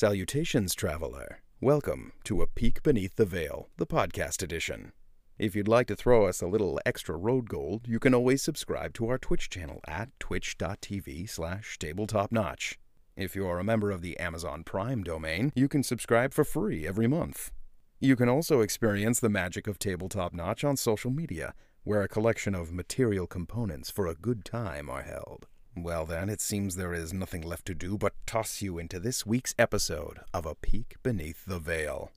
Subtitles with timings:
[0.00, 1.42] Salutations, traveler.
[1.60, 4.92] Welcome to A Peek Beneath the Veil, the podcast edition.
[5.38, 8.94] If you'd like to throw us a little extra road gold, you can always subscribe
[8.94, 12.76] to our Twitch channel at twitch.tv slash tabletopnotch.
[13.14, 17.06] If you're a member of the Amazon Prime domain, you can subscribe for free every
[17.06, 17.52] month.
[17.98, 21.52] You can also experience the magic of Tabletop Notch on social media,
[21.84, 25.46] where a collection of material components for a good time are held.
[25.82, 29.24] Well, then, it seems there is nothing left to do but toss you into this
[29.24, 32.10] week's episode of A Peek Beneath the Veil.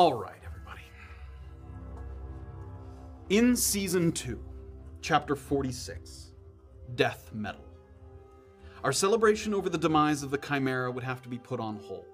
[0.00, 0.80] All right, everybody.
[3.28, 4.42] In season 2,
[5.02, 6.32] chapter 46,
[6.94, 7.66] Death Metal.
[8.82, 12.06] Our celebration over the demise of the Chimera would have to be put on hold,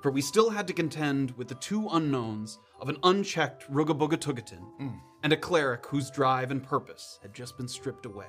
[0.00, 4.98] for we still had to contend with the two unknowns of an unchecked Rugabugatugatan mm.
[5.22, 8.28] and a cleric whose drive and purpose had just been stripped away.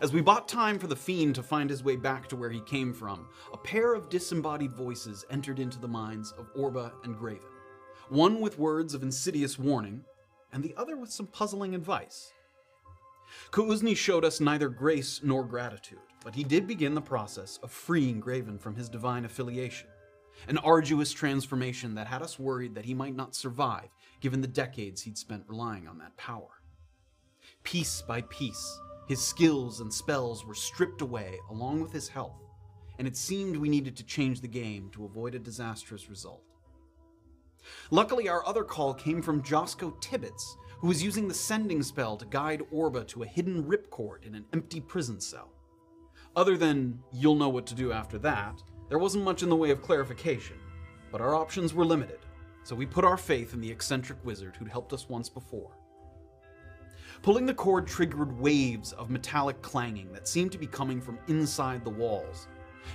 [0.00, 2.60] As we bought time for the fiend to find his way back to where he
[2.60, 7.48] came from, a pair of disembodied voices entered into the minds of Orba and Graven,
[8.08, 10.04] one with words of insidious warning,
[10.52, 12.32] and the other with some puzzling advice.
[13.50, 18.20] Kuuzni showed us neither grace nor gratitude, but he did begin the process of freeing
[18.20, 19.88] Graven from his divine affiliation,
[20.46, 23.88] an arduous transformation that had us worried that he might not survive
[24.20, 26.62] given the decades he'd spent relying on that power.
[27.64, 32.42] Piece by piece, his skills and spells were stripped away along with his health,
[32.98, 36.42] and it seemed we needed to change the game to avoid a disastrous result.
[37.90, 42.26] Luckily, our other call came from Josco Tibbets, who was using the sending spell to
[42.26, 45.52] guide Orba to a hidden ripcord in an empty prison cell.
[46.36, 49.70] Other than, you'll know what to do after that, there wasn't much in the way
[49.70, 50.56] of clarification,
[51.10, 52.20] but our options were limited,
[52.62, 55.77] so we put our faith in the eccentric wizard who'd helped us once before.
[57.22, 61.84] Pulling the cord triggered waves of metallic clanging that seemed to be coming from inside
[61.84, 62.46] the walls.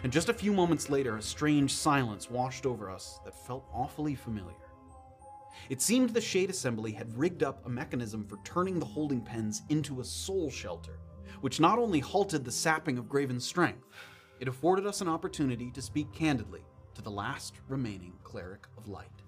[0.04, 4.16] And just a few moments later, a strange silence washed over us that felt awfully
[4.16, 4.56] familiar.
[5.70, 9.62] It seemed the Shade Assembly had rigged up a mechanism for turning the holding pens
[9.70, 11.00] into a soul shelter,
[11.42, 13.88] which not only halted the sapping of Graven's strength,
[14.40, 19.23] it afforded us an opportunity to speak candidly to the last remaining cleric of light.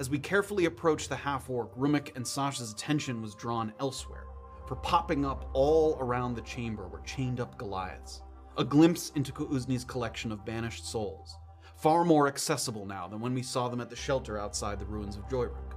[0.00, 4.24] As we carefully approached the half orc, Rumik and Sasha's attention was drawn elsewhere,
[4.66, 8.22] for popping up all around the chamber were chained up Goliaths,
[8.56, 11.36] a glimpse into Kuuzni's collection of banished souls,
[11.76, 15.18] far more accessible now than when we saw them at the shelter outside the ruins
[15.18, 15.74] of Joyruk.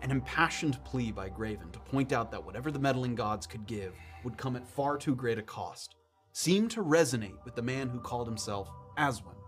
[0.00, 3.94] An impassioned plea by Graven to point out that whatever the meddling gods could give
[4.24, 5.96] would come at far too great a cost
[6.32, 9.41] seemed to resonate with the man who called himself Aswin.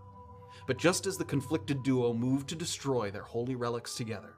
[0.67, 4.35] But just as the conflicted duo moved to destroy their holy relics together,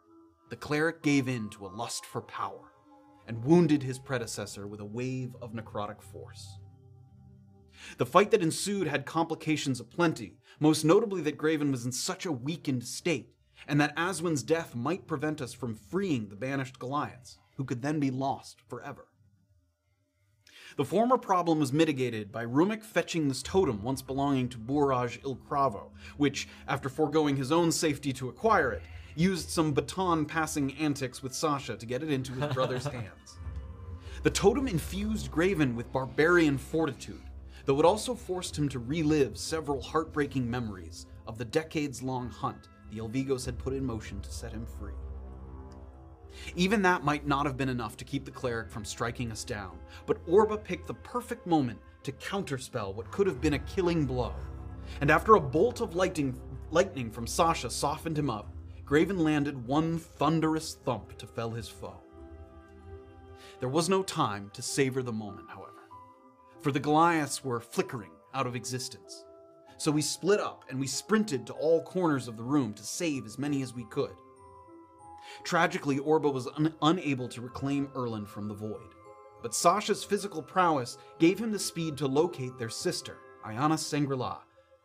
[0.50, 2.72] the cleric gave in to a lust for power
[3.28, 6.60] and wounded his predecessor with a wave of necrotic force.
[7.98, 12.32] The fight that ensued had complications aplenty, most notably that Graven was in such a
[12.32, 13.34] weakened state,
[13.68, 18.00] and that Aswin's death might prevent us from freeing the banished Goliaths, who could then
[18.00, 19.08] be lost forever.
[20.78, 25.90] The former problem was mitigated by Rumik fetching this totem once belonging to Buraj Ilkravo,
[26.18, 28.84] which, after foregoing his own safety to acquire it,
[29.16, 33.40] used some baton passing antics with Sasha to get it into his brother's hands.
[34.22, 37.24] The totem infused Graven with barbarian fortitude,
[37.66, 42.68] though it also forced him to relive several heartbreaking memories of the decades long hunt
[42.92, 44.94] the il-Vigos had put in motion to set him free.
[46.56, 49.78] Even that might not have been enough to keep the cleric from striking us down,
[50.06, 54.34] but Orba picked the perfect moment to counterspell what could have been a killing blow.
[55.02, 56.40] And after a bolt of lightning,
[56.72, 58.54] lightning from Sasha softened him up,
[58.86, 62.00] Graven landed one thunderous thump to fell his foe.
[63.60, 65.90] There was no time to savor the moment, however,
[66.62, 69.26] for the Goliaths were flickering out of existence.
[69.78, 73.26] So we split up and we sprinted to all corners of the room to save
[73.26, 74.16] as many as we could.
[75.44, 78.94] Tragically, Orba was un- unable to reclaim Erlin from the void,
[79.42, 84.40] but Sasha's physical prowess gave him the speed to locate their sister, Ayana Sangrila,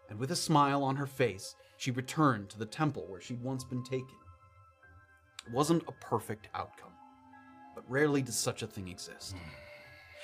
[0.09, 3.65] and with a smile on her face, she returned to the temple where she'd once
[3.65, 4.17] been taken.
[5.47, 6.93] It wasn't a perfect outcome,
[7.75, 9.33] but rarely does such a thing exist.
[9.33, 9.39] Hmm.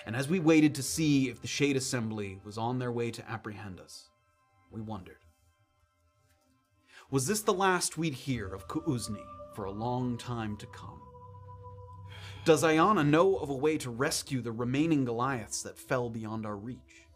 [0.07, 3.29] And as we waited to see if the Shade Assembly was on their way to
[3.29, 4.09] apprehend us,
[4.71, 5.19] we wondered.
[7.11, 9.25] Was this the last we'd hear of Kuuzni
[9.59, 11.01] for a long time to come?
[12.45, 16.57] Does Ayana know of a way to rescue the remaining Goliaths that fell beyond our
[16.57, 17.09] reach?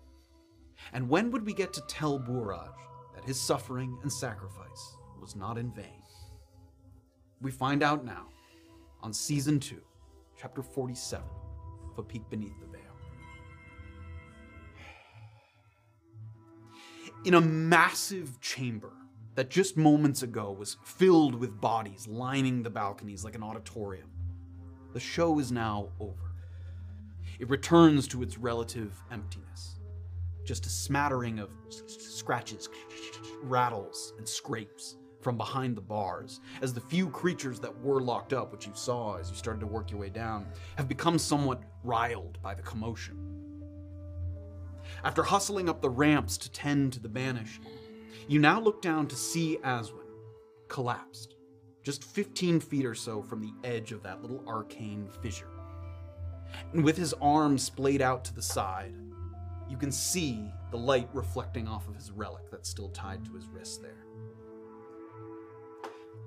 [0.92, 2.74] And when would we get to tell Buraj
[3.14, 6.02] that his suffering and sacrifice was not in vain?
[7.40, 8.26] We find out now
[9.04, 9.80] on season 2,
[10.36, 11.24] chapter 47
[11.92, 12.82] of A Peek Beneath the Veil.
[17.24, 18.92] In a massive chamber
[19.34, 24.10] that just moments ago was filled with bodies lining the balconies like an auditorium,
[24.92, 26.34] the show is now over.
[27.38, 29.80] It returns to its relative emptiness.
[30.44, 31.50] Just a smattering of
[31.86, 32.68] scratches,
[33.42, 38.50] rattles, and scrapes from behind the bars, as the few creatures that were locked up,
[38.50, 40.46] which you saw as you started to work your way down,
[40.76, 43.16] have become somewhat riled by the commotion.
[45.04, 47.62] After hustling up the ramps to tend to the banished,
[48.28, 50.06] you now look down to see Aswin,
[50.68, 51.34] collapsed,
[51.82, 55.48] just 15 feet or so from the edge of that little arcane fissure.
[56.72, 58.94] And with his arms splayed out to the side,
[59.68, 63.46] you can see the light reflecting off of his relic that's still tied to his
[63.48, 64.04] wrist there.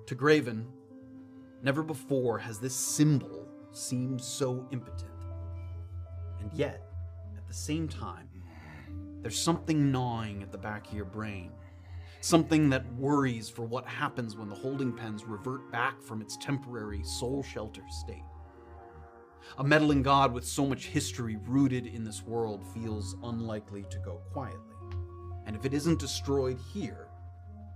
[0.07, 0.67] To Graven,
[1.63, 5.11] never before has this symbol seemed so impotent.
[6.39, 6.87] And yet,
[7.37, 8.29] at the same time,
[9.21, 11.51] there's something gnawing at the back of your brain.
[12.25, 17.03] Something that worries for what happens when the holding pens revert back from its temporary
[17.03, 18.23] soul shelter state.
[19.59, 24.23] A meddling god with so much history rooted in this world feels unlikely to go
[24.33, 24.73] quietly.
[25.45, 27.09] And if it isn't destroyed here,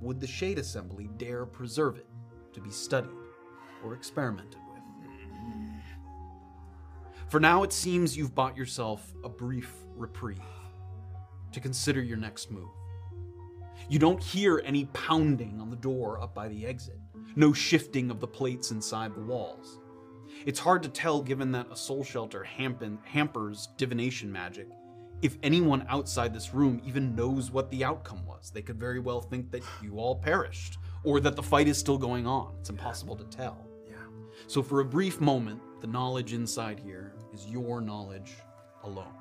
[0.01, 2.07] would the Shade Assembly dare preserve it
[2.54, 3.12] to be studied
[3.86, 4.81] or experimented with?
[7.28, 10.42] For now, it seems you've bought yourself a brief reprieve
[11.52, 12.79] to consider your next move.
[13.90, 17.00] You don't hear any pounding on the door up by the exit,
[17.36, 19.80] no shifting of the plates inside the walls.
[20.46, 24.68] It's hard to tell, given that a soul shelter hampers divination magic,
[25.24, 28.52] if anyone outside this room even knows what the outcome was.
[28.52, 31.98] They could very well think that you all perished, or that the fight is still
[31.98, 32.54] going on.
[32.60, 33.66] It's impossible to tell.
[33.88, 33.96] Yeah.
[34.46, 38.36] So, for a brief moment, the knowledge inside here is your knowledge
[38.84, 39.19] alone.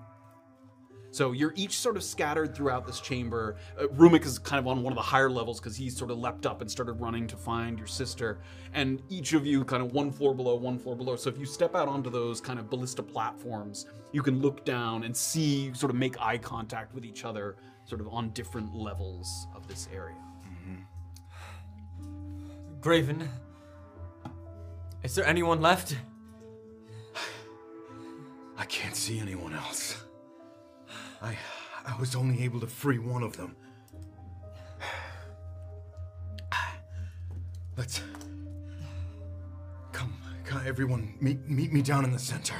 [1.19, 3.57] So you're each sort of scattered throughout this chamber.
[3.77, 6.19] Uh, Rumik is kind of on one of the higher levels because he sort of
[6.19, 8.39] leapt up and started running to find your sister.
[8.73, 11.17] And each of you kind of one floor below, one floor below.
[11.17, 15.03] So if you step out onto those kind of ballista platforms, you can look down
[15.03, 19.49] and see, sort of make eye contact with each other, sort of on different levels
[19.57, 20.15] of this area.
[22.81, 23.29] Graven,
[25.03, 25.97] is there anyone left?
[28.57, 30.05] I can't see anyone else.
[31.23, 31.37] I
[31.87, 33.57] I was only able to free one of them.
[37.77, 38.03] Let's
[39.93, 40.13] come,
[40.45, 42.57] come everyone meet meet me down in the center.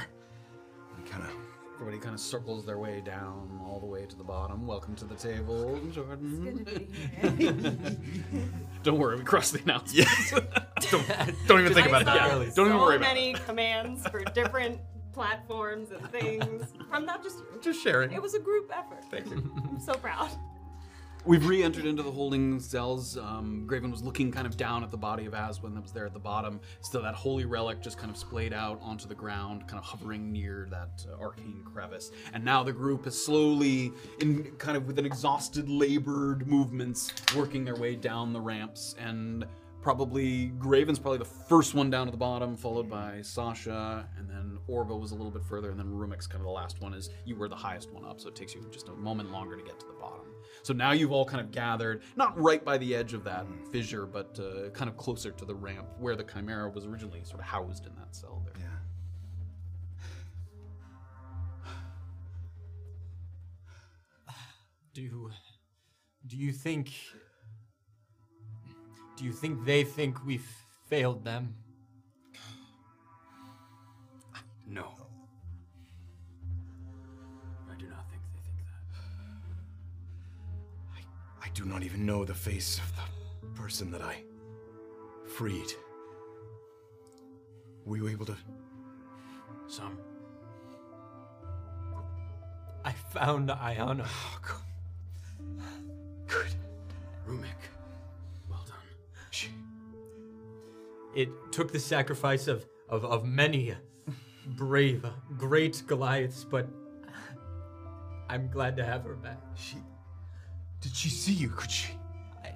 [1.09, 1.31] Kind of
[1.75, 4.67] Everybody kind of circles their way down all the way to the bottom.
[4.67, 6.67] Welcome to the table, Jordan.
[8.83, 10.09] Don't worry, we crossed the announcement.
[10.91, 11.07] don't,
[11.47, 12.15] don't even think about that.
[12.15, 12.51] Yeah.
[12.53, 13.13] Don't even worry about it.
[13.13, 14.81] many commands for different
[15.19, 17.59] platforms and things from not just you.
[17.61, 18.13] Just sharing.
[18.13, 19.03] It was a group effort.
[19.11, 19.51] Thank you.
[19.69, 20.29] I'm so proud.
[21.25, 23.17] We've re-entered into the holding cells.
[23.17, 26.05] Um, Graven was looking kind of down at the body of Aswin that was there
[26.05, 26.61] at the bottom.
[26.79, 30.31] So that holy relic just kind of splayed out onto the ground, kind of hovering
[30.31, 32.11] near that uh, arcane crevice.
[32.33, 37.65] And now the group is slowly, in kind of with an exhausted, labored movements, working
[37.65, 38.95] their way down the ramps.
[38.97, 39.43] And
[39.81, 44.59] probably Graven's probably the first one down to the bottom, followed by Sasha, and then
[44.69, 46.93] Orba was a little bit further, and then Rumik's kind of the last one.
[46.93, 49.55] Is you were the highest one up, so it takes you just a moment longer
[49.55, 50.27] to get to the bottom.
[50.63, 54.05] So now you've all kind of gathered, not right by the edge of that fissure,
[54.05, 57.45] but uh, kind of closer to the ramp where the Chimera was originally sort of
[57.45, 58.53] housed in that cell there.
[58.59, 58.65] Yeah.
[64.93, 65.31] Do
[66.25, 66.91] do you think
[69.19, 70.49] do you think they think we've
[70.87, 71.53] failed them?
[74.65, 74.93] No.
[77.69, 78.59] I do not think they think
[80.95, 81.45] that.
[81.45, 84.23] I do not even know the face of the person that I
[85.27, 85.73] freed.
[87.85, 88.37] Were you able to?
[89.67, 89.97] Some.
[92.85, 94.07] I found Ayana.
[94.07, 94.55] Oh, good.
[96.27, 96.53] Good.
[97.27, 97.78] Rumik.
[101.15, 103.73] It took the sacrifice of, of, of many
[104.45, 105.05] brave,
[105.37, 106.67] great Goliaths, but
[108.29, 109.41] I'm glad to have her back.
[109.55, 109.77] She.
[110.81, 111.49] Did she see you?
[111.49, 111.93] Could she?
[112.43, 112.53] I,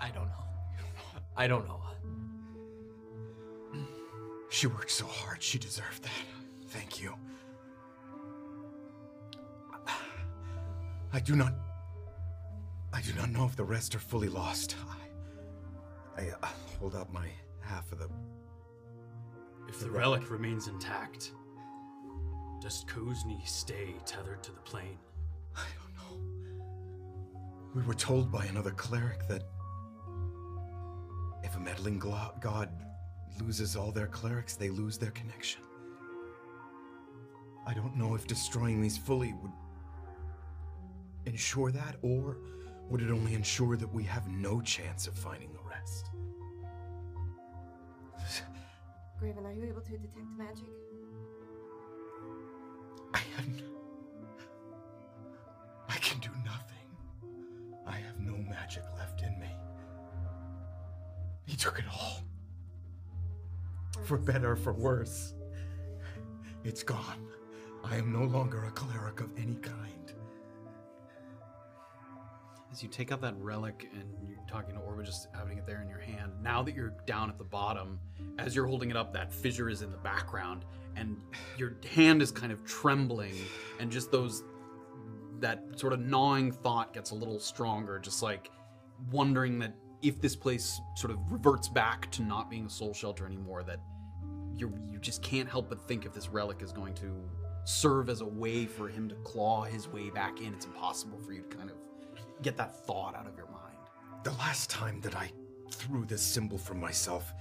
[0.00, 0.44] I don't know.
[1.36, 1.80] I don't know.
[4.50, 5.42] She worked so hard.
[5.42, 6.10] She deserved that.
[6.66, 7.14] Thank you.
[11.12, 11.54] I do not.
[12.92, 14.76] I do not know if the rest are fully lost.
[16.16, 17.28] I, I uh, hold up my
[17.70, 18.08] half of the.
[19.68, 21.30] If the relic remains intact,
[22.60, 24.98] does Kuzni stay tethered to the plane?
[25.56, 26.20] I don't know.
[27.74, 29.44] We were told by another cleric that
[31.44, 32.70] if a meddling god
[33.40, 35.62] loses all their clerics, they lose their connection.
[37.66, 39.52] I don't know if destroying these fully would
[41.26, 42.38] ensure that, or
[42.88, 45.59] would it only ensure that we have no chance of finding the
[49.20, 50.64] Graven, are you able to detect magic?
[53.12, 53.44] I have.
[53.44, 53.62] n-
[55.88, 56.88] I can do nothing.
[57.86, 59.50] I have no magic left in me.
[61.44, 62.22] He took it all.
[64.04, 65.34] For better, for worse.
[66.64, 67.28] It's gone.
[67.84, 70.12] I am no longer a cleric of any kind.
[72.72, 75.82] As you take out that relic and you're talking to Orba, just having it there
[75.82, 77.98] in your hand, now that you're down at the bottom,
[78.38, 81.16] as you're holding it up, that fissure is in the background, and
[81.58, 83.34] your hand is kind of trembling,
[83.80, 84.44] and just those,
[85.40, 88.50] that sort of gnawing thought gets a little stronger, just like
[89.10, 93.26] wondering that if this place sort of reverts back to not being a soul shelter
[93.26, 93.80] anymore, that
[94.54, 97.20] you you just can't help but think if this relic is going to
[97.64, 100.54] serve as a way for him to claw his way back in.
[100.54, 101.76] It's impossible for you to kind of
[102.42, 103.76] get that thought out of your mind.
[104.24, 105.30] The last time that I
[105.70, 107.32] threw this symbol from myself,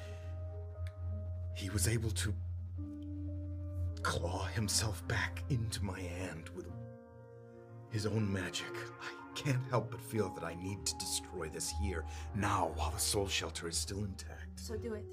[1.55, 2.33] he was able to
[4.01, 6.67] claw himself back into my hand with
[7.89, 8.67] his own magic.
[9.01, 12.99] I can't help but feel that I need to destroy this here, now, while the
[12.99, 14.59] soul shelter is still intact.
[14.59, 15.05] So do it.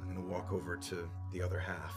[0.00, 1.94] I'm gonna walk over to the other half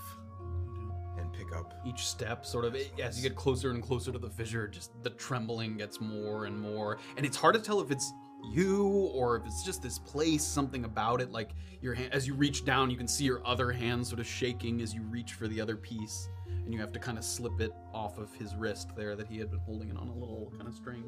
[1.17, 1.73] and pick up.
[1.85, 5.11] Each step, sort of, as you get closer and closer to the fissure, just the
[5.11, 8.11] trembling gets more and more, and it's hard to tell if it's
[8.51, 11.31] you or if it's just this place, something about it.
[11.31, 11.51] Like
[11.81, 14.81] your hand, as you reach down, you can see your other hand sort of shaking
[14.81, 17.71] as you reach for the other piece, and you have to kind of slip it
[17.93, 20.67] off of his wrist there that he had been holding it on a little kind
[20.67, 21.03] of string.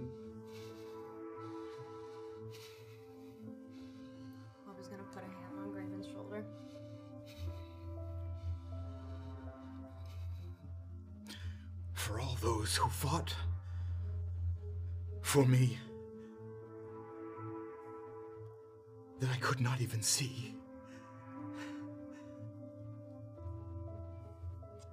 [12.05, 13.33] For all those who fought
[15.23, 15.79] for me
[19.19, 20.53] that I could not even see.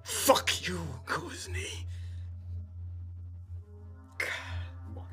[0.03, 1.85] Fuck you, Kuzni.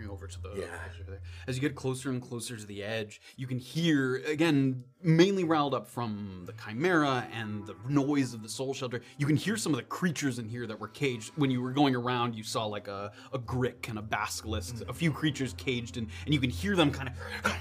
[0.00, 0.64] Walking over to the Yeah.
[0.84, 1.20] edge over there.
[1.46, 5.74] As you get closer and closer to the edge, you can hear again, mainly riled
[5.74, 9.00] up from the chimera and the noise of the soul shelter.
[9.18, 11.32] You can hear some of the creatures in here that were caged.
[11.36, 14.92] When you were going around, you saw like a, a grick and a basilisk, a
[14.92, 17.10] few creatures caged, and, and you can hear them kind
[17.44, 17.52] of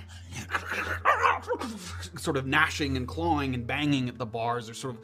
[2.20, 4.66] sort of gnashing and clawing and banging at the bars.
[4.66, 5.02] They're sort of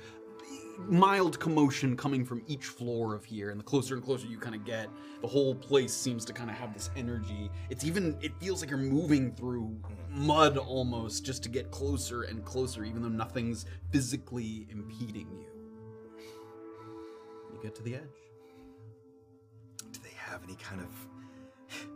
[0.78, 4.56] mild commotion coming from each floor of here, and the closer and closer you kind
[4.56, 4.90] of get,
[5.22, 7.50] the whole place seems to kind of have this energy.
[7.70, 9.78] It's even, it feels like you're moving through
[10.10, 15.48] mud almost just to get closer and closer, even though nothing's physically impeding you.
[17.54, 18.02] You get to the edge.
[19.92, 20.88] Do they have any kind of.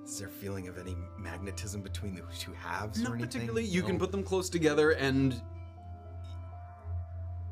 [0.04, 3.28] Is there a feeling of any magnetism between the two halves or Not anything?
[3.28, 3.66] particularly.
[3.66, 5.40] You can put them close together, and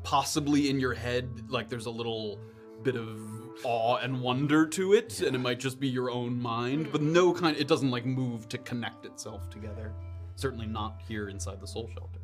[0.08, 2.38] possibly in your head, like there's a little
[2.82, 3.20] bit of
[3.62, 7.12] awe and wonder to it, and it might just be your own mind, but mm.
[7.12, 7.54] no kind.
[7.58, 9.92] It doesn't like move to connect itself together.
[10.36, 12.20] Certainly not here inside the soul shelter.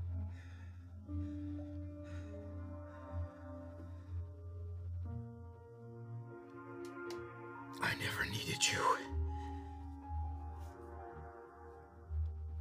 [7.82, 8.78] I never needed you.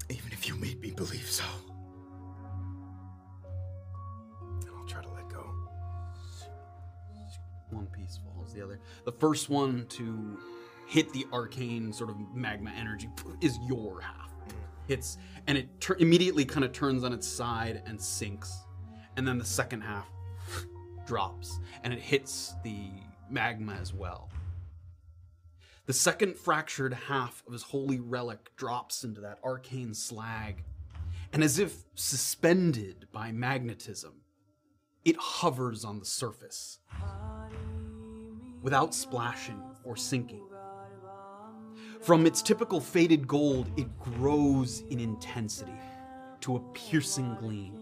[0.09, 1.45] Even if you made me believe so.
[7.73, 8.79] One piece falls, the other.
[9.05, 10.37] The first one to
[10.87, 13.09] hit the arcane sort of magma energy
[13.41, 14.31] is your half.
[14.87, 18.53] Hits, and it immediately kind of turns on its side and sinks.
[19.15, 20.09] And then the second half
[21.05, 22.89] drops, and it hits the
[23.29, 24.29] magma as well.
[25.85, 30.63] The second fractured half of his holy relic drops into that arcane slag,
[31.33, 34.21] and as if suspended by magnetism,
[35.03, 36.79] it hovers on the surface
[38.63, 40.41] without splashing or sinking.
[42.01, 45.77] From its typical faded gold, it grows in intensity
[46.41, 47.79] to a piercing gleam,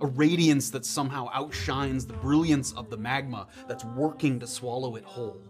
[0.00, 5.04] a radiance that somehow outshines the brilliance of the magma that's working to swallow it
[5.04, 5.40] whole.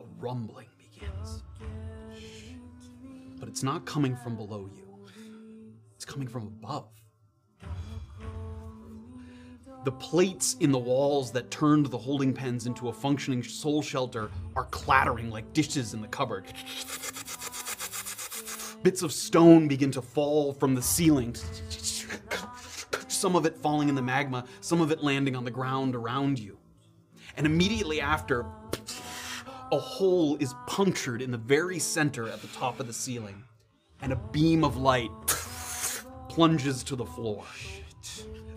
[0.00, 1.42] A rumbling begins.
[3.38, 5.06] But it's not coming from below you,
[5.96, 6.88] it's coming from above.
[9.84, 14.30] The plates in the walls that turned the holding pens into a functioning soul shelter
[14.54, 16.44] are clattering like dishes in the cupboard.
[18.84, 21.34] Bits of stone begin to fall from the ceiling.
[23.08, 26.38] Some of it falling in the magma, some of it landing on the ground around
[26.38, 26.58] you.
[27.36, 28.46] And immediately after,
[29.72, 33.42] a hole is punctured in the very center at the top of the ceiling,
[34.00, 35.10] and a beam of light
[36.28, 37.44] plunges to the floor.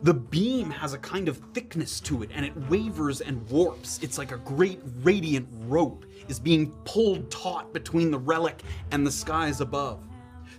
[0.04, 4.00] The beam has a kind of thickness to it and it wavers and warps.
[4.02, 9.12] It's like a great radiant rope is being pulled taut between the relic and the
[9.12, 10.04] skies above.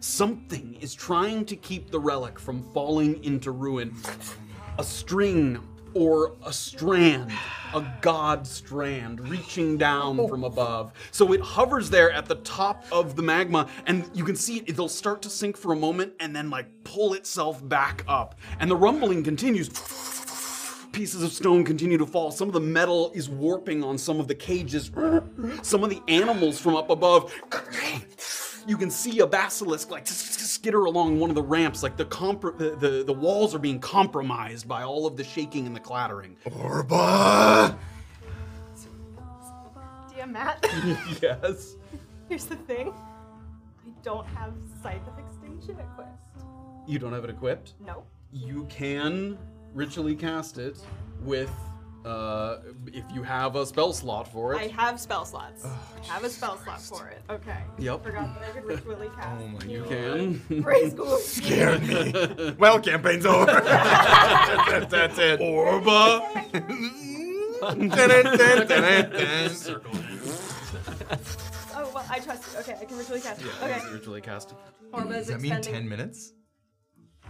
[0.00, 3.94] Something is trying to keep the relic from falling into ruin.
[4.78, 5.62] A string
[5.96, 7.32] or a strand,
[7.74, 10.28] a god strand reaching down oh.
[10.28, 10.92] from above.
[11.10, 14.68] So it hovers there at the top of the magma, and you can see it,
[14.68, 18.38] it'll start to sink for a moment and then like pull itself back up.
[18.60, 19.70] And the rumbling continues.
[20.92, 22.30] Pieces of stone continue to fall.
[22.30, 24.90] Some of the metal is warping on some of the cages.
[25.62, 27.32] Some of the animals from up above.
[28.66, 31.82] You can see a basilisk like skitter along one of the ramps.
[31.82, 35.66] Like the compr- the, the the walls are being compromised by all of the shaking
[35.66, 36.36] and the clattering.
[36.46, 37.76] Orba!
[40.14, 40.66] Dear Matt,
[41.22, 41.76] yes.
[42.28, 42.88] here's the thing.
[42.88, 46.10] I don't have sight of extinction equipped.
[46.86, 47.74] You don't have it equipped.
[47.84, 48.04] No.
[48.32, 49.38] You can
[49.74, 50.78] ritually cast it
[51.22, 51.50] with
[52.06, 54.58] uh if you have a spell slot for it.
[54.58, 55.64] I have spell slots.
[55.64, 57.20] I have a spell slot for it.
[57.28, 57.58] Okay.
[57.78, 58.04] Yep.
[58.04, 59.42] Forgot that I could ritually cast.
[59.42, 60.62] Oh my You can.
[60.62, 61.20] Praise God.
[61.20, 62.54] Scared me.
[62.58, 63.46] well, campaign's over.
[63.46, 65.40] that's, that's it.
[65.40, 66.22] Orba.
[69.50, 69.90] Circle.
[71.74, 72.60] Oh well, I trust you.
[72.60, 73.42] Okay, I can ritually cast.
[73.62, 73.80] Okay.
[73.92, 74.54] ritually cast.
[74.92, 76.32] Orba is Does that mean 10 minutes?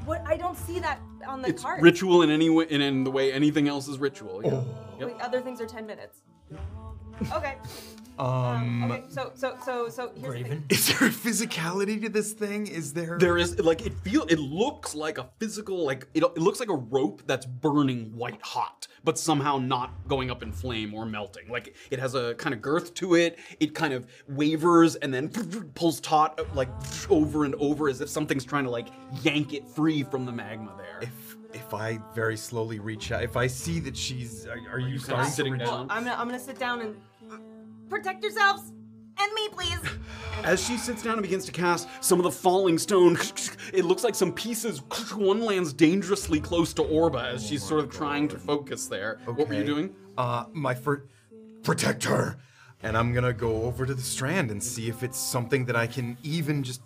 [0.07, 0.23] What?
[0.27, 1.83] I don't see that on the It's card.
[1.83, 4.41] ritual in any way in, in the way anything else is ritual.
[4.45, 4.63] Yeah.
[5.01, 5.09] Yep.
[5.09, 6.23] Wait, other things are ten minutes.
[7.33, 7.57] Okay.
[8.19, 9.03] Um, Okay.
[9.09, 10.43] So so so so here's the thing.
[10.43, 10.65] Graven.
[10.71, 12.67] is there a physicality to this thing?
[12.67, 13.19] Is there?
[13.19, 16.69] There is like it feel it looks like a physical like it, it looks like
[16.69, 21.49] a rope that's burning white hot, but somehow not going up in flame or melting.
[21.49, 23.39] Like it has a kind of girth to it.
[23.61, 25.29] It kind of wavers and then
[25.75, 26.69] pulls taut like
[27.11, 28.89] over and over as if something's trying to like
[29.23, 31.01] yank it free from the magma there.
[31.03, 34.99] If if I very slowly reach out, if I see that she's, are, are you,
[34.99, 35.87] kinda starting sitting to reach- down?
[35.89, 36.97] I'm gonna I'm gonna sit down and
[37.89, 38.73] protect yourselves
[39.19, 39.79] and me, please.
[40.45, 43.17] As she sits down and begins to cast some of the falling stone,
[43.73, 44.81] it looks like some pieces.
[45.15, 49.19] One lands dangerously close to Orba as she's sort of trying to focus there.
[49.25, 49.67] What were you Okay.
[49.67, 49.95] doing?
[50.19, 51.05] Uh, my first,
[51.63, 52.37] protect her,
[52.83, 55.87] and I'm gonna go over to the strand and see if it's something that I
[55.87, 56.83] can even just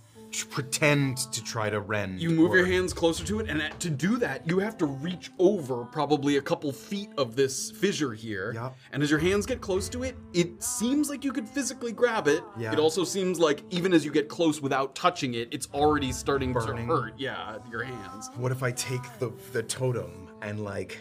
[0.50, 2.20] pretend to try to rend.
[2.20, 4.76] You move or- your hands closer to it, and at- to do that, you have
[4.78, 8.52] to reach over probably a couple feet of this fissure here.
[8.54, 8.70] Yeah.
[8.92, 12.28] And as your hands get close to it, it seems like you could physically grab
[12.28, 12.42] it.
[12.58, 12.72] Yeah.
[12.72, 16.52] It also seems like even as you get close without touching it, it's already starting
[16.52, 16.86] Burning.
[16.88, 17.14] to hurt.
[17.18, 18.30] Yeah, your hands.
[18.36, 20.98] What if I take the the totem and like?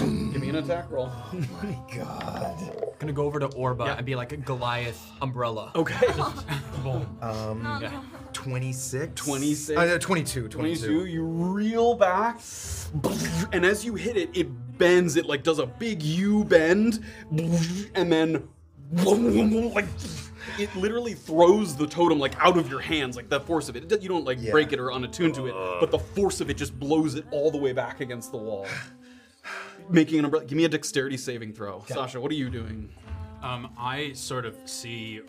[0.00, 1.10] Give me an attack roll.
[1.12, 2.56] Oh my god.
[2.82, 5.72] I'm gonna go over to Orba and be like a Goliath umbrella.
[5.74, 6.06] Okay.
[6.82, 7.18] Boom.
[7.20, 9.20] No, Twenty six.
[9.22, 9.78] 26?
[9.78, 10.50] Uh, 22, 22.
[10.86, 12.40] 22, you reel back,
[13.52, 15.16] and as you hit it, it bends.
[15.16, 17.04] It like does a big U bend,
[17.94, 18.48] and then
[19.74, 19.86] like
[20.58, 23.90] it literally throws the totem like out of your hands, like the force of it.
[23.92, 24.52] It- You don't like Yeah.
[24.52, 27.50] break it or unattune to it, but the force of it just blows it all
[27.50, 28.66] the way back against the wall,
[29.90, 30.44] making an umbrella.
[30.46, 32.20] Give me a dexterity saving throw, Sasha.
[32.20, 32.90] What are you doing?
[33.42, 35.20] Um, I sort of see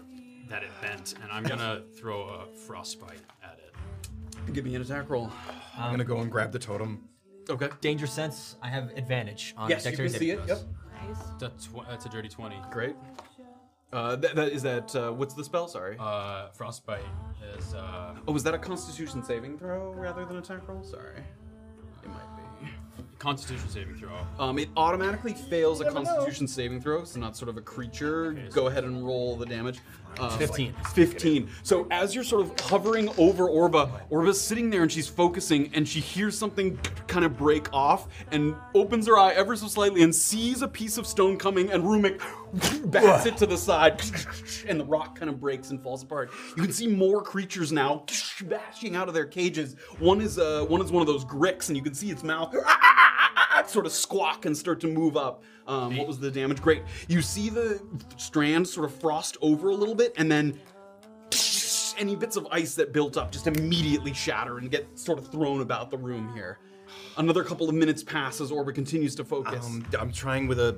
[0.50, 4.54] that it bent, and I'm gonna throw a frostbite at it.
[4.54, 5.32] Give me an attack roll.
[5.78, 7.08] I'm gonna go and grab the totem.
[7.50, 7.70] Okay.
[7.82, 8.56] Danger sense.
[8.62, 10.26] I have advantage on Yes, you can dexterity.
[10.26, 10.48] see it.
[10.48, 10.60] Yep.
[11.08, 11.18] nice.
[11.40, 12.56] That's, tw- that's a dirty 20.
[12.72, 12.96] Great.
[13.92, 14.96] Uh, that, that is that.
[14.96, 15.68] Uh, what's the spell?
[15.68, 15.98] Sorry.
[16.00, 17.02] Uh, frostbite
[17.58, 20.84] is uh, Oh, was that a Constitution saving throw rather than attack roll?
[20.84, 21.51] Sorry, it might be.
[23.22, 24.10] Constitution saving throw.
[24.40, 28.34] Um, it automatically fails a Constitution saving throw, so not sort of a creature.
[28.52, 29.78] Go ahead and roll the damage.
[30.20, 30.74] Um, 15.
[30.96, 31.48] 15.
[31.62, 35.88] So as you're sort of hovering over Orba, Orba's sitting there and she's focusing and
[35.88, 40.14] she hears something kind of break off and opens her eye ever so slightly and
[40.14, 42.20] sees a piece of stone coming and Rumik
[42.86, 44.02] bats it to the side
[44.68, 46.32] and the rock kind of breaks and falls apart.
[46.58, 48.06] You can see more creatures now
[48.44, 49.76] bashing out of their cages.
[50.00, 52.54] One is uh, one is one of those gricks and you can see its mouth
[53.68, 55.44] sort of squawk and start to move up.
[55.68, 56.62] Um, what was the damage?
[56.62, 56.84] Great.
[57.08, 57.82] You see the
[58.18, 60.60] strand sort of frost over a little bit, and then
[61.98, 65.62] any bits of ice that built up just immediately shatter and get sort of thrown
[65.62, 66.60] about the room here.
[67.22, 69.64] Another couple of minutes pass as Orba continues to focus.
[69.64, 70.76] Um, I'm trying with a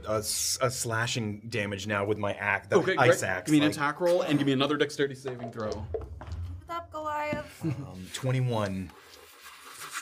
[0.61, 3.29] a slashing damage now with my axe, okay, ice great.
[3.29, 3.45] axe.
[3.49, 5.69] Give me an like, attack roll and give me another dexterity saving throw.
[5.69, 7.59] What's up, Goliath?
[7.63, 8.91] um, 21.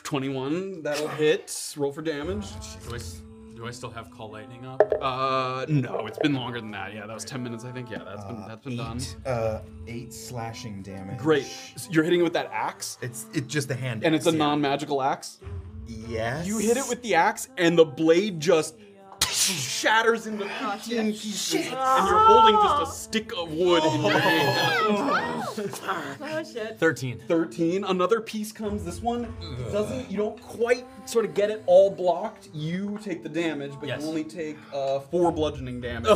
[0.02, 1.74] 21, that'll hit.
[1.76, 2.46] Roll for damage.
[2.88, 3.22] Do I, s-
[3.54, 4.82] do I still have call lightning up?
[5.00, 6.92] Uh, no, it's been longer than that.
[6.92, 7.88] Yeah, that was 10 minutes, I think.
[7.88, 8.96] Yeah, that's been that's been done.
[8.96, 11.18] Eight, uh, eight slashing damage.
[11.18, 11.46] Great.
[11.76, 14.02] So you're hitting it with that axe, It's it's just a hand.
[14.02, 14.38] and it's a axe, yeah.
[14.44, 15.38] non-magical axe.
[16.08, 16.46] Yes.
[16.46, 18.76] You hit it with the axe, and the blade just
[19.28, 21.64] shatters into 15 pieces, and
[22.08, 25.42] you're holding just a stick of wood in your hand.
[25.56, 26.78] oh shit.
[26.78, 27.18] 13.
[27.26, 27.84] 13.
[27.84, 28.84] Another piece comes.
[28.84, 29.34] This one
[29.72, 30.10] doesn't.
[30.10, 32.48] You don't quite sort of get it all blocked.
[32.52, 34.02] You take the damage, but Yes.
[34.02, 36.10] you only take uh, four bludgeoning damage.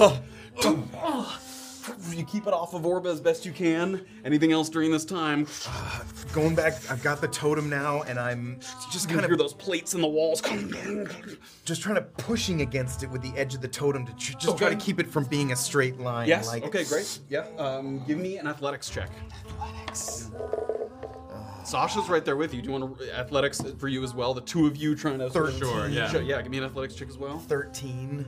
[2.10, 4.04] You keep it off of Orba as best you can.
[4.24, 5.46] Anything else during this time?
[6.32, 8.58] Going back, I've got the totem now, and I'm
[8.92, 10.40] just You kind hear of those plates in the walls.
[11.64, 14.58] just trying to pushing against it with the edge of the totem to tr- just
[14.58, 16.28] try to keep it from being a straight line.
[16.28, 16.46] Yes.
[16.48, 16.84] Like, okay.
[16.84, 17.18] Great.
[17.28, 17.46] Yeah.
[17.58, 19.10] Um, give me an athletics check.
[19.60, 20.30] Athletics.
[21.64, 22.62] Sasha's right there with you.
[22.62, 24.34] Do you want to, athletics for you as well?
[24.34, 25.30] The two of you trying to.
[25.30, 26.16] sort of- Sure, yeah.
[26.18, 26.40] Yeah.
[26.42, 27.38] Give me an athletics check as well.
[27.38, 28.24] Thirteen.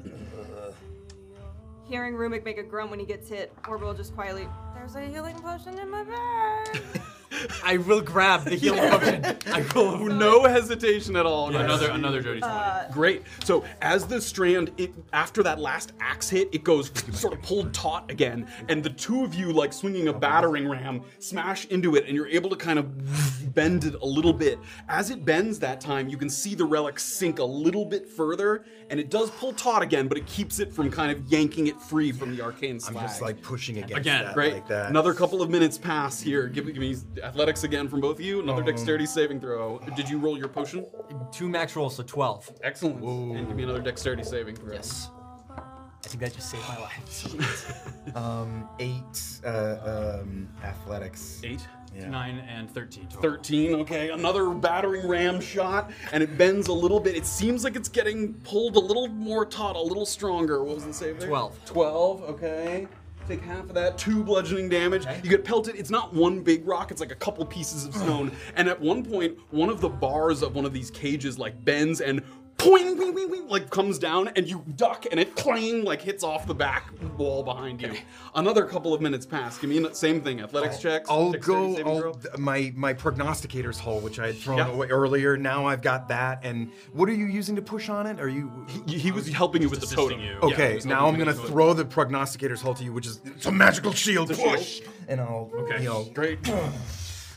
[1.89, 4.47] Hearing Rumik make a grunt when he gets hit, Orba will just quietly.
[4.75, 6.83] There's a healing potion in my bag.
[7.65, 9.25] I will grab the healing potion.
[9.53, 9.99] I will.
[9.99, 11.51] No hesitation at all.
[11.51, 11.65] Nice.
[11.65, 12.55] Another another dirty 20.
[12.55, 13.23] Uh, great.
[13.45, 17.73] So as the strand, it after that last axe hit, it goes sort of pulled
[17.75, 22.07] taut again, and the two of you, like swinging a battering ram, smash into it,
[22.07, 24.59] and you're able to kind of bend it a little bit.
[24.89, 28.65] As it bends that time, you can see the relic sink a little bit further,
[28.91, 31.81] and it does pull taut again, but it keeps it from kind of yanking it
[31.81, 34.53] free from the arcane I'm just like pushing against Again, that Great.
[34.55, 34.91] like that.
[34.91, 36.49] Another couple of minutes pass here.
[36.49, 36.97] Give, give me
[37.29, 38.41] athletics again from both of you.
[38.41, 39.79] Another Um, dexterity saving throw.
[39.97, 40.87] Did you roll your potion?
[41.31, 42.51] Two max rolls, so 12.
[42.63, 43.03] Excellent.
[43.03, 44.73] And give me another dexterity saving throw.
[44.73, 45.11] Yes.
[45.57, 47.85] I think that just saved my life.
[48.15, 49.41] Um, eight.
[49.45, 51.43] Uh, um, athletics.
[51.45, 51.61] Eight.
[51.95, 52.09] Yeah.
[52.09, 53.21] 9 and 13 total.
[53.23, 54.11] 13, okay.
[54.11, 57.17] Another battering ram shot, and it bends a little bit.
[57.17, 60.65] It seems like it's getting pulled a little more taut, a little stronger.
[60.65, 61.29] What was the save there?
[61.29, 61.65] 12.
[61.67, 62.89] 12, okay.
[63.29, 65.05] Take half of that, two bludgeoning damage.
[65.23, 65.75] You get pelted.
[65.75, 68.33] It's not one big rock, it's like a couple pieces of stone.
[68.57, 72.01] and at one point, one of the bars of one of these cages like bends
[72.01, 72.23] and
[72.59, 76.23] poing, wing, wing, wing, like comes down, and you duck, and it clang, like hits
[76.23, 77.95] off the back wall behind you.
[78.35, 79.57] Another couple of minutes pass.
[79.59, 80.41] Give me the same thing.
[80.41, 81.09] Athletics checks.
[81.09, 81.77] I'll go.
[81.79, 84.69] I'll, th- my my prognosticator's hull, which I had thrown Yeah.
[84.69, 85.37] away earlier.
[85.37, 86.41] Now I've got that.
[86.45, 88.21] And what are you using to push on it?
[88.21, 88.67] Are you?
[88.87, 90.21] He, he was helping you with the assisting totem.
[90.21, 90.39] you.
[90.43, 93.07] Okay, he was now I'm gonna with the throw the prognosticator's hull to you, which
[93.07, 94.31] is it's a magical shield.
[94.31, 95.51] It's a Push, and I'll.
[95.55, 95.83] Okay.
[95.83, 96.05] You know.
[96.15, 96.39] Great.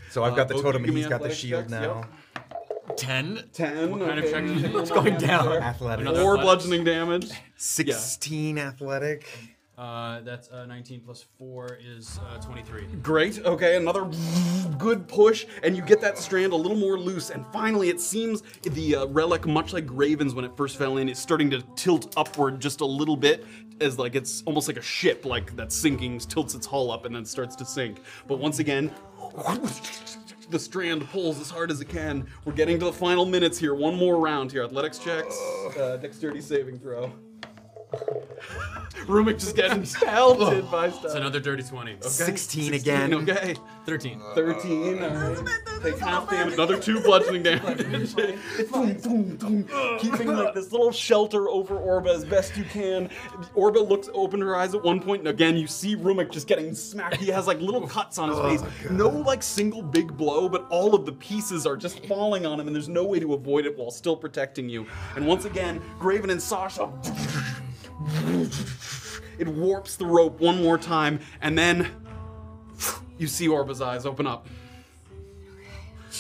[0.10, 2.04] So I've uh, got the totem, and he's got the shield checks, now.
[2.98, 3.44] Ten.
[3.54, 3.92] Ten.
[3.92, 4.76] What kind of check is it?
[4.76, 5.54] It's going down.
[5.54, 6.02] Athletic.
[6.06, 6.66] Another Four athletics?
[6.66, 7.32] bludgeoning damage.
[7.58, 9.28] Sixteen athletic.
[9.78, 12.84] Uh, that's uh, 19 plus 4 is uh, 23.
[13.02, 13.40] Great.
[13.40, 14.08] Okay, another
[14.78, 17.32] good push, and you get that strand a little more loose.
[17.32, 21.10] And finally, it seems the uh, relic, much like Graven's when it first fell in,
[21.10, 23.44] is starting to tilt upward just a little bit,
[23.80, 27.16] as like it's almost like a ship, like that's sinking, tilts its hull up and
[27.16, 28.02] then starts to sink.
[28.28, 28.92] But once again.
[30.52, 32.28] The strand pulls as hard as it can.
[32.44, 33.74] We're getting to the final minutes here.
[33.74, 34.66] One more round here.
[34.66, 35.40] Athletics checks,
[35.80, 37.14] uh, dexterity saving throw.
[39.08, 41.06] Rumik just getting pelted by stuff.
[41.06, 41.98] It's another dirty 20.
[42.02, 43.14] Sixteen again.
[43.14, 43.56] Okay.
[43.86, 44.22] 13.
[44.36, 45.04] 13.
[45.04, 45.50] Alright.
[45.82, 46.54] Take half damage.
[46.54, 48.16] Another two bludgeoning damage.
[48.72, 49.98] boom, boom, boom.
[50.00, 53.10] Keeping like this little shelter over Orba as best you can.
[53.56, 56.76] Orba looks open her eyes at one point, and again you see Rumik just getting
[56.76, 57.18] smacked.
[57.18, 58.90] He has like little cuts on his face.
[58.92, 62.68] No like single big blow, but all of the pieces are just falling on him,
[62.68, 64.86] and there's no way to avoid it while still protecting you.
[65.16, 66.92] And once again, Graven and Sasha.
[69.38, 71.90] It warps the rope one more time, and then
[73.18, 74.48] you see Orba's eyes open up.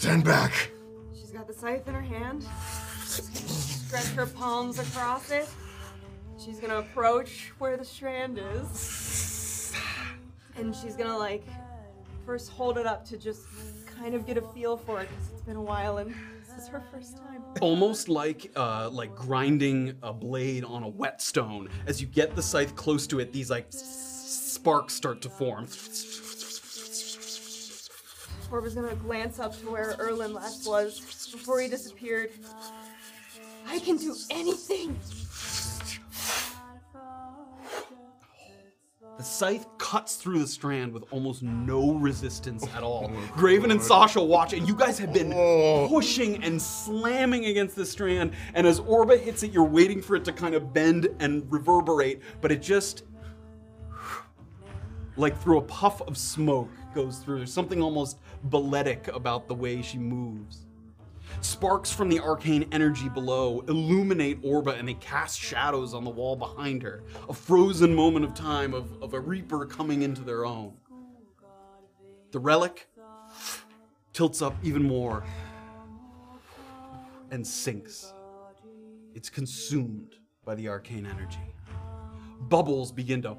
[0.01, 0.71] Stand back.
[1.13, 2.43] She's got the scythe in her hand.
[3.03, 5.47] She's stretch her palms across it.
[6.43, 9.71] She's gonna approach where the strand is.
[10.55, 11.45] And she's gonna like
[12.25, 13.43] first hold it up to just
[13.95, 16.15] kind of get a feel for it because it's been a while and
[16.49, 17.43] this is her first time.
[17.61, 21.69] Almost like uh, like grinding a blade on a whetstone.
[21.85, 25.67] As you get the scythe close to it, these like sparks start to form.
[28.51, 30.99] Orba's gonna glance up to where Erlin last was
[31.31, 32.31] before he disappeared.
[33.65, 34.99] I can do anything!
[39.17, 43.11] The scythe cuts through the strand with almost no resistance at all.
[43.13, 45.87] Oh Graven and Sasha watch, and you guys have been oh.
[45.87, 48.33] pushing and slamming against the strand.
[48.53, 52.21] And as Orba hits it, you're waiting for it to kind of bend and reverberate,
[52.41, 53.03] but it just,
[55.17, 57.37] like through a puff of smoke, goes through.
[57.37, 60.65] There's something almost balletic about the way she moves.
[61.39, 66.35] Sparks from the arcane energy below illuminate Orba and they cast shadows on the wall
[66.35, 67.03] behind her.
[67.29, 70.73] A frozen moment of time of, of a reaper coming into their own.
[72.31, 72.89] The relic
[74.13, 75.23] tilts up even more
[77.31, 78.13] and sinks.
[79.15, 81.39] It's consumed by the arcane energy.
[82.41, 83.37] Bubbles begin to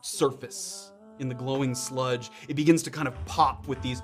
[0.00, 2.30] surface in the glowing sludge.
[2.48, 4.02] It begins to kind of pop with these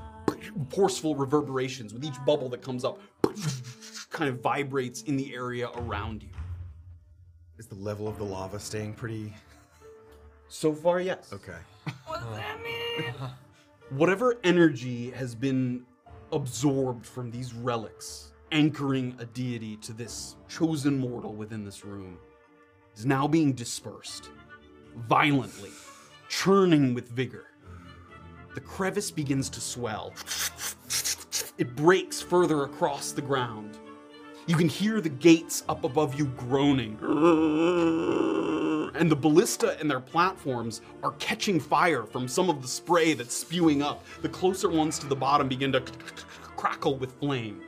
[0.71, 3.01] forceful reverberations, with each bubble that comes up,
[4.11, 6.29] kind of vibrates in the area around you.
[7.59, 9.33] Is the level of the lava staying pretty?
[10.49, 11.33] So far, yes.
[11.33, 11.57] Okay.
[12.07, 13.15] What does that mean?
[13.91, 15.85] Whatever energy has been
[16.33, 22.19] absorbed from these relics, anchoring a deity to this chosen mortal within this room,
[22.97, 24.31] is now being dispersed
[25.09, 25.71] violently,
[26.33, 27.49] churning with vigor.
[28.55, 30.15] The crevice begins to swell.
[31.59, 33.79] It breaks further across the ground.
[34.47, 36.99] You can hear the gates up above you groaning.
[38.95, 43.37] And the ballista and their platforms are catching fire from some of the spray that's
[43.37, 44.03] spewing up.
[44.23, 45.83] The closer ones to the bottom begin to
[46.57, 47.61] crackle with flame.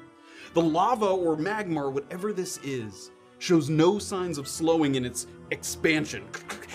[0.55, 5.27] The lava or magma or whatever this is shows no signs of slowing in its
[5.51, 6.25] expansion.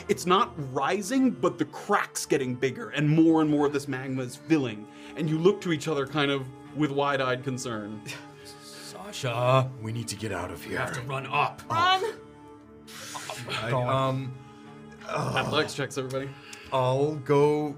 [0.08, 4.24] It's not rising, but the cracks getting bigger and more and more of this magma
[4.24, 4.88] is filling.
[5.15, 8.02] And you look to each other kind of with wide-eyed concern.
[8.63, 9.69] Sasha.
[9.82, 10.74] We need to get out of here.
[10.74, 11.62] You have to run up.
[11.69, 12.04] Run!
[12.91, 14.34] Oh, I, um,
[15.08, 16.30] Athletics checks, everybody.
[16.72, 17.76] I'll go.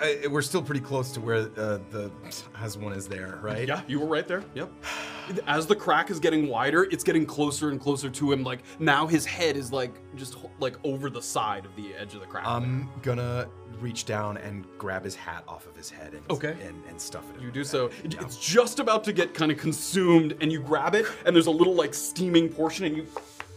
[0.00, 2.10] Uh, we're still pretty close to where uh, the
[2.54, 3.68] Aswin is there, right?
[3.68, 4.42] Yeah, you were right there.
[4.54, 4.70] Yep.
[5.46, 8.42] As the crack is getting wider, it's getting closer and closer to him.
[8.42, 12.20] Like now, his head is like just like over the side of the edge of
[12.20, 12.44] the crack.
[12.46, 13.48] I'm gonna
[13.80, 16.56] reach down and grab his hat off of his head and Okay.
[16.66, 17.36] and, and stuff it.
[17.36, 17.62] in You there.
[17.62, 17.86] do so.
[18.02, 21.46] It- It's just about to get kind of consumed, and you grab it, and there's
[21.46, 23.06] a little like steaming portion, and you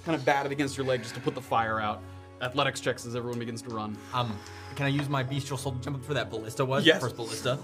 [0.05, 2.01] kind of bat it against your leg just to put the fire out.
[2.41, 3.97] Athletics checks as everyone begins to run.
[4.13, 4.37] Um,
[4.75, 6.85] can I use my bestial soul to jump up for that ballista was?
[6.85, 7.01] Yes.
[7.01, 7.57] First ballista.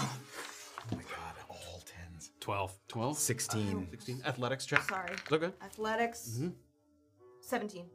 [0.00, 2.30] Oh my god, all tens.
[2.40, 2.78] 12.
[2.88, 3.18] 12?
[3.18, 3.88] 16.
[3.90, 4.22] 16.
[4.24, 4.82] Athletics check.
[4.82, 5.10] Sorry.
[5.12, 5.52] It's okay.
[5.62, 6.30] Athletics.
[6.34, 6.48] Mm-hmm.
[7.40, 7.86] 17.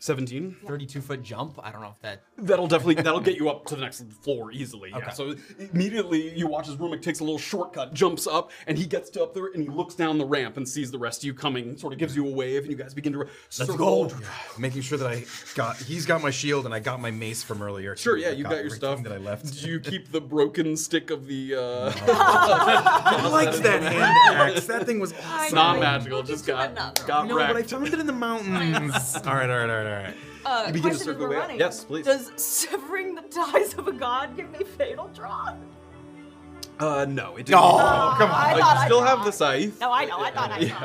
[0.00, 0.56] 17.
[0.66, 1.58] 32 foot jump.
[1.62, 2.22] I don't know if that.
[2.38, 4.90] That'll definitely that'll get you up to the next floor easily.
[4.90, 5.10] Yeah.
[5.10, 9.10] So immediately you watch as Rumik takes a little shortcut, jumps up, and he gets
[9.10, 11.34] to up there and he looks down the ramp and sees the rest of you
[11.34, 13.18] coming, sort of gives you a wave, and you guys begin to
[13.58, 14.10] Let's go.
[14.58, 15.76] Making sure that I got.
[15.78, 17.96] He's got my shield and I got my mace from earlier.
[17.96, 19.02] Sure, yeah, I you got your everything stuff.
[19.02, 19.60] that I left.
[19.60, 24.66] Do you keep the broken stick of the uh I liked that hand axe.
[24.66, 25.54] That thing was I awesome.
[25.56, 27.70] not magical, We'll just get you got another got No, but I wrecked.
[27.70, 29.16] found it in the mountains.
[29.26, 30.14] all right, all right, all right, all right.
[30.44, 31.56] Uh, You begin to question circle as we're away.
[31.58, 32.04] Yes, please.
[32.06, 35.54] Does severing the ties of a god give me fatal draw?
[36.80, 37.58] Uh no, it didn't.
[37.60, 39.80] Oh, come I Uh, you thought I still have the scythe.
[39.80, 40.18] No, I know.
[40.20, 40.78] I thought I Yeah.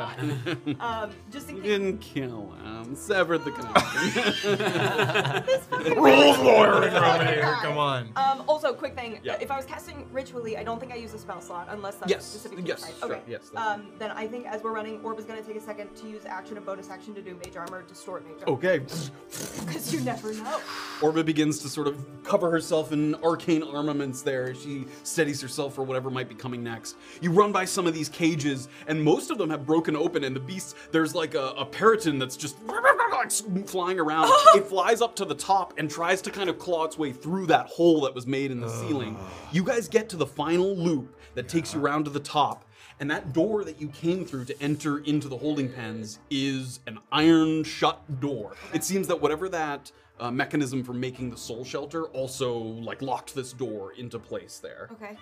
[0.74, 1.04] thought.
[1.04, 1.70] Um, just in You case.
[1.70, 2.96] didn't kill him.
[2.96, 5.44] Severed the connection.
[5.46, 7.56] This fucking Rules lawyering Fucking over here.
[7.62, 8.10] Come on.
[8.16, 9.20] Um, also, quick thing.
[9.22, 9.36] Yeah.
[9.40, 12.10] If I was casting ritually, I don't think I use a spell slot unless that's
[12.10, 12.96] Yes, specific to yes, the type.
[13.00, 13.22] sure, Okay.
[13.26, 15.64] yes, that's- Um, then I think as we're running, Orb is going to take a
[15.64, 18.52] second to use action and bonus action to do mage armor, distort mage armor.
[18.58, 18.80] okay.
[19.64, 20.60] Because you never know.
[21.00, 25.74] Orba begins to sort of cover herself in arcane armaments there as she steadies herself
[25.74, 26.96] for whatever might be coming next.
[27.20, 30.34] You run by some of these cages, and most of them have broken open, and
[30.34, 32.56] the beasts, there's like a, a peryton that's just
[33.66, 34.30] flying around.
[34.54, 37.46] it flies up to the top and tries to kind of claw its way through
[37.46, 39.16] that hole that was made in the ceiling.
[39.52, 42.64] You guys get to the final loop that takes you around to the top.
[43.00, 46.98] And that door that you came through to enter into the holding pens is an
[47.10, 48.54] iron shut door.
[48.72, 53.34] It seems that whatever that uh, mechanism for making the soul shelter also like locked
[53.34, 54.88] this door into place there.
[54.92, 55.16] Okay.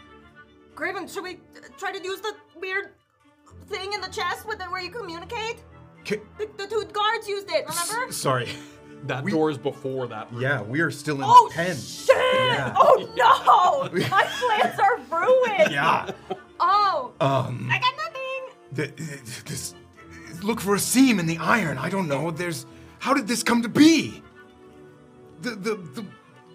[0.75, 2.91] Graven, should we uh, try to use the weird
[3.69, 5.63] thing in the chest with it where you communicate?
[6.05, 8.13] K- The, the two guards used it, remember?
[8.13, 8.49] Sorry.
[9.07, 10.31] That door is before that.
[10.31, 10.41] room.
[10.43, 11.77] Yeah, we are still in Oh the pen.
[11.77, 12.15] shit!
[12.17, 12.73] Yeah.
[12.79, 14.01] Oh no!
[14.11, 15.73] My plans are ruined.
[15.73, 16.09] Yeah.
[16.61, 17.69] Oh, Um.
[17.69, 18.55] I got nothing.
[18.71, 19.75] The, this,
[20.41, 21.79] look for a seam in the iron.
[21.79, 22.31] I don't know.
[22.31, 22.65] There's.
[23.01, 24.23] How did this come to be?
[25.41, 26.07] The the the,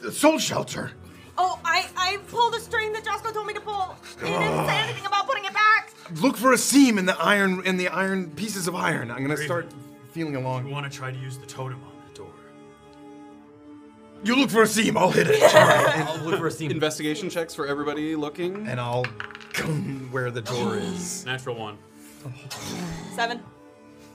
[0.04, 0.92] the soul shelter.
[1.38, 3.96] Oh, I I pulled a string that Josco told me to pull.
[4.20, 4.84] He didn't say ah.
[4.84, 5.94] anything about putting it back.
[6.22, 9.12] Look for a seam in the iron in the iron pieces of iron.
[9.12, 9.72] I'm gonna start
[10.12, 10.66] feeling along.
[10.68, 12.34] You want to try to use the totem on the door.
[14.24, 14.98] You look for a seam.
[14.98, 15.44] I'll hit it.
[15.44, 15.98] All right.
[16.08, 16.72] I'll look for a scene.
[16.80, 18.68] Investigation checks for everybody looking.
[18.68, 19.06] And I'll
[19.54, 21.24] come where the door is.
[21.26, 21.78] Natural one.
[23.16, 23.44] Seven.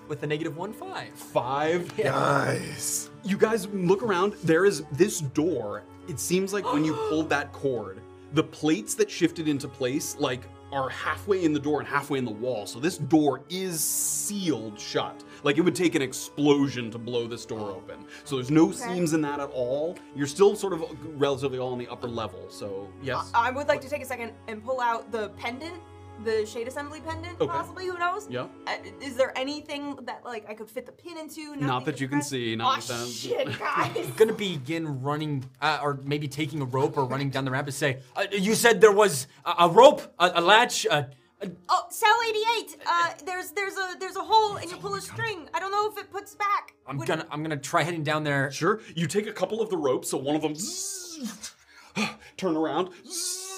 [0.09, 1.11] with a negative one five.
[1.15, 1.97] Five.
[1.97, 3.11] Guys.
[3.23, 4.35] You guys look around.
[4.43, 5.85] There is this door.
[6.09, 8.01] It seems like when you pulled that cord,
[8.33, 12.25] the plates that shifted into place, like, are halfway in the door and halfway in
[12.25, 12.67] the wall.
[12.67, 15.23] So this door is sealed shut.
[15.45, 17.77] Like it would take an explosion to blow this door oh.
[17.77, 18.07] open.
[18.25, 19.99] So there's no seams in that at all.
[20.17, 20.85] You're still sort of
[21.21, 22.47] relatively all on the upper level.
[22.49, 23.31] So yes.
[23.35, 25.75] I would like to take a second and pull out the pendant,
[26.25, 27.51] the shade assembly pendant, Okay.
[27.51, 27.87] possibly.
[27.87, 28.29] Who knows?
[28.31, 28.47] Yeah.
[28.67, 31.57] Uh, is there anything that like I could fit the pin into?
[31.57, 34.07] Not that you can see, Aw, not with that- shit, guys.
[34.17, 37.75] gonna begin running, uh, or maybe taking a rope or running down the ramp and
[37.75, 41.05] say, uh, "You said there was a, a rope, a, a latch." Uh,
[41.41, 42.77] a, Oh, cell 88.
[42.87, 45.49] Uh, there's there's a there's a hole and you pull a string.
[45.53, 46.75] I don't know if it puts back.
[46.87, 48.53] I'm Would- gonna, I'm gonna try heading down there.
[48.53, 48.81] Sure.
[48.95, 50.55] You take a couple of the ropes, so one of them
[52.37, 52.91] turn around,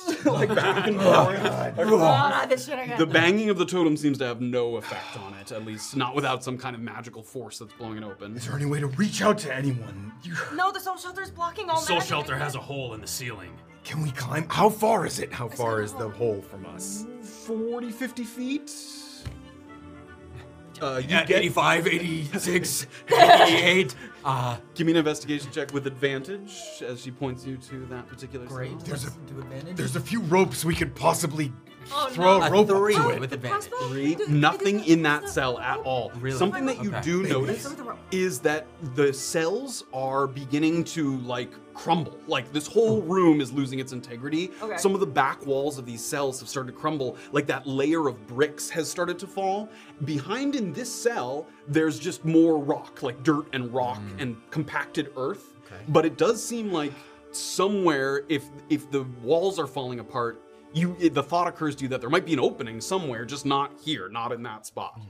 [0.24, 2.48] like back and forth.
[2.48, 2.98] This shit again.
[2.98, 6.14] The banging of the totem seems to have no effect on it, at least not
[6.14, 8.36] without some kind of magical force that's blowing it open.
[8.36, 10.12] Is there any way to reach out to anyone?
[10.22, 12.08] You, No, the soul shelter's blocking all Soul magic.
[12.08, 13.50] shelter has a hole in the ceiling.
[13.84, 14.46] can we climb?
[14.48, 15.32] How far is it?
[15.32, 17.06] How far is the hole from us?
[17.46, 18.70] 40, 50 feet?
[20.82, 23.94] Uh, you At get, 85, 86, 88.
[24.24, 26.52] Uh, give me an investigation check with advantage
[26.86, 28.70] as she points you to that particular great.
[28.70, 28.80] cell.
[28.80, 29.76] There's a- do advantage.
[29.76, 31.52] There's a few ropes we could possibly
[31.92, 32.46] Oh, throw no.
[32.46, 33.20] a rope three to it.
[33.20, 33.70] with advantage.
[33.70, 33.88] Crossbow?
[33.88, 34.16] Three.
[34.28, 36.12] Nothing in that cell at all.
[36.20, 36.36] Really?
[36.36, 37.00] Something that you Okay.
[37.02, 37.98] do notice Throw the rope.
[38.10, 42.16] is that the cells are beginning to like crumble.
[42.26, 44.50] Like this whole room is losing its integrity.
[44.62, 44.76] Okay.
[44.76, 47.16] Some of the back walls of these cells have started to crumble.
[47.32, 49.68] Like that layer of bricks has started to fall.
[50.04, 54.20] Behind in this cell, there's just more rock, like dirt and rock hmm.
[54.20, 55.50] and compacted earth.
[55.88, 56.92] But it does seem like
[57.32, 60.40] somewhere, if if the walls are falling apart.
[60.74, 63.72] You, the thought occurs to you that there might be an opening somewhere, just not
[63.80, 65.00] here, not in that spot.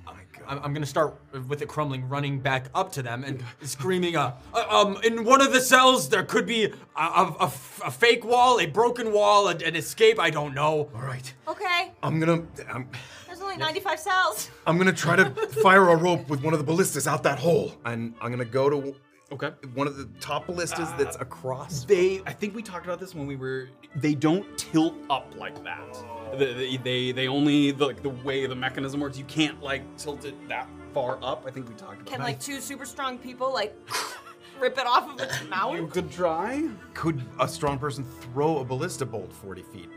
[0.47, 1.17] I'm, I'm gonna start
[1.49, 5.41] with it crumbling, running back up to them and screaming, uh, uh, um, in one
[5.41, 7.49] of the cells there could be a a
[7.91, 10.91] fake wall, a broken wall, a- an escape, I don't know.
[10.95, 11.33] All right.
[11.49, 12.87] Okay, I'm gonna I'm,
[13.27, 14.51] there's only 95 cells.
[14.67, 15.31] I'm gonna try to
[15.63, 18.69] fire a rope with one of the ballistas out that hole, and I'm gonna go
[18.69, 18.95] to
[19.35, 19.51] Okay.
[19.75, 21.85] One of the top ballistas that's across.
[21.85, 23.69] They, I think we talked about this when we were.
[23.97, 26.39] They don't tilt up like that.
[26.39, 29.19] They, they, they, they only the, like the way the mechanism works.
[29.19, 31.45] You can't like tilt it that far up.
[31.47, 32.07] I think we talked about.
[32.07, 32.11] It.
[32.11, 32.27] Can that.
[32.27, 33.77] like two super strong people like
[34.61, 36.69] rip it off of its you could try.
[36.95, 39.91] Could a strong person throw a ballista bolt 40 feet?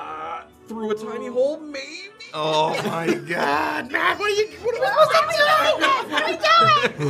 [0.00, 1.84] Uh, through a tiny hole, maybe.
[2.32, 5.10] Oh my god, man, what are you what are we supposed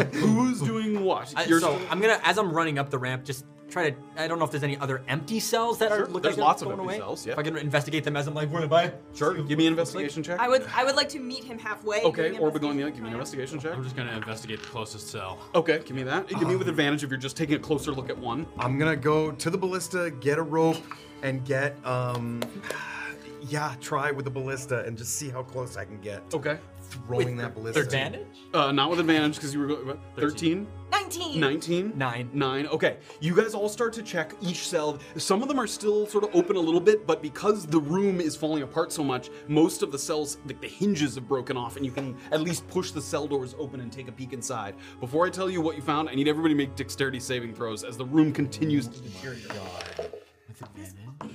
[0.00, 0.18] to do?
[0.26, 1.32] Who's doing what?
[1.36, 3.96] I- You're so I'm gonna, as I'm running up the ramp, just try to.
[4.16, 6.36] I don't know if there's any other empty cells that Sure, are look there's like
[6.36, 6.96] they're lots of empty away.
[6.98, 7.34] cells, yeah.
[7.34, 8.92] If I can investigate them as I'm like running by.
[9.14, 9.34] sure.
[9.34, 10.40] Give me an investigation check.
[10.40, 12.00] I would I would like to meet him halfway.
[12.02, 12.90] Okay, doing or going the investigation other.
[12.92, 13.74] Give me an investigation check.
[13.76, 15.38] I'm just gonna investigate the closest cell.
[15.54, 16.28] Okay, give me that.
[16.28, 18.46] Give me with advantage if you're just taking a closer look at one.
[18.58, 20.78] I'm gonna go to the ballista, get a rope,
[21.22, 22.40] and get um
[23.42, 26.22] yeah, try with the ballista and just see how close I can get.
[26.32, 26.58] Okay.
[26.82, 27.82] Throwing that ballista.
[27.82, 28.26] Advantage?
[28.52, 29.86] Uh, not with advantage because you were going.
[29.86, 30.66] what, 13?
[30.90, 31.40] 19.
[31.40, 31.92] 19?
[31.96, 32.30] Nine.
[32.32, 32.66] Nine.
[32.66, 32.98] Okay.
[33.20, 34.98] You guys all start to check each cell.
[35.16, 38.20] Some of them are still sort of open a little bit, but because the room
[38.20, 41.76] is falling apart so much, most of the cells, like the hinges, have broken off,
[41.76, 44.74] and you can at least push the cell doors open and take a peek inside.
[45.00, 47.84] Before I tell you what you found, I need everybody to make dexterity saving throws
[47.84, 50.29] as the room continues to deteriorate.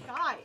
[0.08, 0.38] Guy.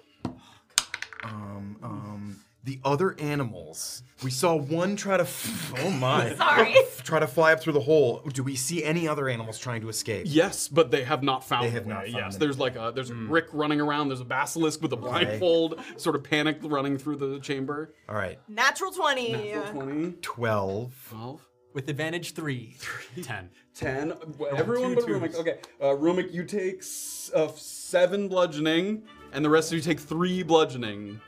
[1.23, 4.03] Um, um, the other animals.
[4.23, 5.23] We saw one try to.
[5.25, 6.35] F- oh my.
[6.37, 6.75] Sorry.
[7.03, 8.23] Try to fly up through the hole.
[8.33, 10.25] Do we see any other animals trying to escape?
[10.29, 11.65] Yes, but they have not found.
[11.67, 12.13] They have the not way.
[12.13, 12.39] found Yes, it.
[12.41, 14.09] there's like a there's a brick running around.
[14.09, 17.95] There's a basilisk with a blindfold, sort of panicked running through the chamber.
[18.09, 18.39] All right.
[18.49, 19.33] Natural 20.
[19.33, 21.07] Natural 20, 12.
[21.11, 22.77] 12, With advantage three.
[23.23, 23.51] Ten.
[23.75, 24.13] 10.
[24.55, 25.35] Everyone but Rumik.
[25.37, 27.49] Okay, uh, Rumik, you take s- uh,
[27.91, 31.21] seven bludgeoning, and the rest of you take three bludgeoning.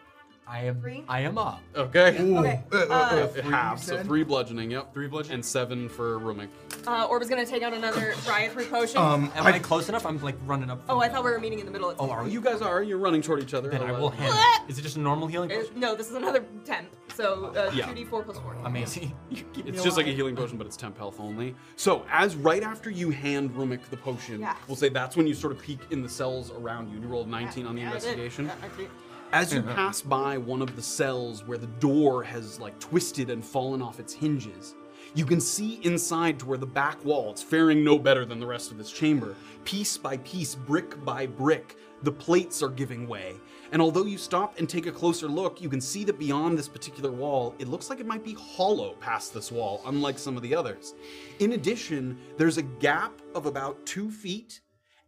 [0.46, 0.80] I am.
[0.80, 1.04] Three?
[1.08, 1.60] I am up.
[1.76, 2.18] Okay.
[2.18, 2.62] Okay.
[2.72, 4.70] Uh, Half, so three bludgeoning.
[4.72, 4.92] Yep.
[4.92, 5.34] Three bludgeoning.
[5.36, 6.48] And seven for Rumik.
[6.86, 8.98] uh, Orb is gonna take out another Dryad potion.
[8.98, 10.04] Um, Am I, close enough?
[10.04, 10.82] I'm like running up.
[10.88, 11.90] oh, I thought we were meeting in the middle.
[11.90, 12.30] Of Oh, are we?
[12.32, 12.82] You guys are.
[12.82, 13.70] You're running toward each other.
[13.70, 14.68] Then I I'll, will uh, hand.
[14.68, 15.50] Is it just a normal healing?
[15.52, 15.78] Uh, potion?
[15.80, 16.88] no, this is another temp.
[17.14, 17.86] So uh, Yeah.
[17.86, 18.56] 2d4 plus 4.
[18.64, 19.14] Amazing.
[19.64, 21.54] It's just like a healing potion, but it's temp health only.
[21.76, 24.56] So, as right after you hand Rumik the potion, Yeah.
[24.66, 26.94] we'll say that's when you sort of peek in the cells around you.
[26.94, 27.96] And you rolled 19 on the Yeah, I did.
[28.18, 28.46] investigation.
[28.46, 28.90] Yeah, I did.
[29.32, 33.42] As you pass by one of the cells where the door has like twisted and
[33.42, 34.74] fallen off its hinges,
[35.14, 38.46] you can see inside to where the back wall, it's faring no better than the
[38.46, 39.34] rest of this chamber.
[39.64, 43.34] Piece by piece, brick by brick, the plates are giving way.
[43.72, 46.68] And although you stop and take a closer look, you can see that beyond this
[46.68, 50.42] particular wall, it looks like it might be hollow past this wall, unlike some of
[50.42, 50.92] the others.
[51.38, 54.60] In addition, there's a gap of about two feet,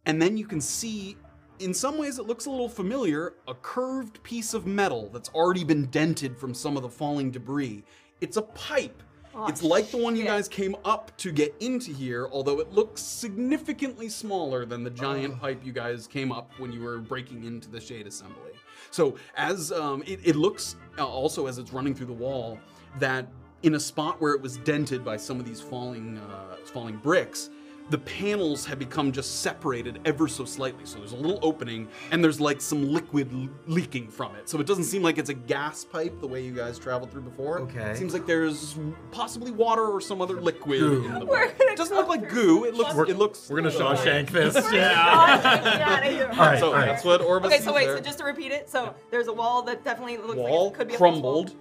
[0.07, 1.15] and then you can see
[1.59, 5.63] in some ways, it looks a little familiar a curved piece of metal that's already
[5.63, 7.83] been dented from some of the falling debris.
[8.21, 9.01] It's a pipe.
[9.47, 10.29] it's like the one you shit.
[10.29, 15.39] guys came up to get into here, although it looks significantly smaller than the giant
[15.39, 18.51] pipe you guys came up when you were breaking into the shade assembly.
[18.91, 22.57] So, as um, it, it looks uh, also as it's running through the wall,
[22.99, 23.27] that
[23.63, 27.49] in a spot where it was dented by some of these falling uh, falling bricks,
[27.91, 30.85] the panels have become just separated ever so slightly.
[30.85, 34.49] So there's a little opening, and there's like some liquid l- leaking from it.
[34.49, 37.21] So it doesn't seem like it's a gas pipe the way you guys traveled through
[37.21, 37.59] before.
[37.59, 37.91] Okay.
[37.91, 38.77] It seems like there's
[39.11, 41.05] possibly water or some other liquid Goo.
[41.05, 41.25] in the.
[41.25, 42.63] We're It doesn't look like goo.
[42.65, 42.95] It looks.
[43.09, 43.49] it looks.
[43.49, 44.53] We're gonna Shawshank this.
[44.55, 46.25] Get out of here.
[46.31, 46.85] All right, So all right.
[46.87, 47.97] that's what Orbis Okay, so sees wait, there.
[47.97, 50.77] so just to repeat it, so there's a wall that definitely looks wall like it
[50.77, 51.55] could be a crumbled,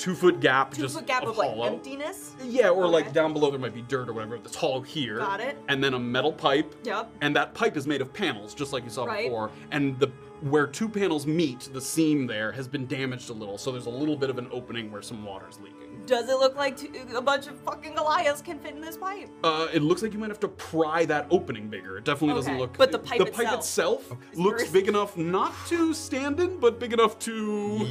[0.00, 1.66] two foot gap, Two just foot gap of, like hollow.
[1.66, 2.32] emptiness.
[2.42, 4.38] Yeah, or like down below there might be dirt or whatever.
[4.38, 5.18] That's hollow here.
[5.18, 5.58] Got it.
[5.68, 6.74] And then a metal pipe.
[6.84, 7.10] Yep.
[7.20, 9.24] And that pipe is made of panels, just like you saw Right.
[9.24, 9.50] before.
[9.70, 13.70] And the where two panels meet, the seam there has been damaged a little, so
[13.70, 15.89] there's a little bit of an opening where some water's leaking.
[16.10, 19.28] Does it look like two, a bunch of fucking Goliaths can fit in this pipe?
[19.44, 21.98] Uh, it looks like you might have to pry that opening bigger.
[21.98, 22.76] It definitely doesn't Okay, look.
[22.76, 26.80] but the pipe the pipe itself- itself looks big enough not to stand in, but
[26.80, 27.86] big enough to.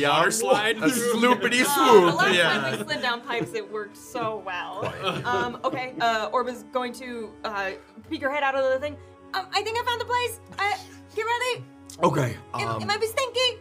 [0.00, 1.14] Water slide A through.
[1.14, 2.14] sloopity Uh, the swoop.
[2.14, 2.48] last yeah.
[2.60, 4.84] time we slid down pipes, it worked so well.
[5.26, 7.70] um, okay, uh, Orb is going to uh,
[8.08, 8.96] peek her head out of the thing.
[9.34, 10.38] Um, I think I found the place.
[10.60, 10.76] Uh,
[11.16, 11.64] get ready.
[12.04, 12.36] Okay.
[12.54, 13.58] It, Um, it might be stinky.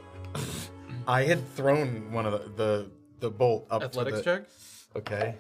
[1.07, 4.47] I had thrown one of the the, the bolt up Athletics to the, check.
[4.95, 5.35] Okay.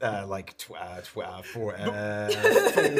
[0.00, 2.30] Uh, like tw- uh, tw- uh, four, uh,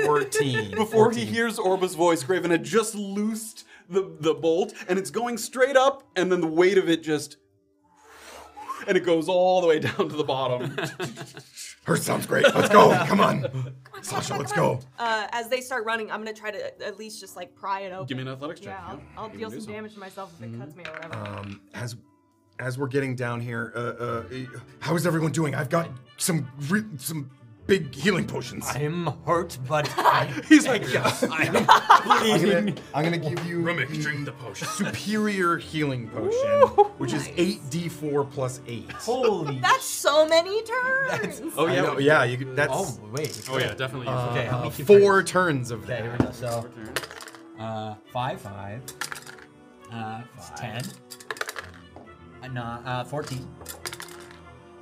[0.05, 0.71] 14.
[0.77, 5.39] Before he hears Orba's voice, Graven had just loosed the, the bolt, and it's going
[5.39, 7.37] straight up, and then the weight of it just.
[8.87, 10.77] And it goes all the way down to the bottom.
[11.85, 12.45] Her sounds great.
[12.55, 12.91] Let's go.
[13.07, 13.75] Come on.
[14.03, 14.81] Sasha, let's go.
[14.99, 17.93] Uh, as they start running, I'm gonna try to at least just like pry it
[17.93, 18.07] open.
[18.07, 18.79] Give me an athletics check.
[18.79, 21.15] Yeah, I'll, I'll deal can some damage to myself if it cuts me or whatever.
[21.17, 21.97] Um, as
[22.59, 24.23] as we're getting down here, uh, uh,
[24.81, 25.55] how is everyone doing?
[25.55, 27.31] I've got some re- some
[27.67, 28.65] big healing potions.
[28.69, 30.83] I'm hurt, but I, He's like,
[31.23, 34.67] I'm I'm gonna, I'm gonna give you Rumik, the drink the potion.
[34.69, 38.91] superior healing potion, which is eight d4 plus eight.
[38.93, 39.59] Holy.
[39.63, 41.43] That's so many turns.
[41.57, 43.43] oh yeah, know, yeah, you, could- that's Oh wait.
[43.51, 44.07] Oh yeah, definitely.
[44.13, 46.21] use Okay, how many keep four turns of Okay, here that.
[46.21, 46.33] we go.
[46.33, 46.69] So,
[47.61, 48.83] uh, five, five,
[49.93, 50.23] uh,
[50.57, 50.83] ten,
[52.43, 53.47] uh, not, uh, fourteen,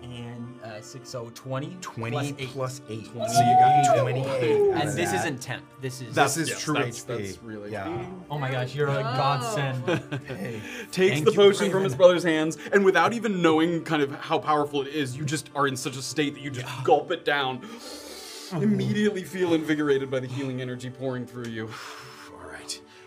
[0.03, 1.77] and uh, six, so twenty.
[1.81, 2.49] 20 plus eight.
[2.51, 3.13] plus 8.
[3.13, 3.33] Twenty.
[3.35, 4.25] So you got 28.
[4.25, 5.21] out And this that.
[5.21, 5.65] isn't temp.
[5.81, 6.15] This is.
[6.15, 7.07] This is yes, true that's- HP.
[7.07, 8.05] that's really yeah.
[8.31, 9.85] oh my gosh, you're a godsend.
[10.93, 14.13] takes Thank the you, potion from his brother's hands, and without even knowing kind of
[14.13, 17.11] how powerful it is, you just are in such a state that you just gulp
[17.11, 17.67] it down.
[18.53, 21.69] Immediately feel invigorated by the healing energy pouring through you.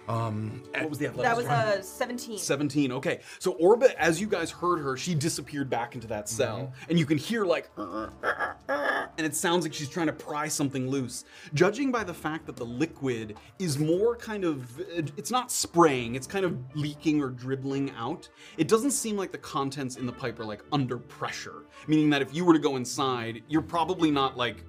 [0.10, 0.28] All right.
[0.28, 1.30] Um, What was the athletic?
[1.30, 1.88] That was athletics?
[1.88, 2.38] a 17.
[2.40, 2.92] 17.
[2.94, 3.20] Okay.
[3.40, 6.74] So Orba, as you guys heard her, she disappeared back into that cell.
[6.90, 11.26] And you can hear like and it sounds like she's trying to pry something loose.
[11.54, 14.80] Judging by the fact that the liquid is more kind of
[15.18, 18.30] it's not spraying, it's kind of leaking or dribbling out.
[18.58, 22.22] It doesn't seem like the contents in the pipe are like under pressure, meaning that
[22.22, 24.64] if you were to go inside, you're probably not like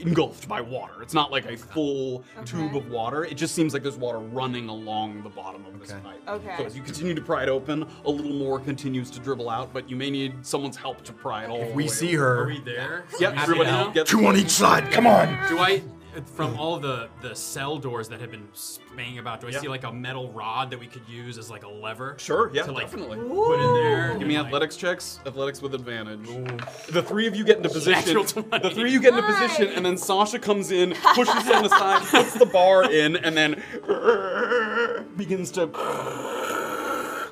[0.00, 1.02] engulfed by water.
[1.02, 3.24] It's not like a full tube of water.
[3.24, 6.00] It just seems like there's water running along the bottom of this Okay.
[6.02, 6.22] pipe.
[6.28, 6.54] Okay.
[6.58, 9.72] So as you continue to pry it open, a little more continues to dribble out,
[9.72, 11.62] but you may need someone's help to pry it all.
[11.62, 12.24] if we way see over.
[12.32, 13.04] Are her, we there?
[13.20, 14.90] Yep, everybody get two on each side.
[14.92, 15.26] Come on.
[15.48, 15.82] Do I,
[16.34, 18.48] from all the the cell doors that have been
[18.96, 19.60] banging about, do I Yeah.
[19.60, 22.16] see like a metal rod that we could use as like a lever?
[22.18, 23.18] Sure, yeah, To like definitely.
[23.18, 24.16] put in there.
[24.18, 25.20] Give me and, like- athletics checks.
[25.26, 26.26] Athletics with advantage.
[26.90, 28.14] The three of you get into position.
[28.14, 28.58] Natural 20.
[28.68, 31.62] The three of you get into position, and then Sasha comes in, pushes it on
[31.62, 33.62] the side, puts the bar in, and then
[35.16, 35.66] begins to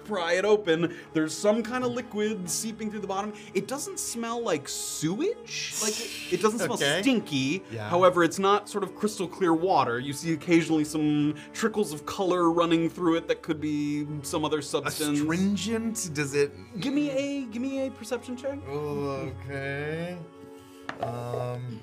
[0.06, 0.96] pry it open.
[1.12, 3.32] There's some kind of liquid seeping through the bottom.
[3.54, 5.74] It doesn't smell like sewage.
[5.82, 7.02] Like it, it doesn't smell Okay.
[7.02, 7.62] stinky.
[7.70, 7.88] Yeah.
[7.88, 9.98] However, it's not sort of crystal clear water.
[9.98, 14.62] You see occasionally some trickles of color running through it that could be some other
[14.62, 15.20] substance.
[15.20, 16.10] Astringent?
[16.14, 16.52] Does it?
[16.80, 18.58] Give me a give me a perception check.
[18.68, 20.16] Oh, okay.
[21.00, 21.80] Um,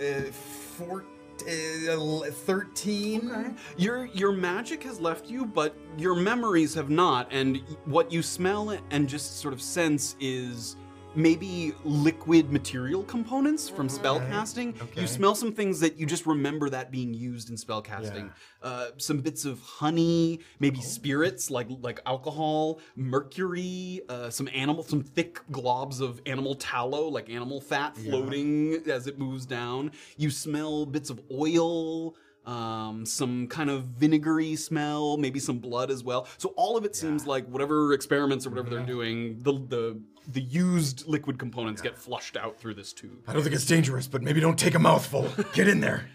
[0.00, 1.04] uh, four,
[1.42, 3.56] uh, thirteen.
[3.76, 7.28] Your your magic has left you, but your memories have not.
[7.30, 10.76] And what you smell and just sort of sense is
[11.16, 14.74] maybe liquid material components from spell casting.
[14.80, 15.00] okay.
[15.00, 18.30] You smell some things that you just remember that being used in spell casting.
[18.62, 25.02] Uh, some bits of honey, maybe spirits like like alcohol, mercury, uh, some animal, some
[25.02, 29.92] thick globs of animal tallow, like animal fat, floating as it moves down.
[30.16, 32.14] You smell bits of oil
[32.46, 36.28] um, some kind of vinegary smell, maybe some blood as well.
[36.38, 40.40] So all of it seems like whatever experiments or whatever they're doing, the the the
[40.40, 43.18] used liquid components get flushed out through this tube.
[43.26, 45.28] I don't think it's dangerous, but maybe don't take a mouthful.
[45.52, 46.08] Get in there.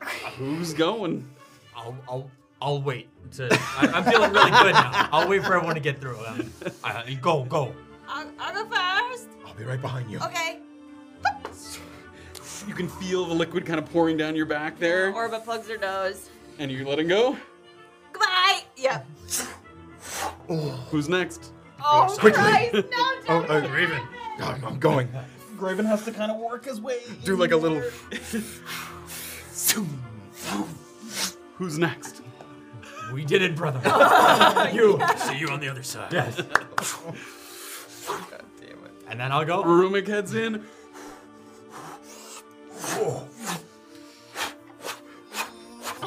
[0.36, 1.28] Who's going?
[1.76, 3.08] I'll, I'll, I'll wait.
[3.32, 5.08] To, I, I'm feeling really good now.
[5.12, 6.18] I'll wait for everyone to get through.
[6.26, 6.52] Um,
[6.82, 7.74] uh, go, go.
[8.08, 8.76] I'll, I'll go
[9.10, 9.28] first.
[9.46, 10.18] I'll be right behind you.
[10.20, 10.60] Okay.
[12.66, 15.76] You can feel the liquid kind of pouring down your back there, Orba plugs her
[15.76, 16.30] nose.
[16.58, 17.36] and you're letting go.
[18.10, 18.62] Goodbye.
[18.78, 19.06] Yep.
[20.90, 21.52] Who's next?
[21.82, 22.42] Oh, Quickly.
[22.42, 24.02] Christ, no, Oh, don't uh, do Raven.
[24.38, 25.08] God, I'm going.
[25.58, 27.00] Graven has to kind of work his way.
[27.24, 27.80] Do like a little.
[31.56, 32.22] Who's next?
[33.12, 33.80] We did it, brother.
[34.74, 34.98] You.
[35.18, 36.12] See you on the other side.
[36.12, 36.36] yes.
[38.06, 38.92] God damn it.
[39.08, 39.62] And then I'll go.
[39.62, 40.64] Rumik heads in.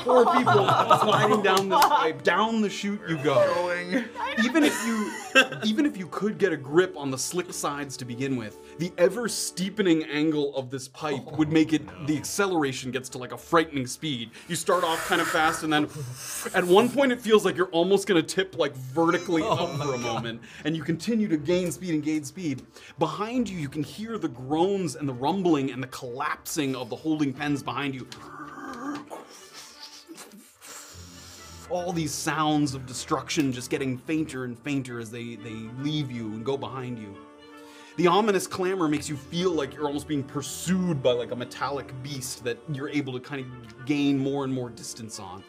[0.08, 0.54] Four people
[1.00, 2.24] sliding down this pipe.
[2.24, 3.36] Down the chute you go.
[3.56, 4.06] Going.
[4.44, 5.12] even if you
[5.66, 8.92] even if you could get a grip on the slick sides to begin with the
[8.98, 13.38] ever steepening angle of this pipe would make it the acceleration gets to like a
[13.38, 15.84] frightening speed you start off kind of fast and then
[16.54, 19.78] at one point it feels like you're almost going to tip like vertically oh up
[19.78, 22.66] for a moment and you continue to gain speed and gain speed
[23.00, 26.96] behind you you can hear the groans and the rumbling and the collapsing of the
[26.96, 28.08] holding pens behind you
[31.70, 36.28] all these sounds of destruction just getting fainter and fainter as they, they leave you
[36.28, 37.16] and go behind you.
[37.98, 41.92] The ominous clamor makes you feel like you're almost being pursued by like a metallic
[42.04, 45.44] beast that you're able to kind of gain more and more distance on.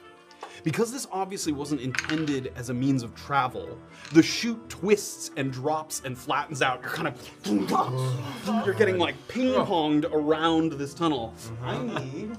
[0.64, 3.78] Because this obviously wasn't intended as a means of travel,
[4.12, 6.80] the chute twists and drops and flattens out.
[6.80, 11.34] You're kind of you're getting like ping-ponged around this tunnel.
[11.62, 12.36] I need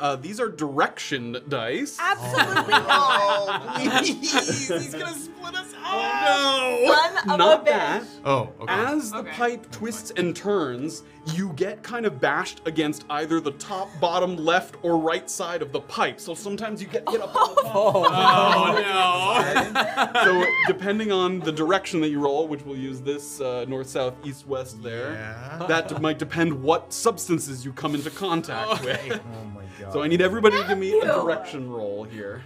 [0.00, 1.96] uh, these are direction dice.
[2.00, 3.76] Absolutely not.
[3.98, 5.80] Please, he's gonna split us up.
[5.84, 8.04] Oh Son I'm not a that.
[8.24, 8.72] Oh, okay.
[8.72, 9.30] As the Okay.
[9.32, 14.74] pipe twists and turns, you get kind of bashed against either the top, bottom, left,
[14.82, 16.18] or right side of the pipe.
[16.18, 17.74] So sometimes you get hit up on the top.
[17.74, 20.12] Oh no!
[20.24, 24.14] So depending on the direction that you roll, which we'll use this uh, north, south,
[24.24, 25.64] east, west there, Yeah.
[25.68, 29.20] that might depend what substances you come into contact with.
[29.32, 29.92] Oh my god.
[29.92, 32.42] So I need everybody to give me a direction roll here.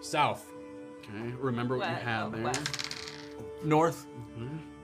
[0.00, 0.46] South.
[1.00, 2.42] Okay, remember what West, you had oh, there.
[2.44, 2.86] west.
[3.64, 4.06] North.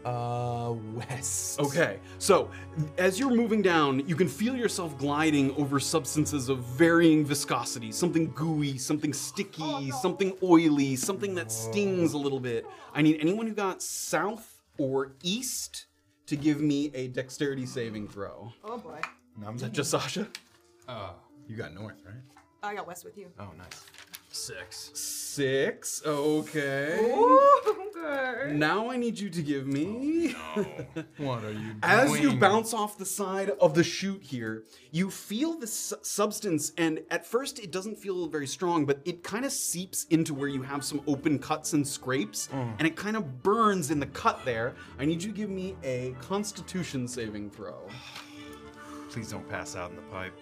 [0.06, 1.58] Uh west.
[1.60, 2.48] Okay, so
[2.96, 8.30] as you're moving down, you can feel yourself gliding over substances of varying viscosity something
[8.34, 12.64] gooey, something sticky, something oily, something that stings a little bit.
[12.94, 15.86] I need anyone who got south or east
[16.26, 18.52] to give me a dexterity saving throw.
[18.64, 19.00] Oh boy.
[19.54, 20.28] Is that just Sasha?
[20.88, 21.10] Uh,
[21.48, 22.14] You got north, right?
[22.62, 23.28] I got west with you.
[23.38, 23.84] Oh, nice.
[24.36, 24.90] Six.
[24.94, 26.02] Six.
[26.04, 26.98] Okay.
[27.00, 28.52] okay.
[28.52, 30.34] Now I need you to give me.
[30.56, 30.66] Oh,
[31.18, 31.78] what are you doing?
[31.82, 36.72] As you bounce off the side of the chute here, you feel the su- substance,
[36.78, 40.48] and at first it doesn't feel very strong, but it kind of seeps into where
[40.48, 42.74] you have some open cuts and scrapes, mm.
[42.78, 44.74] and it kind of burns in the cut there.
[44.98, 47.88] I need you to give me a Constitution saving throw.
[49.10, 50.32] Please don't pass out in the pipe.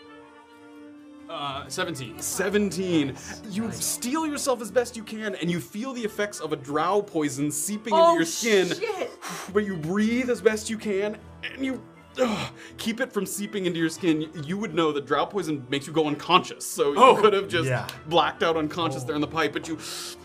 [1.29, 2.19] Uh, seventeen.
[2.19, 3.17] 17.
[3.51, 7.01] You steel yourself as best you can, and you feel the effects of a drow
[7.03, 8.69] poison seeping Oh, into your skin.
[8.69, 9.11] shit.
[9.53, 11.83] But you breathe as best you can, and you
[12.21, 14.31] ugh, keep it from seeping into your skin.
[14.45, 17.69] You would know that drow poison makes you go unconscious, so you could have just
[17.69, 17.89] yeah.
[18.07, 19.53] blacked out unconscious there in the pipe.
[19.53, 19.79] But you,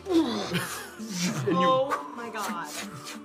[1.48, 2.68] and you, Oh my god.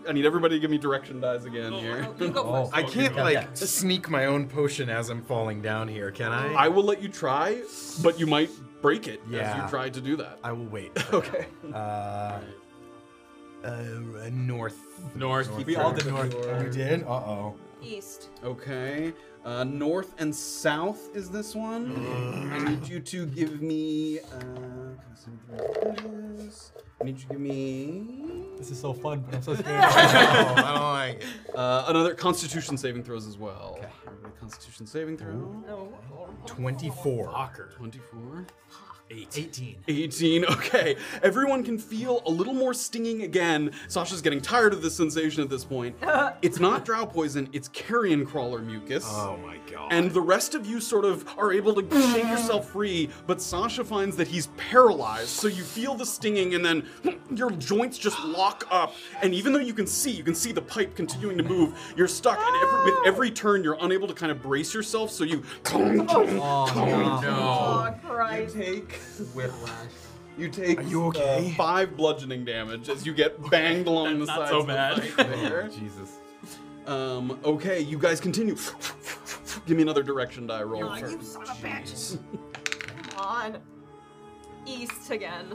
[0.08, 2.08] I need everybody to give me direction dies again here.
[2.18, 2.74] You go Oh, first.
[2.76, 6.52] I can't like sneak my own potion as I'm falling down here, can I?
[6.54, 7.62] I will let you try,
[8.02, 8.50] but you might
[8.80, 9.64] break it as Yeah.
[9.64, 10.38] you try to do that.
[10.44, 10.92] I will wait.
[11.12, 11.46] Okay.
[11.72, 12.38] Uh,
[13.64, 13.82] uh,
[14.30, 14.78] north.
[15.14, 15.50] North.
[15.64, 16.34] We all did north.
[16.62, 17.02] You did?
[17.04, 17.54] Uh oh.
[17.82, 18.30] East.
[18.42, 19.12] Okay.
[19.44, 21.92] Uh, north and south is this one.
[22.52, 24.20] I need you to give me.
[24.20, 26.04] Uh, can I see what that
[26.46, 26.72] is?
[27.00, 28.02] I need you to give me
[28.56, 29.20] This is so fun.
[29.26, 29.84] but I'm so scared.
[29.84, 31.56] oh, I don't like it.
[31.56, 33.78] uh, another Constitution saving throws as well.
[34.06, 35.32] Everybody Constitution saving throw.
[35.32, 35.92] No.
[36.46, 37.26] 24.
[37.26, 37.70] Locker.
[39.08, 39.10] 24.
[39.10, 39.38] Eight.
[39.38, 39.76] 18.
[39.88, 40.44] 18.
[40.54, 40.96] Okay.
[41.22, 43.72] Everyone can feel a little more stinging again.
[43.88, 45.96] Sasha's getting tired of this sensation at this point.
[46.42, 49.04] it's not drow poison, it's carrion crawler mucus.
[49.06, 49.92] Oh my god.
[49.92, 53.84] And the rest of you sort of are able to shake yourself free, but Sasha
[53.84, 55.28] finds that he's paralyzed.
[55.28, 56.86] So you feel the stinging, and then
[57.34, 58.94] your joints just lock up.
[59.22, 62.08] And even though you can see, you can see the pipe continuing to move, you're
[62.08, 62.38] stuck.
[62.38, 65.10] And every, with every turn, you're unable to kind of brace yourself.
[65.10, 65.42] So you.
[65.72, 67.28] Oh, oh, oh, oh no.
[67.30, 68.56] Oh, Christ.
[68.56, 68.93] take.
[69.34, 69.90] Whiplash.
[70.36, 71.50] You take Are you okay?
[71.52, 74.38] uh, five bludgeoning damage as you get banged along the side.
[74.38, 75.16] Not sides so of the bad.
[75.16, 75.68] pipe there.
[75.68, 76.18] Jesus.
[76.86, 78.56] Um, okay, you guys continue.
[79.66, 80.84] Give me another direction die roll.
[80.84, 82.18] Oh, you son of a bitch.
[83.10, 83.58] Come on.
[84.66, 85.54] East again.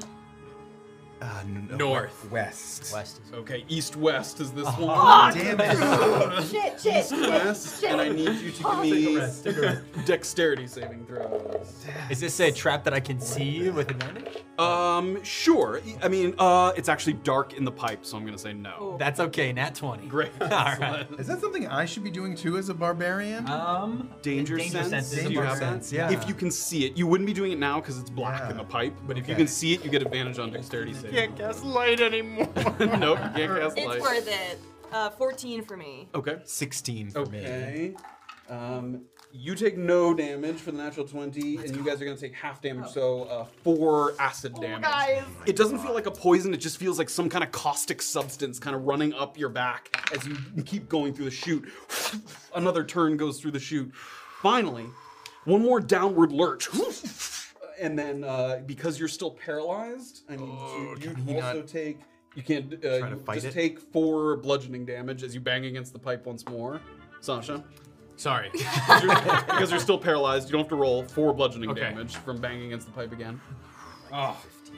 [1.21, 2.29] Uh, n- North.
[2.31, 2.93] West.
[2.93, 5.33] West Okay, east west is this one.
[5.33, 6.43] Damn it.
[6.49, 9.81] shit, shit, East west, and I need you to give me rest, take a rest.
[10.05, 11.85] dexterity saving throws.
[12.09, 14.37] Is this a trap that I can see with advantage?
[14.57, 15.81] Um, sure.
[16.01, 18.95] I mean, uh, it's actually dark in the pipe, so I'm gonna say no.
[18.99, 19.51] That's okay.
[19.53, 20.07] Nat 20.
[20.07, 20.31] Great.
[20.41, 21.05] All right.
[21.17, 23.47] Is that something I should be doing too as a barbarian?
[23.49, 24.89] Um, Danger, Danger sense.
[24.89, 26.11] sense is Do you a have sense, yeah.
[26.11, 28.51] If you can see it, you wouldn't be doing it now because it's black Yeah.
[28.51, 28.93] in the pipe.
[29.07, 31.08] But if you can see it, you get advantage on dexterity saving.
[31.11, 32.49] Can't cast light anymore.
[32.55, 33.77] nope, you can't cast light.
[33.77, 34.01] It's light.
[34.01, 34.59] worth it.
[34.91, 36.07] Uh, 14 for me.
[36.15, 36.39] Okay.
[36.43, 37.39] 16 for me.
[37.39, 37.95] Okay.
[38.49, 42.21] Um, you take no damage for the natural 20, and you guys are going to
[42.21, 44.81] take half damage, so uh, four acid damage.
[44.81, 45.23] guys.
[45.45, 48.57] It doesn't feel like a poison, it just feels like some kind of caustic substance
[48.57, 50.35] kind of running up your back as you
[50.65, 51.71] keep going through the chute.
[52.55, 53.93] Another turn goes through the chute.
[54.41, 54.85] Finally,
[55.45, 56.67] one more downward lurch.
[57.79, 61.59] And then, uh, because you're still paralyzed, I need Oh, to, you can he also
[61.59, 61.99] not take.
[62.35, 63.53] You can't uh, try to you fight just it?
[63.53, 66.79] take four bludgeoning damage as you bang against the pipe once more.
[67.21, 67.63] Sasha,
[68.17, 68.49] Sorry.
[68.53, 71.79] because you're, because you're still paralyzed, you don't have to roll four bludgeoning Okay.
[71.81, 73.39] damage from banging against the pipe again.
[74.13, 74.37] oh.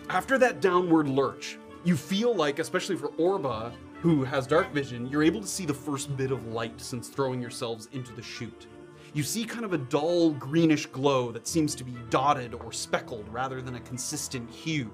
[0.10, 3.72] After that downward lurch, you feel like, especially for Orba,
[4.02, 7.42] who has dark vision, you're able to see the first bit of light since throwing
[7.42, 8.68] yourselves into the chute.
[9.14, 13.28] You see kind of a dull greenish glow that seems to be dotted or speckled
[13.28, 14.90] rather than a consistent hue.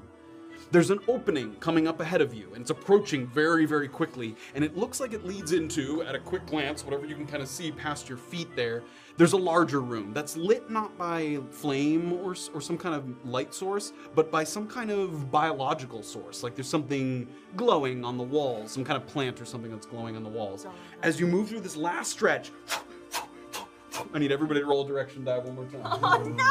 [0.72, 4.36] There's an opening coming up ahead of you, and it's approaching very, very quickly.
[4.56, 7.44] And it looks like it leads into, at a quick glance, whatever you can kind
[7.44, 8.84] of see past your feet there,
[9.18, 13.54] there's a larger room that's lit not by flame or, or some kind of light
[13.54, 16.42] source, but by some kind of biological source.
[16.42, 20.16] Like there's something glowing on the walls, some kind of plant or something that's glowing
[20.16, 20.66] on the walls.
[21.04, 22.52] As you move through this last stretch,
[24.14, 25.82] I need everybody to roll a direction die one more time.
[25.86, 26.44] Oh no!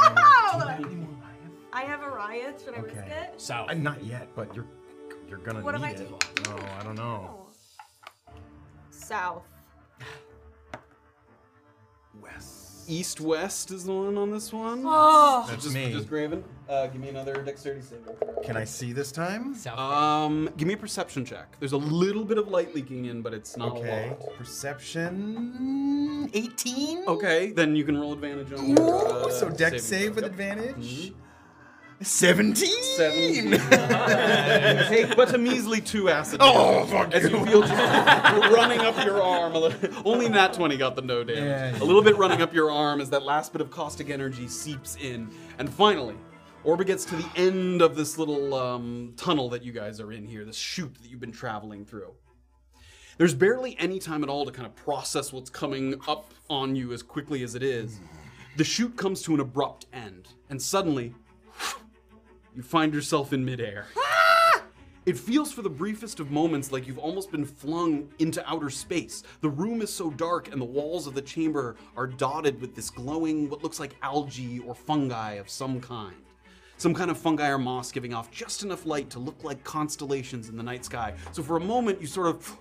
[1.73, 2.63] I have a riot.
[2.65, 3.09] Should I risk Okay.
[3.33, 3.41] it?
[3.41, 3.71] South.
[3.71, 4.67] Uh, not yet, but you're
[5.29, 5.97] you're gonna What if need I it.
[6.09, 6.19] do-
[6.49, 7.47] Oh, I don't know.
[8.91, 9.43] South.
[12.21, 12.89] West.
[12.89, 14.83] East west is the one on this one.
[14.87, 15.45] Oh.
[15.49, 15.93] That's just, me.
[15.93, 16.45] Just Graven.
[16.69, 18.01] Uh, give me another dexterity save.
[18.45, 19.55] Can I see this time?
[19.55, 19.79] South.
[19.79, 21.57] Um, give me a perception check.
[21.61, 24.09] There's a little bit of light leaking in, but it's not Okay.
[24.09, 24.37] a lot.
[24.37, 26.29] Perception.
[26.35, 27.05] 18.
[27.07, 28.81] Okay, then you can roll advantage on your.
[28.81, 30.15] Ooh, Uh, so dex saving save throw.
[30.15, 30.33] with Yep.
[30.33, 31.13] advantage.
[32.03, 32.69] 17.
[32.97, 33.51] 17.
[34.89, 36.41] Take but a measly two acid.
[36.43, 37.47] Oh, damage fuck As you you.
[37.47, 37.73] feel just
[38.53, 39.55] running up your arm.
[39.55, 41.45] A little, only nat 20 got the no damage.
[41.45, 41.83] Yeah, yeah.
[41.83, 44.97] A little bit running up your arm as that last bit of caustic energy seeps
[45.01, 45.29] in.
[45.59, 46.17] And finally,
[46.67, 50.27] Orba gets to the end of this little um, tunnel that you guys are in
[50.27, 52.13] here, this chute that you've been traveling through.
[53.19, 56.93] There's barely any time at all to kind of process what's coming up on you
[56.93, 58.01] as quickly as it is.
[58.57, 61.15] The chute comes to an abrupt end, and suddenly,
[62.53, 63.87] you find yourself in midair.
[65.07, 69.23] It feels for the briefest of moments like you've almost been flung into outer space.
[69.41, 72.91] The room is so dark, and the walls of the chamber are dotted with this
[72.91, 76.17] glowing, what looks like algae or fungi of some kind.
[76.79, 80.49] Some kind of fungi or moss giving off just enough light to look like constellations
[80.49, 81.15] in the night sky.
[81.33, 82.57] So for a moment, you sort of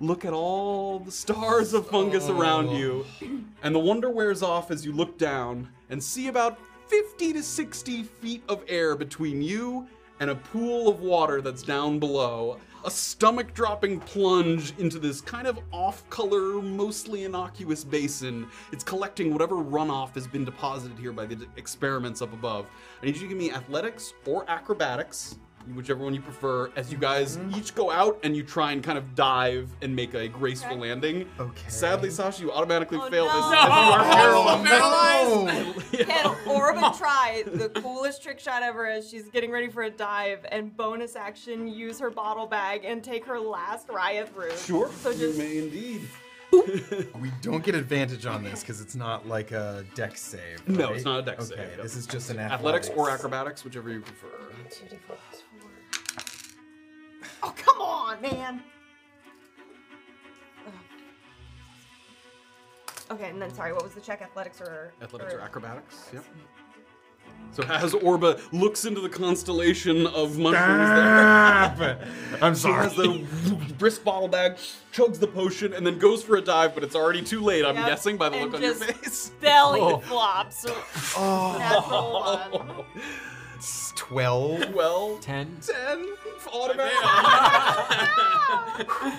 [0.00, 3.38] look at all the stars of fungus around you, oh.
[3.62, 6.58] and the wonder wears off as you look down and see about
[6.88, 9.86] 50 to 60 feet of air between you
[10.20, 12.58] and a pool of water that's down below.
[12.84, 18.46] A stomach dropping plunge into this kind of off color, mostly innocuous basin.
[18.72, 22.66] It's collecting whatever runoff has been deposited here by the experiments up above.
[23.00, 25.36] I need you to give me athletics or acrobatics
[25.74, 27.58] whichever one you prefer, as you guys mm-hmm.
[27.58, 31.28] each go out and you try and kind of dive and make a graceful landing.
[31.38, 31.68] Okay.
[31.68, 33.32] Sadly, Sasha, you automatically Oh, fail no.
[33.32, 34.00] this as you are
[34.34, 35.92] Oh, paralyzed.
[35.92, 36.04] no.
[36.04, 40.44] Can Orba try the coolest trick shot ever as she's getting ready for a dive
[40.50, 44.56] and bonus action use her bottle bag and take her last riot through?
[44.56, 46.02] Sure, So you just may indeed.
[47.20, 50.68] We don't get advantage on this because it's not like a dex save.
[50.68, 51.82] No, it's not a dex okay, save, yep.
[51.82, 54.28] this is just an Athletics or acrobatics, whichever you prefer.
[57.42, 58.62] Oh come on, man.
[63.10, 64.22] Okay, and then sorry, what was the check?
[64.22, 66.10] Athletics or Athletics or acrobatics?
[66.12, 66.24] Yep.
[67.50, 71.78] So as Orba looks into the constellation of mushrooms there, Stop!
[72.42, 72.84] I'm She sorry.
[72.84, 73.26] has the
[73.78, 74.56] brisk bottle bag,
[74.92, 77.74] chugs the potion, and then goes for a dive, but it's already too late, I'm
[77.76, 79.28] Yep, guessing, by the and look on your just face.
[79.42, 79.98] belly Oh.
[79.98, 80.64] flops.
[81.14, 82.86] oh, Natural one.
[83.56, 84.72] it's 12.
[84.74, 85.58] Well, 10.
[85.60, 86.06] 10
[86.54, 86.92] automatic.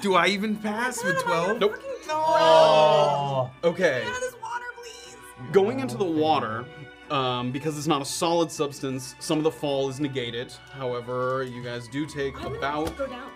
[0.02, 1.60] Do I even pass with 12?
[1.60, 1.76] nope.
[2.10, 3.52] Oh.
[3.64, 4.02] Okay.
[4.04, 5.16] Out of this water, please.
[5.52, 6.66] Going into the water,
[7.14, 10.52] um, because it's not a solid substance, some of the fall is negated.
[10.72, 12.98] However, you guys do take about.
[12.98, 13.30] Go down.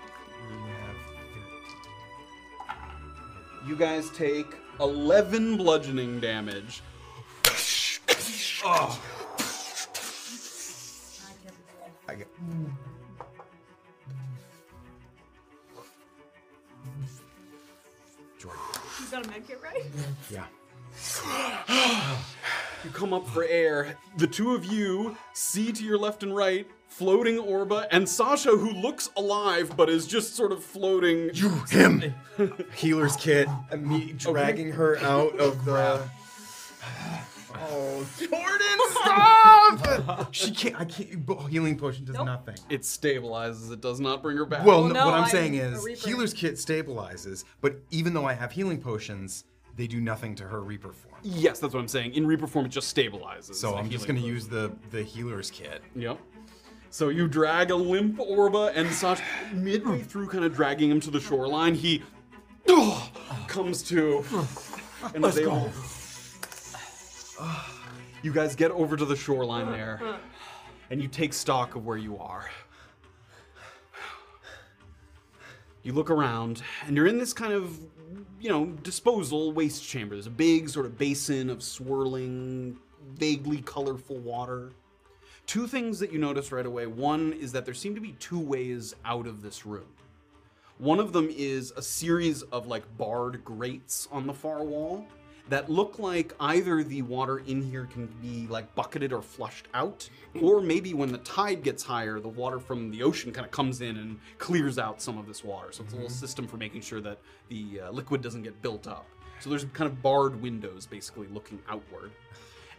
[3.68, 4.48] You guys take
[4.80, 6.82] 11 bludgeoning damage.
[8.66, 9.00] oh.
[12.10, 12.28] I get,
[18.40, 18.62] Jordan.
[19.02, 19.84] You got a med kit, right?
[20.32, 20.46] Yeah.
[22.84, 23.98] You come up for air.
[24.18, 28.72] The two of you see to your left and right floating Orba and Sasha, who
[28.72, 31.32] looks alive but is just sort of floating.
[31.34, 32.14] You, him!
[32.76, 33.48] Healer's kit.
[33.78, 36.08] Me dragging her out of the.
[37.60, 40.34] Oh, Jordan, stop!
[40.34, 40.80] she can't.
[40.80, 41.50] I can't.
[41.50, 42.26] Healing potion does Nope.
[42.28, 42.56] nothing.
[42.70, 43.72] It stabilizes.
[43.72, 44.66] It does not bring her back.
[44.66, 46.08] Well, Well, no, no, what I'm I'm saying is, Reaper.
[46.08, 49.44] healer's kit stabilizes, but even though I have healing potions,
[49.78, 51.16] they do nothing to her Reaper form.
[51.24, 52.14] yes, that's what I'm saying.
[52.16, 53.56] In Reaper form, it just stabilizes.
[53.56, 55.82] So I'm just gonna use the the healer's kit.
[55.96, 56.20] Yep.
[56.90, 59.24] So you drag a limp Orba, and Sasha,
[59.54, 62.02] midway through, kind of dragging him to the shoreline, he
[63.48, 64.24] comes to.
[65.14, 65.70] And Let's go.
[68.24, 70.02] You guys get over to the shoreline there,
[70.90, 72.50] and you take stock of where you are.
[75.84, 77.78] You look around, and you're in this kind of,
[78.40, 80.16] you know, disposal waste chamber.
[80.16, 82.78] There's a big sort of basin of swirling,
[83.16, 84.72] vaguely colorful water.
[85.46, 86.88] Two things that you notice right away.
[86.88, 89.88] One is that there seem to be two ways out of this room.
[90.78, 95.08] One of them is a series of like barred grates on the far wall
[95.50, 100.10] that look like either the water in here can be like bucketed or flushed out,
[100.42, 103.82] or maybe when the tide gets higher, the water from the ocean kind of comes
[103.82, 105.72] in and clears out some of this water.
[105.72, 107.20] So it's a little system for making sure that
[107.50, 109.06] the uh, liquid doesn't get built up.
[109.40, 112.12] So there's kind of barred windows basically looking outward.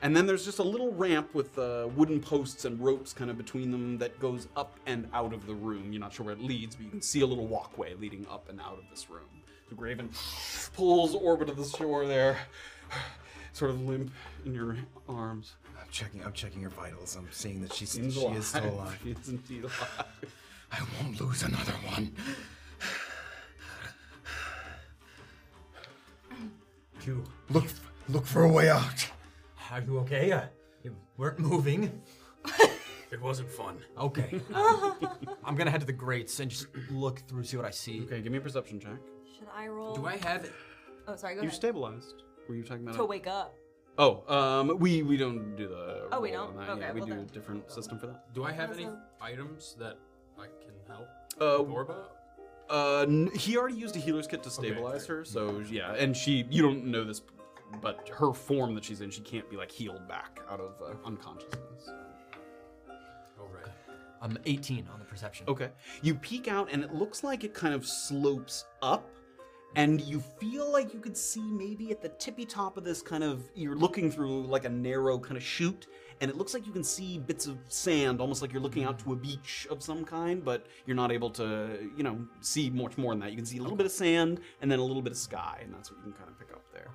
[0.00, 3.36] And then there's just a little ramp with uh, wooden posts and ropes kind of
[3.36, 5.92] between them that goes up and out of the room.
[5.92, 8.48] You're not sure where it leads, but you can see a little walkway leading up
[8.48, 9.37] and out of this room.
[9.68, 10.10] The Graven
[10.74, 12.38] pulls Orba to the shore there,
[13.52, 14.10] sort of limp
[14.46, 14.76] in your
[15.08, 15.56] arms.
[15.78, 16.24] I'm checking.
[16.24, 17.16] I'm checking her vitals.
[17.16, 18.98] I'm seeing that she's Seems she is still alive.
[19.02, 20.04] She is indeed alive.
[20.72, 22.12] I won't lose another one.
[27.06, 27.64] You, Look,
[28.08, 29.08] look for a way out.
[29.70, 30.32] are you okay?
[30.32, 30.42] Uh,
[30.82, 32.02] you weren't moving.
[33.10, 33.78] It wasn't fun.
[33.96, 34.38] Okay.
[34.54, 38.02] I'm gonna head to the grates and just look through, see what I see.
[38.02, 38.98] Okay, give me a perception check.
[39.38, 39.94] Should I roll?
[39.94, 40.52] Do I have it?
[41.06, 41.34] Oh, sorry.
[41.34, 41.56] Go You ahead.
[41.56, 42.22] stabilized.
[42.48, 43.08] Were you talking about to it?
[43.08, 43.54] wake up.
[43.98, 46.08] Oh, um, we we don't do the.
[46.12, 46.58] Oh, we roll don't?
[46.58, 46.70] on that.
[46.70, 47.26] Okay, yeah, we well do a then.
[47.32, 48.32] different system for that.
[48.34, 48.98] Do I have any Awesome.
[49.20, 49.96] items that
[50.38, 51.08] I can help
[51.40, 51.96] Uh, Orba?
[52.70, 56.46] Uh, n- he already used a healer's kit to stabilize her, so yeah, and she,
[56.50, 57.22] you don't know this,
[57.80, 60.94] but her form that she's in, she can't be like healed back out of uh,
[61.06, 61.90] unconsciousness.
[63.40, 63.72] Oh, right.
[64.20, 65.46] I'm 18 on the perception.
[65.48, 65.70] Okay,
[66.02, 69.08] you peek out, and it looks like it kind of slopes up,
[69.76, 73.22] and you feel like you could see maybe at the tippy top of this kind
[73.22, 75.86] of, you're looking through like a narrow kind of chute,
[76.20, 78.98] and it looks like you can see bits of sand, almost like you're looking out
[79.00, 82.98] to a beach of some kind, but you're not able to, you know, see much
[82.98, 83.30] more than that.
[83.30, 85.60] You can see a little bit of sand and then a little bit of sky,
[85.62, 86.88] and that's what you can kind of pick up there.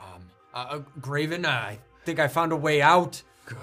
[0.00, 0.22] Um,
[0.54, 3.22] uh, uh, Graven, I think I found a way out.
[3.44, 3.58] Good.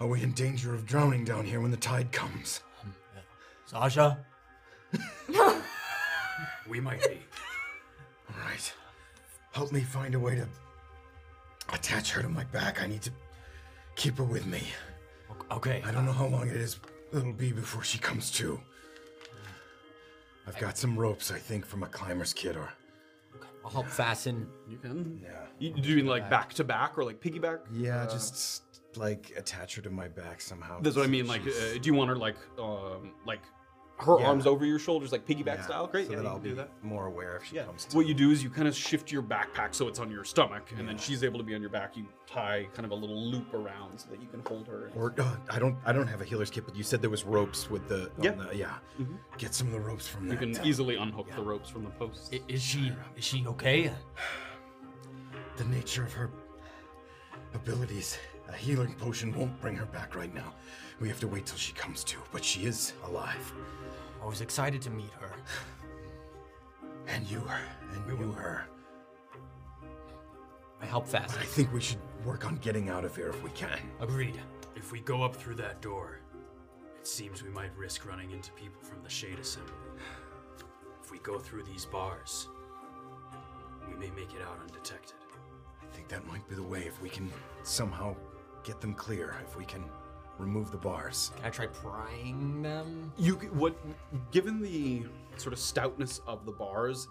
[0.00, 2.60] Are we in danger of drowning down here when the tide comes?
[3.66, 4.18] Sasha?
[6.68, 7.18] We might be.
[8.30, 8.72] All right.
[9.52, 10.48] Help me find a way to
[11.72, 12.82] attach her to my back.
[12.82, 13.10] I need to
[13.96, 14.62] keep her with me.
[15.50, 15.82] Okay.
[15.84, 16.78] I don't know how long it is
[17.12, 18.60] it'll be before she comes to.
[20.46, 22.70] I've got some ropes, I think, from a climber's kit or.
[23.64, 24.46] I'll help fasten.
[24.68, 25.20] You can.
[25.22, 25.30] Yeah.
[25.58, 27.60] You doing like back to back or like piggyback?
[27.72, 28.62] Yeah, just
[28.96, 30.80] like attach her to my back somehow.
[30.80, 31.26] That's what I mean.
[31.26, 33.40] Like, uh, do you want her like, um, like
[33.98, 34.26] her Yeah.
[34.26, 35.86] arms over your shoulders, like piggyback Yeah, style?
[35.86, 36.06] Great.
[36.06, 36.70] So yeah, that you I'll can be do that.
[36.82, 37.96] more aware if she comes to.
[37.96, 40.72] What you do is you kind of shift your backpack so it's on your stomach,
[40.76, 41.96] and then she's able to be on your back.
[41.96, 44.90] You tie kind of a little loop around so that you can hold her.
[44.96, 45.76] Or uh, I don't.
[45.84, 48.10] I don't have a healer's kit, but you said there was ropes with the.
[48.18, 48.30] on Yeah.
[48.32, 48.74] the- yeah.
[49.38, 50.38] Get some of the ropes from you that.
[50.54, 52.30] can easily unhook the ropes from the posts.
[52.32, 53.92] I- Is she is she okay?
[55.56, 56.30] the nature of her
[57.54, 58.18] abilities.
[58.48, 60.54] A healing potion won't bring her back right now.
[61.00, 63.52] We have to wait till she comes to, but she is alive.
[64.22, 65.32] I was excited to meet her.
[67.06, 67.60] And you her.
[67.92, 68.66] And you her.
[70.80, 71.38] I help fast.
[71.38, 73.78] I think we should work on getting out of here if we can.
[74.00, 74.40] Agreed.
[74.76, 76.20] If we go up through that door,
[76.98, 79.74] it seems we might risk running into people from the Shade Assembly.
[81.02, 82.48] If we go through these bars,
[83.88, 85.16] we may make it out undetected.
[85.82, 87.30] I think that might be the way if we can
[87.62, 88.16] somehow
[88.64, 89.36] get them clear.
[89.46, 89.84] If we can
[90.38, 91.30] remove the bars.
[91.36, 93.12] Can I try prying them?
[93.16, 93.76] You c- what?
[94.32, 95.04] Given the
[95.36, 97.08] sort of stoutness of the bars,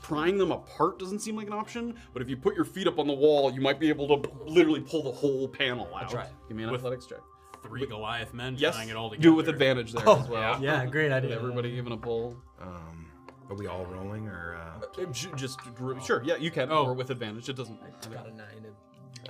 [0.00, 1.94] prying them apart doesn't seem like an option.
[2.12, 4.30] But if you put your feet up on the wall, you might be able to
[4.44, 6.08] literally pull the whole panel out.
[6.10, 6.32] try it.
[6.48, 7.18] Give me an With- athletics check.
[7.62, 8.76] Three Goliath men Yes.
[8.76, 9.22] tying it all together.
[9.24, 10.62] Do it with advantage there as well.
[10.62, 11.34] Yeah, great With idea.
[11.36, 12.36] everybody giving a pull.
[12.60, 13.06] Um,
[13.50, 14.54] are we all rolling or?
[14.56, 15.02] Uh...
[15.02, 15.58] Uh, j- Just
[16.04, 16.70] sure, yeah, you can.
[16.70, 16.84] Oh.
[16.86, 17.80] Or with advantage, it doesn't.
[17.82, 18.66] I got a nine.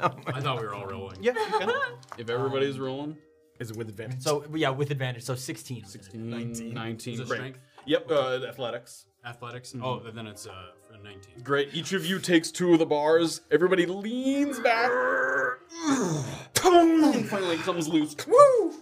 [0.00, 1.22] And- I thought we were all rolling.
[1.22, 1.70] Yeah, you can.
[2.18, 3.16] if everybody's rolling.
[3.58, 4.20] Is it with advantage?
[4.22, 5.22] So yeah, with advantage.
[5.22, 5.84] So 16.
[5.86, 6.74] 16, 19.
[6.74, 7.14] 19.
[7.14, 7.36] Is it Great.
[7.38, 7.58] strength?
[7.86, 9.06] Yep, uh, athletics.
[9.24, 9.74] Athletics?
[9.82, 10.52] Oh, then it's uh,
[10.92, 11.42] a 19.
[11.42, 11.70] Great.
[11.72, 13.40] Each of you takes two of the bars.
[13.50, 14.90] Everybody leans back.
[16.68, 18.16] And finally comes loose.
[18.26, 18.74] Woo!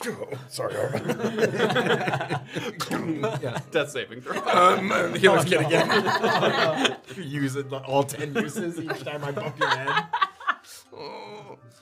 [0.48, 0.72] sorry.
[3.72, 4.38] Death saving throw.
[4.46, 6.96] um, healer's kit again.
[7.16, 10.04] Use it all ten uses each time I bump your head.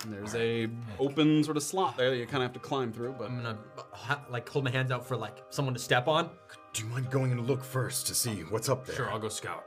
[0.05, 2.93] And there's a open sort of slot there that you kind of have to climb
[2.93, 5.81] through, but I'm gonna uh, ha- like hold my hands out for like someone to
[5.81, 6.31] step on.
[6.73, 8.97] Do you mind going and look first to see what's up there?
[8.97, 9.65] Sure, I'll go scout.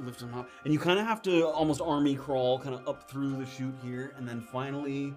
[0.00, 0.48] lift him up.
[0.64, 3.74] And you kind of have to almost army crawl kind of up through the chute
[3.82, 5.14] here, and then finally you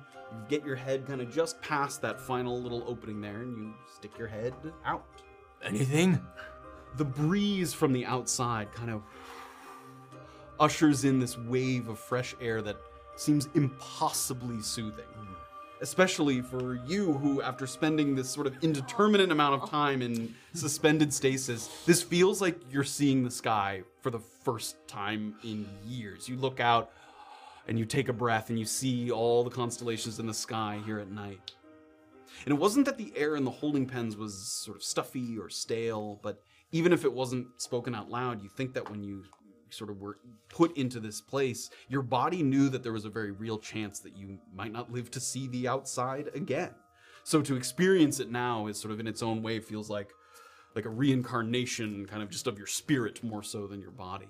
[0.50, 4.18] get your head kind of just past that final little opening there, and you stick
[4.18, 4.54] your head
[4.86, 5.06] out.
[5.64, 6.22] Anything?
[6.98, 9.02] The breeze from the outside kind of
[10.60, 12.78] ushers in this wave of fresh air that
[13.16, 15.06] seems impossibly soothing.
[15.20, 15.28] Mm.
[15.82, 21.14] Especially for you, who, after spending this sort of indeterminate amount of time in suspended
[21.14, 26.30] stasis, this feels like you're seeing the sky for the first time in years.
[26.30, 26.92] You look out
[27.68, 31.00] and you take a breath and you see all the constellations in the sky here
[31.00, 31.52] at night.
[32.46, 35.50] And it wasn't that the air in the holding pens was sort of stuffy or
[35.50, 36.42] stale, but
[36.72, 39.24] even if it wasn't spoken out loud, you think that when you
[39.76, 40.18] sort of were
[40.50, 44.18] put into this place, your body knew that there was a very real chance that
[44.18, 46.72] you might not live to see the outside again.
[47.24, 50.12] So to experience it now is sort of in its own way feels like
[50.76, 54.28] like a reincarnation kind of just of your spirit more so than your body.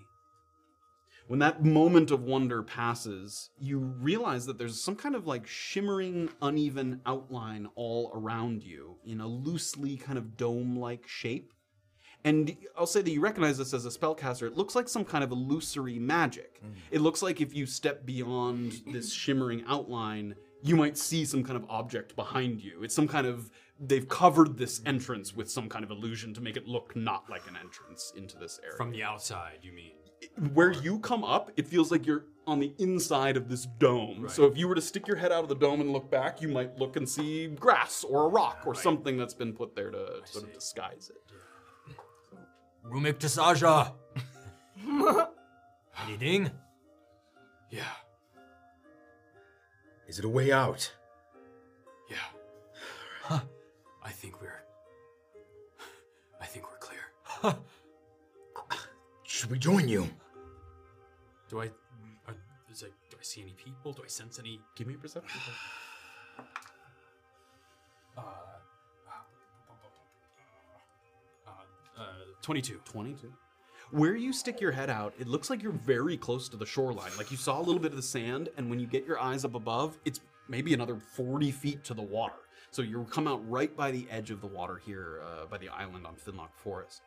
[1.28, 6.30] When that moment of wonder passes, you realize that there's some kind of like shimmering,
[6.40, 11.52] uneven outline all around you in a loosely kind of dome like shape.
[12.26, 14.48] And I'll say that you recognize this as a spellcaster.
[14.48, 16.60] It looks like some kind of illusory magic.
[16.62, 16.74] Mm.
[16.90, 21.56] It looks like if you step beyond this shimmering outline, you might see some kind
[21.56, 22.84] of object behind you.
[22.84, 23.52] It's some kind of.
[23.80, 24.88] They've covered this mm.
[24.88, 28.38] entrance with some kind of illusion to make it look not like an entrance into
[28.38, 29.92] this area From the outside, you mean?
[30.54, 34.24] where you come up, it feels like you're on the inside of this dome.
[34.24, 34.32] Right.
[34.32, 36.42] So if you were to stick your head out of the dome and look back,
[36.42, 39.92] you might look and see grass or a rock or something that's been put there
[39.92, 41.25] to sort of disguise it.
[42.90, 43.92] Rumik Tasaja.
[46.08, 46.52] Anything?
[47.72, 47.84] Yeah,
[50.08, 50.94] Is it a way out?
[52.10, 53.40] yeah.
[54.04, 54.62] I think we're.
[56.40, 57.56] I think we're clear.
[59.24, 60.08] Should we join you?
[61.50, 61.66] Do I?
[62.28, 62.36] Are,
[62.72, 63.92] is like, do I see any people?
[63.94, 64.62] Do I sense any?
[64.76, 65.42] Give me a perception.
[68.18, 68.22] Uh,
[72.46, 72.80] uh, Twenty-two.
[72.86, 73.34] 22.
[73.92, 77.12] Where you stick your head out, it looks like you're very close to the shoreline.
[77.18, 79.46] Like you saw a little bit of the sand, and when you get your eyes
[79.46, 82.34] up above, it's maybe another 40 feet to the water.
[82.72, 85.70] So you come out right by the edge of the water here, uh, by the
[85.70, 87.04] island on Finlock Forest.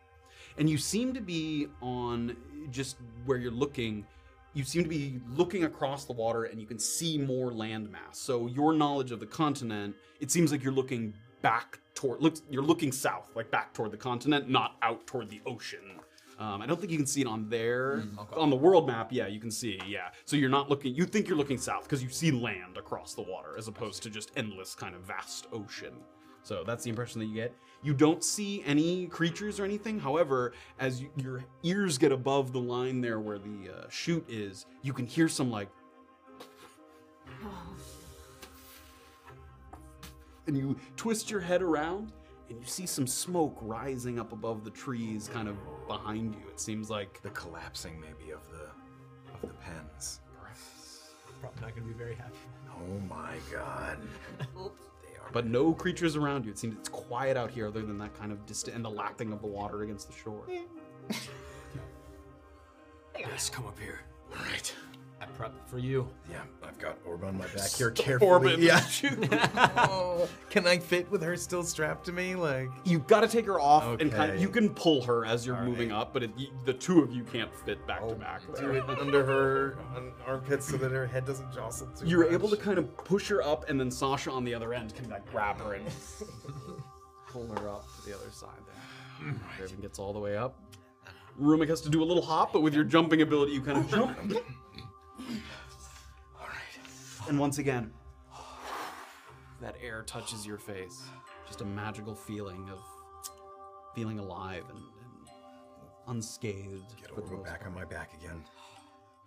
[0.57, 2.36] And you seem to be on
[2.70, 4.07] just where you're looking.
[4.55, 8.14] You seem to be looking across the water, and you can see more landmass.
[8.14, 11.12] So your knowledge of the continent, it seems like you're looking
[11.43, 12.20] back toward.
[12.20, 16.01] Looks, you're looking south, like back toward the continent, not out toward the ocean.
[16.39, 18.05] Um, I don't think you can see it on there.
[18.36, 20.11] On the world map, yeah, you can see, yeah.
[20.24, 23.22] So you're not looking, you think you're looking south because you see land across the
[23.22, 25.95] water as opposed to just endless kind of vast ocean.
[26.45, 27.53] So that's the impression that you get.
[27.82, 29.99] You don't see any creatures or anything.
[29.99, 34.64] However, as you, your ears get above the line there where the uh, chute is,
[34.82, 35.68] you can hear some like.
[40.49, 42.11] And you twist your head around
[42.49, 46.40] and you see some smoke rising up above the trees kind of behind you.
[46.51, 48.70] It seems like The collapsing, maybe, of the
[49.34, 50.20] of the pens.
[51.40, 52.34] Probably not gonna be very happy.
[52.70, 53.99] Oh my god.
[54.38, 56.51] They are but no creatures around you.
[56.51, 59.32] It seems it's quiet out here other than that kind of distant and the lapping
[59.32, 60.44] of the water against the shore.
[63.18, 63.99] Yes, come up here.
[64.32, 64.72] all right.
[65.21, 66.09] I prepped for you.
[66.31, 68.64] Yeah, I've got Orb on my back here carefully.
[68.64, 68.81] Yeah.
[69.77, 72.37] oh, can I fit with her still strapped to me?
[72.37, 74.41] Like You got to take her off and kind of, Okay.
[74.41, 76.01] you can pull her as you're All moving right.
[76.03, 78.43] up, but it, y the two of you can't fit back to oh, back.
[78.47, 78.73] do there.
[78.75, 82.35] it under her on armpits so that her head doesn't jostle too You're much.
[82.35, 85.11] able to kind of push her up, and then Sasha on the other end can
[85.11, 85.85] like grab her and
[87.29, 89.35] pull her up to the other side there.
[89.61, 90.61] Raven gets all the way up.
[91.41, 93.95] Rumik has to do a little hop, but with your jumping ability, you kind of
[93.95, 94.45] oh, jump.
[97.29, 97.93] And once again,
[99.61, 101.03] that air touches your face.
[101.47, 102.79] Just a magical feeling of
[103.95, 106.97] feeling alive and, and unscathed.
[107.01, 107.70] Get for the Orba most back part.
[107.70, 108.45] on my back again.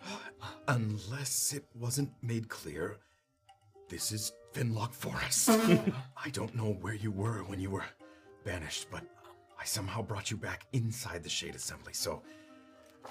[0.68, 2.97] Unless it wasn't made clear,
[3.88, 5.49] this is Finlock Forest.
[6.26, 7.86] I don't know where you were when you were
[8.43, 9.04] banished, but
[9.60, 12.24] I somehow brought you back inside the Shade Assembly, so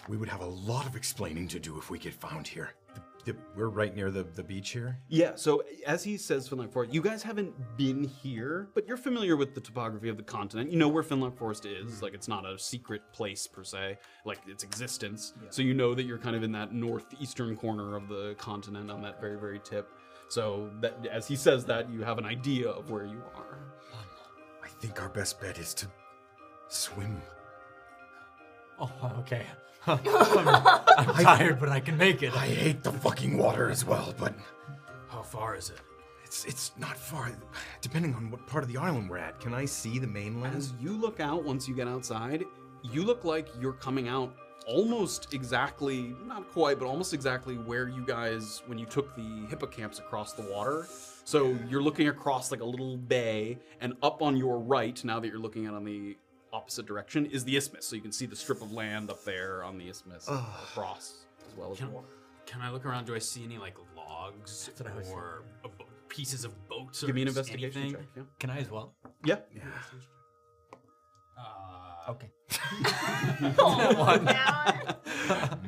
[0.08, 2.74] we would have a lot of explaining to do if we get found here.
[3.24, 4.98] The, the, we're right near the, the beach here.
[5.08, 9.36] Yeah, so as he says Finlock Forest, you guys haven't been here, but you're familiar
[9.36, 10.70] with the topography of the continent.
[10.70, 12.02] You know where Finlock Forest is.
[12.02, 15.34] Like, it's not a secret place per se, like its existence.
[15.50, 19.02] So you know that you're kind of in that northeastern corner of the continent on
[19.02, 19.90] that very, very tip.
[20.28, 23.58] So that as he says that, you have an idea of where you are.
[24.62, 25.86] I think our best bet is to
[26.68, 27.20] swim.
[28.78, 29.44] Oh, okay.
[29.86, 32.34] I'm, I'm tired, but I can make it.
[32.34, 34.34] I hate the fucking water as well, but
[35.08, 35.78] How far is it?
[36.24, 37.30] it's it's not far.
[37.80, 40.56] Depending on what part of the island we're at, can I see the mainland?
[40.56, 42.44] As you look out once you get outside,
[42.82, 44.34] you look like you're coming out
[44.66, 49.98] almost exactly, not quite, but almost exactly where you guys, when you took the hippocamps
[49.98, 50.86] across the water.
[51.24, 55.26] So you're looking across like a little bay, and up on your right, now that
[55.26, 56.16] you're looking at on the
[56.52, 57.86] opposite direction, is the isthmus.
[57.86, 61.56] So you can see the strip of land up there on the isthmus across, as
[61.56, 62.06] well as the Can, water.
[62.46, 63.06] can I look around?
[63.06, 64.70] Do I see any like logs
[65.12, 67.00] or a bo- pieces of boats?
[67.00, 68.00] Give or me an investigation anything?
[68.00, 68.08] check.
[68.16, 68.22] Yeah.
[68.38, 68.94] Can I as well?
[69.24, 69.36] yeah.
[72.10, 72.30] Uh, Okay.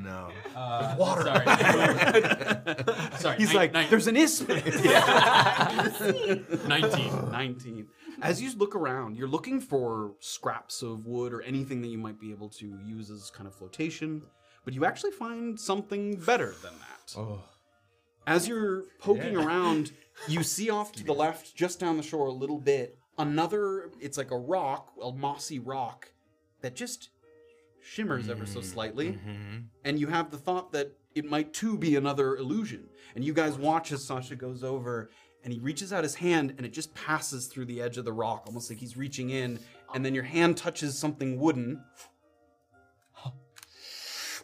[0.01, 0.31] No.
[0.99, 1.23] Water.
[1.25, 1.45] Sorry.
[3.19, 3.37] sorry.
[3.39, 4.83] He's nine- like, nine- there's an isthmus.
[6.67, 7.31] 19.
[7.31, 7.87] 19.
[8.21, 12.19] As you look around, you're looking for scraps of wood or anything that you might
[12.21, 14.23] be able to use as kind of flotation,
[14.65, 17.15] but you actually find something better than that.
[17.17, 17.43] Oh.
[18.27, 19.93] As you're poking around,
[20.29, 24.17] you see off to the left, just down the shore a little bit, another, it's
[24.19, 26.12] like a rock, a mossy rock,
[26.63, 27.11] that just
[27.83, 28.69] shimmers ever so mm-hmm.
[28.69, 29.09] slightly.
[29.13, 29.59] Mm-hmm.
[29.85, 32.89] And you have the thought that it might too be another illusion.
[33.15, 35.11] And you guys watch as Sasha goes over
[35.45, 38.13] and he reaches out his hand and it just passes through the edge of the
[38.13, 39.59] rock, almost like he's reaching in.
[39.95, 41.83] And then your hand touches something wooden.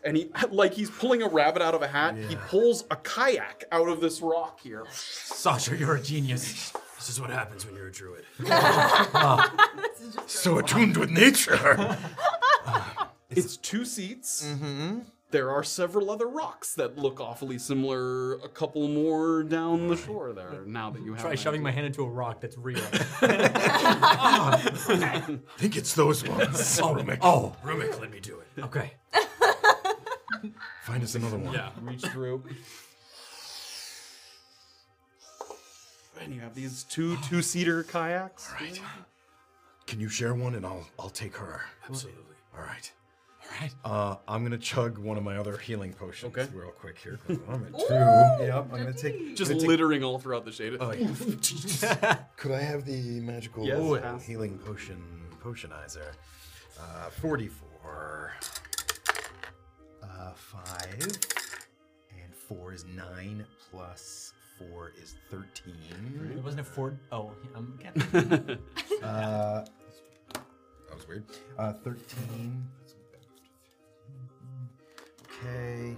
[0.05, 3.65] And he, like he's pulling a rabbit out of a hat, he pulls a kayak
[3.73, 4.85] out of this rock here.
[4.93, 6.73] Sasha, you're a genius.
[7.09, 8.27] This is what happens when you're a druid.
[10.27, 11.97] So attuned with nature.
[13.31, 14.45] It's two seats.
[14.47, 14.99] Mm-hmm.
[15.31, 18.35] There are several other rocks that look awfully similar.
[18.35, 20.65] A couple more down the shore there.
[20.67, 21.77] Now that you have Try an shoving my idea.
[21.77, 22.83] hand into a rock that's real.
[23.23, 24.59] I
[25.57, 26.79] think it's those ones.
[26.83, 27.19] oh, Rumik.
[27.23, 28.65] oh, Rumik, let me do it.
[28.65, 28.93] okay.
[30.83, 31.55] Find us another one.
[31.55, 31.71] Yeah.
[31.81, 32.45] reach through.
[36.21, 38.51] And you have these two two-seater kayaks.
[38.53, 38.81] All right.
[39.87, 41.63] Can you share one and I'll I'll take her.
[41.89, 42.23] Absolutely.
[42.57, 42.93] All right.
[43.43, 43.75] All right.
[43.85, 46.49] Uh, I'm gonna chug one of my other healing potions Okay.
[46.55, 47.19] real quick here.
[47.27, 48.45] 'cause I'm at two.
[48.45, 48.69] Yep.
[48.73, 49.35] I'm gonna take.
[49.37, 50.77] Just gonna take- littering all throughout the shade.
[50.79, 50.91] Oh,
[52.37, 54.25] Could I have the magical Yes, Ooh, pass.
[54.27, 55.03] healing potion
[55.43, 56.13] potionizer?
[56.79, 58.33] Uh, 44.
[60.03, 61.01] Uh, 5.
[62.23, 63.45] And 4 is 9.
[63.71, 64.28] Plus
[64.59, 65.75] 4 is 13.
[66.37, 66.99] It wasn't a Ford.
[67.13, 68.59] Oh, I'm getting.
[69.03, 69.65] Uh,
[70.33, 71.25] that was weird.
[71.57, 72.65] Uh, 13.
[75.45, 75.95] Okay.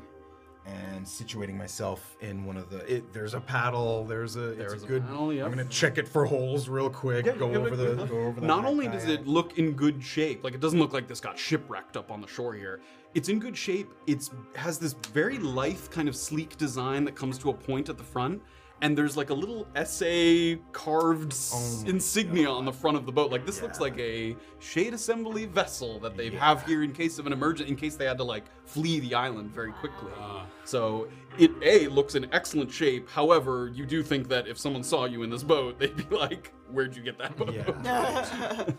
[0.67, 2.97] And situating myself in one of the.
[2.97, 4.05] It, there's a paddle.
[4.05, 4.55] There's a.
[4.55, 5.07] There's it's a a good.
[5.07, 5.47] paddle, yep.
[5.47, 7.25] I'm gonna check it for holes real quick.
[7.25, 8.05] Yeah, go give it a over the.
[8.05, 8.47] Go over the.
[8.47, 11.39] Not only does it look in good shape, like it doesn't look like this got
[11.39, 12.81] shipwrecked up on the shore here.
[13.15, 13.91] It's in good shape.
[14.07, 17.99] It's has this very lithe kind of sleek design that comes to a point at
[17.99, 18.41] the front,
[18.83, 23.13] and there's like a little SA carved s- oh insignia on the front of the
[23.13, 23.33] boat.
[23.33, 27.27] Like this looks like a shade assembly vessel that they have here in case of
[27.27, 30.13] an emergent, in case they had to like flee the island very quickly.
[30.17, 30.47] Ah.
[30.65, 33.11] So it a looks in excellent shape.
[33.11, 36.53] However, you do think that if someone saw you in this boat, they'd be like,
[36.71, 38.65] "Where'd you get that boat?" Yeah.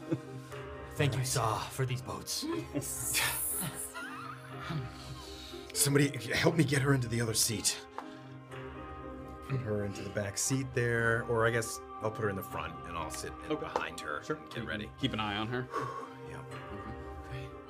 [0.95, 2.45] Thank you, Saw, for these boats.
[5.73, 7.77] Somebody help me get her into the other seat.
[9.49, 12.43] Put her into the back seat there, or I guess I'll put her in the
[12.43, 13.65] front and I'll sit in Okay.
[13.73, 14.21] behind her.
[14.25, 14.37] Sure.
[14.53, 14.89] Get ready.
[14.99, 15.67] Keep an eye on her.
[16.29, 16.39] Yep.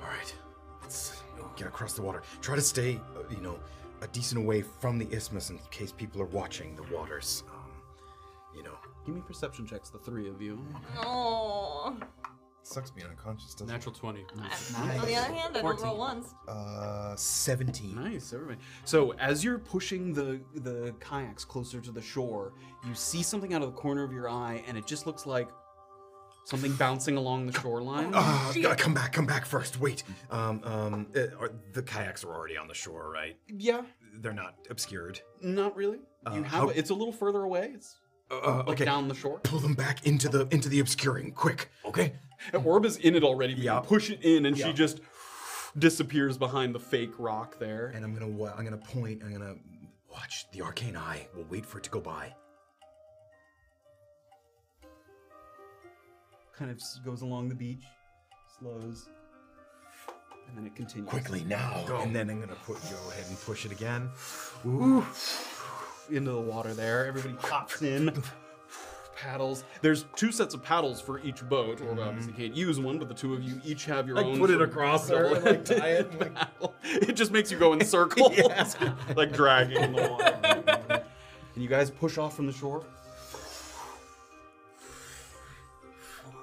[0.02, 0.34] All right.
[0.82, 1.20] Let's
[1.56, 2.22] get across the water.
[2.40, 3.58] Try to stay, uh, you know,
[4.02, 7.42] a decent away from the isthmus in case people are watching the waters.
[7.52, 7.70] Um,
[8.54, 8.74] you know,
[9.04, 10.64] Give me perception checks, the three of you.
[10.98, 11.96] Oh.
[12.64, 14.20] Sucks being unconscious, doesn't Natural 20.
[14.76, 16.26] On the other hand, I don't roll once.
[16.28, 16.50] it?
[16.50, 17.94] Uh, 17.
[17.94, 18.58] Nice, everybody.
[18.84, 22.52] So as you're pushing the the kayaks closer to the shore,
[22.86, 25.48] you see something out of the corner of your eye, and it just looks like
[26.44, 28.10] something bouncing along the shoreline.
[28.14, 29.78] Uh, gotta come back, come back first.
[29.80, 30.02] Wait.
[30.30, 33.36] Um, um, uh, are, the kayaks are already on the shore, right?
[33.48, 33.82] yeah,
[34.20, 35.20] They're not obscured.
[35.40, 35.98] not really.
[35.98, 37.72] You Uh, have how- it's a little further away.
[37.74, 37.96] It's
[38.32, 38.84] Uh, like okay.
[38.84, 39.40] down the shore.
[39.40, 41.70] Pull them back into the into the obscuring, quick.
[41.84, 42.14] Okay.
[42.52, 43.54] And Orb is in it already.
[43.54, 43.80] But Yeah.
[43.80, 45.00] Push it in, and she just
[45.78, 47.92] disappears behind the fake rock there.
[47.94, 49.22] And I'm gonna I'm gonna point.
[49.22, 49.56] I'm gonna
[50.10, 51.28] watch the arcane eye.
[51.34, 52.34] We'll wait for it to go by.
[56.62, 57.84] kind of goes along the beach,
[58.58, 59.08] slows,
[60.48, 61.08] and then it continues.
[61.08, 61.84] Quickly now.
[62.02, 64.10] And then I'm gonna put go ahead and push it again.
[66.10, 67.06] Into the water there.
[67.06, 68.22] Everybody hops in,
[69.16, 69.64] paddles.
[69.80, 71.80] There's two sets of paddles for each boat.
[71.80, 72.00] Or mm-hmm.
[72.00, 74.38] obviously can't use one, but the two of you each have your Like, own.
[74.38, 76.74] put it across her, double- like, tie it, and, like- paddle.
[76.84, 78.36] It just makes you go in circles,
[79.16, 81.04] like dragging in the water.
[81.54, 82.84] and you guys push off from the shore.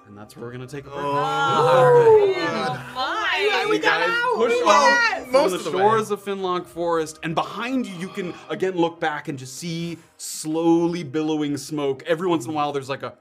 [0.08, 1.00] And that's where we're gonna take a break.
[1.04, 3.68] Oh, oh my.
[3.72, 7.96] you guys push off most of the the shores of Finlock Forest, and behind you,
[7.96, 12.04] you can again look back and just see slowly billowing smoke.
[12.06, 13.14] Every once in a while, there's like a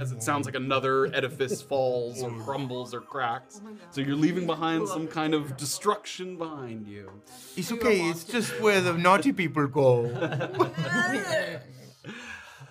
[0.00, 3.60] as it sounds like another edifice falls or crumbles or cracks.
[3.90, 7.10] so you're leaving behind some kind of destruction behind you.
[7.56, 8.00] It's okay.
[8.08, 10.02] It's just where the naughty people go.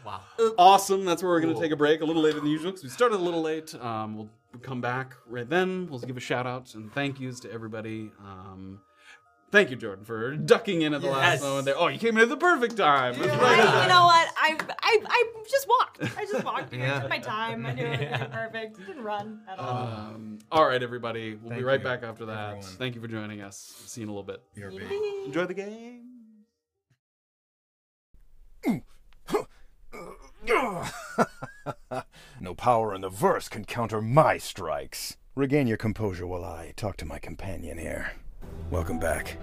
[0.06, 0.22] wow.
[0.58, 1.06] Awesome.
[1.06, 2.90] That's where we're going to take a break a little later than usual because we
[2.90, 3.74] started a little late.
[3.76, 4.30] Um, we'll
[4.62, 5.88] come back right then.
[5.90, 8.12] We'll give a shout out and thank yous to everybody.
[8.20, 8.82] Um,
[9.52, 11.76] thank you, Jordan, for ducking in at the last moment there.
[11.78, 13.16] Oh, you came in at the perfect time.
[13.18, 14.28] That's I, you know what?
[14.38, 16.18] I, I I just walked.
[16.18, 16.74] I just walked.
[16.74, 16.98] Yeah.
[16.98, 17.66] I took my time.
[17.66, 18.86] I knew it was perfect.
[18.86, 19.88] Didn't run at all.
[19.88, 21.36] Um, all right, everybody.
[21.36, 22.46] We'll be Thank right you, back after that.
[22.46, 22.68] everyone.
[22.78, 23.58] Thank you for joining us.
[23.86, 24.42] See you in a little bit.
[24.56, 24.92] You're big.
[25.26, 26.10] Enjoy the game.
[32.44, 35.16] No power in the verse can counter my strikes.
[35.34, 38.12] Regain your composure while I talk to my companion here.
[38.70, 39.38] Welcome back.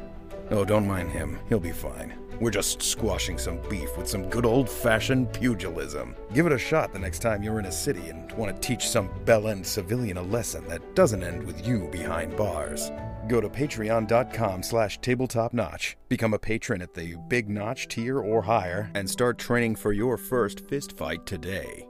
[0.51, 1.39] Oh, don't mind him.
[1.49, 2.13] He'll be fine.
[2.43, 6.15] We're just squashing some beef with some good old fashioned pugilism.
[6.35, 8.87] Give it a shot the next time you're in a city and want to teach
[8.87, 12.91] some bell end civilian a lesson that doesn't end with you behind bars.
[13.29, 18.91] Go to patreon.com slash tabletopnotch, become a patron at the big notch tier or higher,
[18.95, 21.87] and start training for your first fist fight today.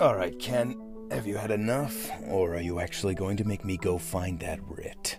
[0.00, 0.80] All right, Ken,
[1.10, 2.08] have you had enough?
[2.28, 5.18] Or are you actually going to make me go find that writ?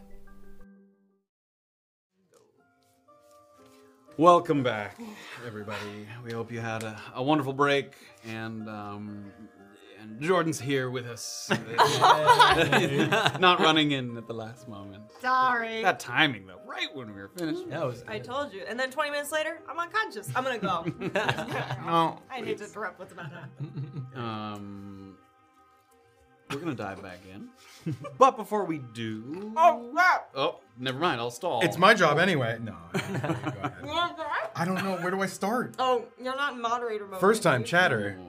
[4.16, 4.98] Welcome back,
[5.46, 6.08] everybody.
[6.24, 7.92] We hope you had a, a wonderful break,
[8.26, 9.34] and um,
[10.20, 11.50] Jordan's here with us,
[13.40, 15.04] not running in at the last moment.
[15.22, 15.82] Sorry.
[15.82, 17.70] That timing though, right when we were finished.
[17.70, 18.04] That was.
[18.08, 18.64] I told you.
[18.68, 20.30] And then 20 minutes later, I'm unconscious.
[20.36, 20.86] I'm gonna go.
[21.86, 22.20] No.
[22.32, 24.06] I need to interrupt what's about to happen.
[24.16, 25.18] Um,
[26.52, 27.50] we're gonna dive back in,
[28.18, 30.24] but before we do, Oh, wow.
[30.36, 31.22] oh, never mind.
[31.22, 31.62] I'll stall.
[31.62, 32.58] It's my job anyway.
[32.62, 32.76] No.
[32.94, 33.74] Go ahead.
[34.56, 34.98] I don't know.
[34.98, 35.76] Where do I start?
[35.80, 37.20] Oh, you're not in moderator mode.
[37.20, 38.18] First time Did chatter.
[38.20, 38.26] Oh.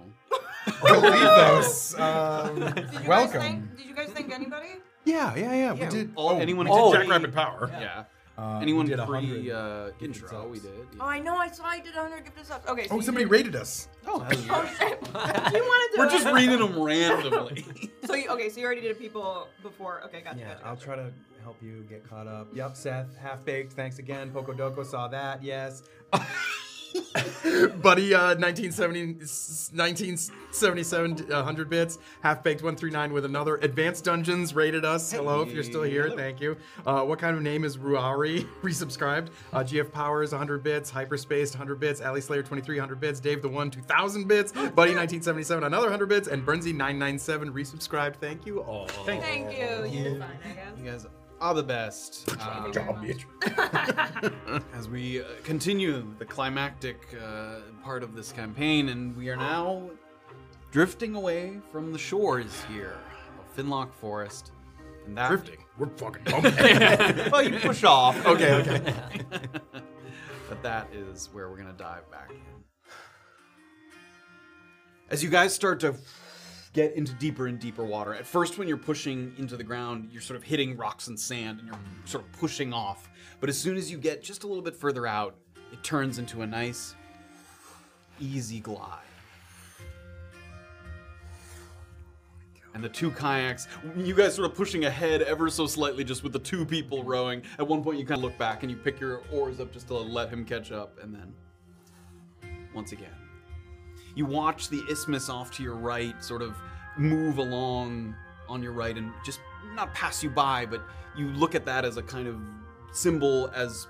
[0.82, 1.94] Lethos.
[2.01, 3.40] Um, you guys welcome.
[3.40, 4.69] Thank, did you guys thank anybody?
[5.05, 5.55] Yeah, yeah, yeah.
[5.55, 6.12] Yeah, We did.
[6.15, 7.69] all- oh, anyone we who did did Jackrabbit Power.
[7.73, 8.05] Yeah.
[8.39, 10.51] We Anyone did pre 100 uh, gifted intro, subs.
[10.51, 10.86] we did.
[10.98, 11.36] Oh, I know.
[11.36, 12.66] I saw I did 100 gifted subs.
[12.66, 12.86] Okay.
[12.89, 13.89] So Oh, you somebody did- rated us.
[14.07, 14.31] Oh, hell.
[14.51, 14.98] Oh shit!
[15.12, 16.11] you want to do We're it?
[16.11, 17.65] just reading them randomly.
[18.07, 18.48] So you okay?
[18.48, 20.01] So you already did people before?
[20.07, 20.39] Okay, gotcha.
[20.39, 20.86] Yeah, gotcha, I'll gotcha.
[20.86, 21.12] try to
[21.43, 22.48] help you get caught up.
[22.55, 23.74] Yep, Seth, half baked.
[23.74, 24.31] Thanks again.
[24.31, 25.43] Poco Doco saw that.
[25.43, 25.82] Yes.
[27.83, 29.15] Buddy, uh, 1970,
[29.75, 31.99] 1977, uh, 100 bits.
[32.23, 33.57] Half baked 139 with another.
[33.57, 35.11] Advanced Dungeons rated us.
[35.11, 36.05] Hello, if you're still here.
[36.05, 36.17] hello.
[36.17, 36.57] Thank you.
[36.87, 38.47] Uh, what kind of name is Ruari?
[38.62, 39.29] Resubscribed.
[39.53, 40.91] Uh, GF Powers 100 bits.
[40.91, 42.01] Hyperspaced 100 bits.
[42.01, 43.21] Ali Slayer 2300 bits.
[43.21, 44.53] Dave the One 2000 bits.
[44.53, 46.29] Buddy 1977 another 100 bits.
[46.29, 48.17] And Burnzy 997 resubscribed.
[48.17, 48.89] Thank you all.
[48.89, 49.85] Thank Thank you.
[49.87, 50.79] You did fine, I guess.
[50.79, 51.07] You guys
[51.41, 52.29] are the best.
[52.41, 53.05] Um, Job,
[54.75, 59.91] as we uh, continue the climactic uh, part of this campaign, and we are now
[60.71, 62.97] drifting away from the shores here
[63.39, 64.53] of Finlock Forest.
[65.07, 65.59] And that Drifting.
[65.79, 67.31] We're fucking bumping.
[67.31, 68.25] well, you push off.
[68.27, 68.95] okay, okay.
[70.49, 72.65] but that is where we're gonna dive back in.
[75.11, 75.95] As you guys start to
[76.72, 80.22] get into deeper and deeper water, at first when you're pushing into the ground, you're
[80.22, 82.09] sort of hitting rocks and sand and you're mm.
[82.09, 83.09] sort of pushing off.
[83.40, 85.36] But as soon as you get just a little bit further out,
[85.72, 86.94] it turns into a nice,
[88.20, 88.98] easy glide.
[92.72, 93.66] And the two kayaks,
[93.97, 97.42] you guys sort of pushing ahead ever so slightly just with the two people rowing.
[97.59, 99.88] At one point, you kind of look back and you pick your oars up just
[99.88, 101.34] to let him catch up, and then
[102.72, 103.19] once again.
[104.15, 106.57] You watch the isthmus off to your right sort of
[106.97, 108.15] move along
[108.49, 109.41] on your right and just
[109.74, 110.82] not pass you by, but
[111.16, 112.41] you look at that as a kind of
[112.93, 113.87] symbol as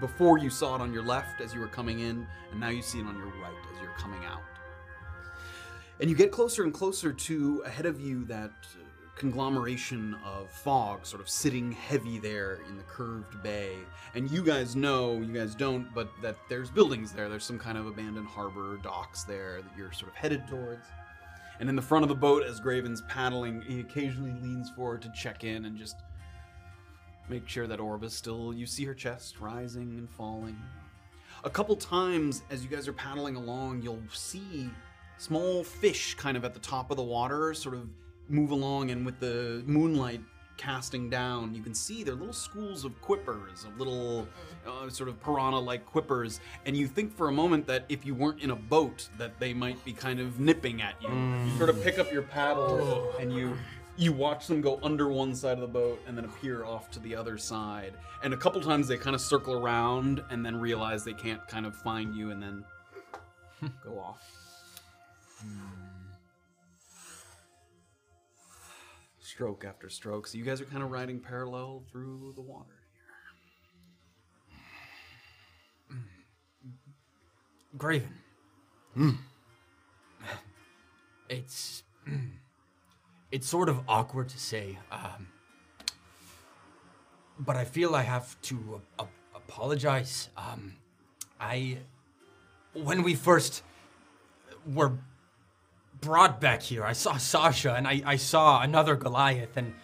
[0.00, 2.82] before you saw it on your left as you were coming in, and now you
[2.82, 4.42] see it on your right as you're coming out.
[6.00, 8.83] And you get closer and closer to ahead of you that uh,
[9.16, 13.76] conglomeration of fog sort of sitting heavy there in the curved bay.
[14.14, 17.28] And you guys know, you guys don't, but that there's buildings there.
[17.28, 20.86] There's some kind of abandoned harbor docks there that you're sort of headed towards.
[21.60, 25.12] And in the front of the boat, as Graven's paddling, he occasionally leans forward to
[25.12, 25.96] check in and just
[27.28, 28.52] make sure that Orb is still.
[28.52, 30.56] You see her chest rising and falling.
[31.44, 34.70] A couple times, as you guys are paddling along, you'll see
[35.18, 37.88] small fish kind of at the top of the water sort of
[38.28, 40.20] move along, and with the moonlight
[40.56, 44.26] casting down, you can see they're little schools of quippers, of little
[44.66, 44.86] mm-hmm.
[44.86, 48.40] uh, sort of piranha-like quippers, and you think for a moment that if you weren't
[48.40, 51.08] in a boat, that they might be kind of nipping at you.
[51.08, 53.20] You sort of pick up your paddle mm.
[53.20, 53.56] and you
[53.96, 56.98] You watch them go under one side of the boat and then appear off to
[56.98, 57.94] the other side.
[58.24, 61.64] And a couple times they kind of circle around and then realize they can't kind
[61.64, 62.64] of find you and then
[63.84, 64.20] go off.
[65.40, 65.93] Hmm.
[69.34, 70.28] Stroke after stroke.
[70.28, 72.70] So you guys are kind of riding parallel through the water
[75.88, 75.98] here.
[77.76, 78.14] Graven.
[81.28, 81.82] It's
[83.32, 85.26] it's sort of awkward to say, um,
[87.38, 90.28] but I feel I have to uh, uh, apologize.
[90.36, 90.76] Um,
[91.40, 91.78] I
[92.74, 93.62] when we first
[94.66, 94.92] were
[96.04, 99.74] brought back here, I saw Sasha and I, I saw another Goliath, and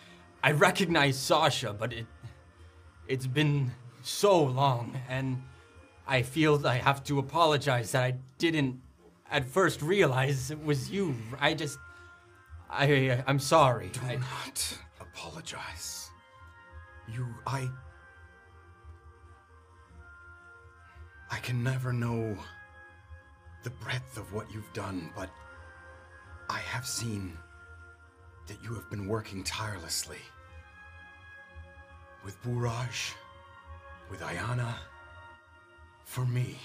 [0.43, 2.07] I recognized Sasha, but it
[3.09, 3.73] it's been
[4.03, 5.43] so long, and
[6.07, 8.81] I feel I have to apologize that I didn't
[9.31, 11.17] at first realize it was you.
[11.41, 11.79] I just
[12.69, 13.89] I I'm sorry.
[13.93, 16.11] Do I, not apologize.
[17.09, 17.69] You, I.
[21.33, 22.37] I can never know
[23.63, 25.31] the breadth of what you've done, but
[26.51, 27.39] I have seen
[28.49, 30.19] that you have been working tirelessly.
[32.25, 33.13] With Buraj,
[34.11, 34.75] with Ayana,
[36.05, 36.57] for me.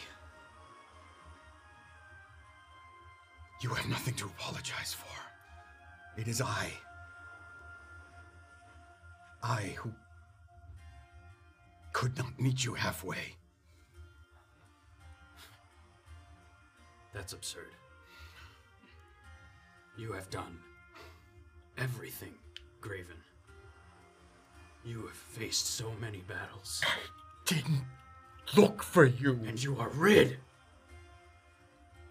[3.61, 6.19] You have nothing to apologize for.
[6.19, 6.71] It is I.
[9.43, 9.91] I who
[11.93, 13.35] could not meet you halfway.
[17.13, 17.69] That's absurd.
[19.97, 20.59] You have done
[21.77, 22.33] everything,
[22.81, 23.15] Graven.
[24.83, 26.89] You have faced so many battles, I
[27.45, 27.83] Didn't
[28.55, 29.39] look for you.
[29.47, 30.37] and you are rid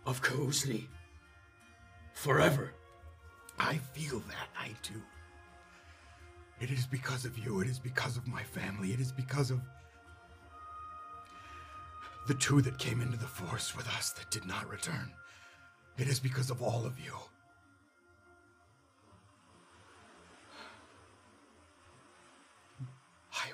[0.06, 0.84] of Kuzni
[2.14, 2.72] forever.
[3.58, 5.00] I feel that, I do.
[6.60, 9.60] It is because of you, it is because of my family, it is because of
[12.26, 15.10] the two that came into the force with us that did not return.
[15.98, 17.12] It is because of all of you.
[23.32, 23.50] I.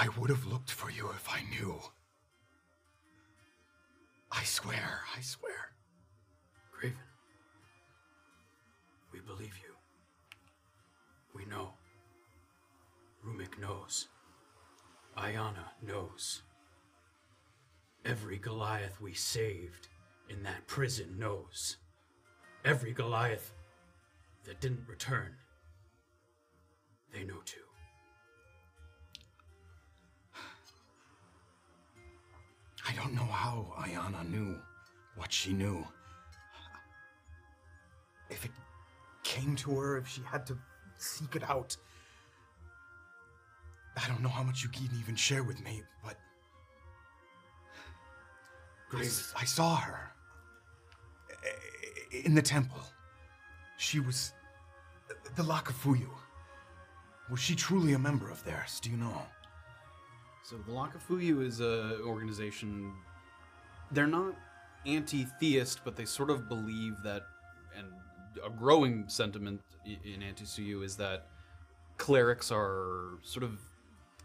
[0.00, 1.76] I would have looked for you if I knew.
[4.30, 5.72] I swear, I swear.
[6.70, 6.98] Graven,
[9.12, 9.74] we believe you.
[11.34, 11.70] We know.
[13.26, 14.06] Rumik knows.
[15.16, 16.42] Ayana knows.
[18.04, 19.88] Every Goliath we saved
[20.28, 21.78] in that prison knows.
[22.64, 23.52] Every Goliath
[24.44, 25.34] that didn't return,
[27.12, 27.67] they know too.
[32.88, 34.56] I don't know how Ayana knew
[35.16, 35.86] what she knew.
[38.30, 38.50] If it
[39.24, 40.56] came to her, if she had to
[40.96, 41.76] seek it out.
[44.02, 46.16] I don't know how much you can even share with me, but.
[48.96, 50.12] I, s- I saw her
[52.24, 52.80] in the temple.
[53.76, 54.32] She was
[55.36, 56.08] the Lakafuyu.
[57.30, 58.80] Was she truly a member of theirs?
[58.80, 59.22] Do you know?
[60.48, 62.94] So the Lakafuyu is a organization.
[63.90, 64.34] They're not
[64.86, 67.24] anti-theist, but they sort of believe that,
[67.76, 67.86] and
[68.42, 71.26] a growing sentiment in anti-Suyu is that
[71.98, 73.60] clerics are sort of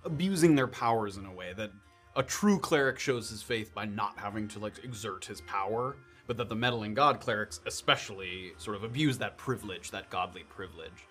[0.06, 1.72] abusing their powers in a way that
[2.16, 6.38] a true cleric shows his faith by not having to like exert his power, but
[6.38, 11.06] that the meddling god clerics especially sort of abuse that privilege, that godly privilege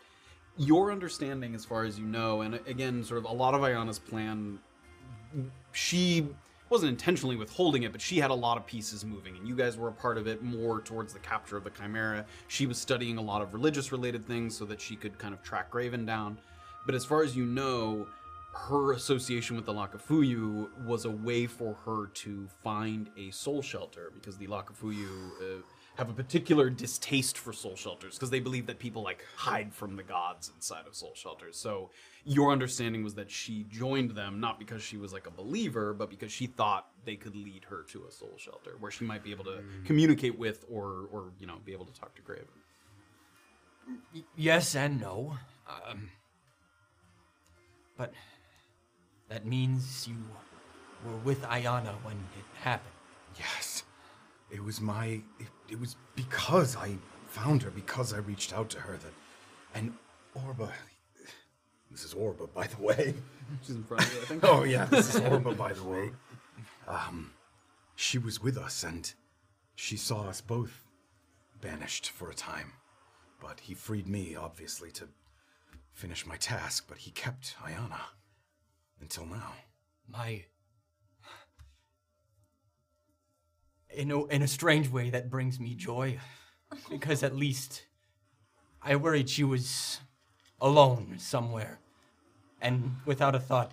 [0.59, 3.99] your understanding as far as you know and again sort of a lot of ayana's
[3.99, 4.59] plan
[5.73, 6.27] she
[6.71, 9.77] wasn't intentionally withholding it but she had a lot of pieces moving and you guys
[9.77, 12.25] were a part of it more towards the capture of the chimera.
[12.49, 15.43] She was studying a lot of religious related things so that she could kind of
[15.43, 16.39] track graven down.
[16.87, 18.07] But as far as you know
[18.53, 24.11] her association with the Lakafuyu was a way for her to find a soul shelter
[24.15, 25.63] because the Lakafuyu uh,
[25.97, 29.97] have a particular distaste for soul shelters because they believe that people like hide from
[29.97, 31.57] the gods inside of soul shelters.
[31.57, 31.91] So
[32.25, 36.09] your understanding was that she joined them not because she was like a believer, but
[36.09, 39.33] because she thought they could lead her to a soul shelter where she might be
[39.33, 42.47] able to communicate with or or you know be able to talk to Graven.
[44.37, 45.37] Yes and no.
[45.69, 46.09] Um,
[47.99, 48.15] but
[49.29, 50.17] that means you
[51.05, 52.95] were with Ayana when it happened.
[53.39, 53.83] Yes.
[54.53, 55.07] It was my.
[55.41, 56.97] It, it was because I
[57.27, 59.13] found her, because I reached out to her that.
[59.75, 59.95] And
[60.37, 60.71] Orba.
[61.91, 63.15] This is Orba, by the way.
[63.63, 64.45] She's in front of you, I think.
[64.45, 66.11] Oh, yeah, this is Orba, by the way.
[66.87, 67.33] Um,
[67.97, 69.13] she was with us, and
[69.75, 70.85] she saw us both
[71.61, 72.73] banished for a time.
[73.41, 75.09] But he freed me, obviously, to
[75.93, 78.01] finish my task, but he kept Ayana
[79.01, 79.53] until now.
[80.09, 80.45] My.
[83.95, 86.19] In a, in a strange way, that brings me joy.
[86.89, 87.85] Because at least
[88.83, 90.01] I worried she was
[90.61, 91.79] alone somewhere
[92.61, 93.73] and without a thought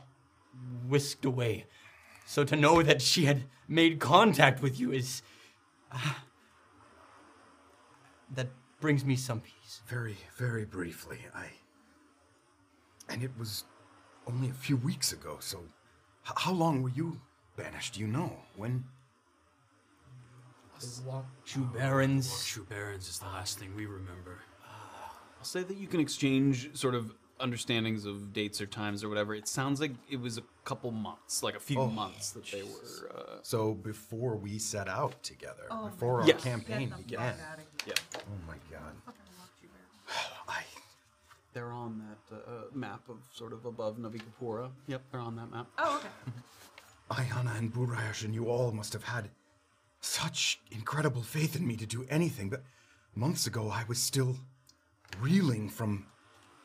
[0.88, 1.66] whisked away.
[2.26, 5.22] So to know that she had made contact with you is.
[5.92, 6.24] ah,
[8.36, 8.48] that
[8.80, 9.82] brings me some peace.
[9.88, 11.48] Very, very briefly, I.
[13.08, 13.64] And it was
[14.28, 15.60] only a few weeks ago, so.
[16.28, 17.20] H- how long were you
[17.56, 17.96] banished?
[17.96, 18.32] Do you know?
[18.56, 18.84] When?
[21.46, 22.46] True Barons.
[22.46, 24.40] True Barons is the last thing we remember.
[25.38, 29.34] I'll say that you can exchange sort of understandings of dates or times or whatever.
[29.34, 32.64] It sounds like it was a couple months, like a few Oh, months that they
[32.64, 33.10] were.
[33.18, 36.44] Uh, So before we set out together, Oh before our Yes.
[36.44, 37.36] campaign began.
[37.88, 38.94] yeah, Oh my god.
[40.50, 40.64] I.
[41.54, 42.00] they're on
[42.30, 44.70] that uh, map of sort of above Navikapura.
[44.88, 45.68] Yep, they're on that map.
[45.78, 46.10] Oh, okay.
[47.24, 49.30] Ayana and Buraj and you all must have had
[50.02, 52.64] such incredible faith in me to do anything, but
[53.16, 54.36] months ago I was still
[55.20, 56.06] reeling from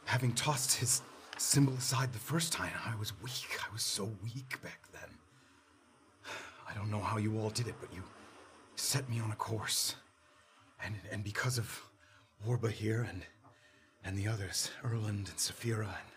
[0.05, 1.03] having tossed his
[1.39, 2.73] symbol aside the first time.
[2.85, 3.59] I was weak.
[3.61, 5.11] I was so weak back then.
[6.69, 8.03] I don't know how you all did it, but you
[8.77, 9.97] set me on a course.
[10.85, 11.83] And and because of
[12.47, 13.23] Orba here and
[14.05, 16.11] and the others, Erland and Saphira and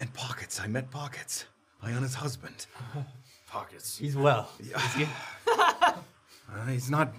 [0.00, 1.46] and Pockets, I met Pockets,
[1.82, 2.66] Ayana's husband.
[3.46, 3.98] Pockets.
[3.98, 4.50] He's well.
[6.52, 7.12] Uh, he's not.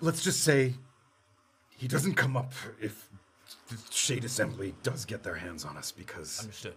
[0.00, 0.74] Let's just say
[1.76, 3.08] he doesn't come up if
[3.68, 6.74] the Shade Assembly does get their hands on us because Understood.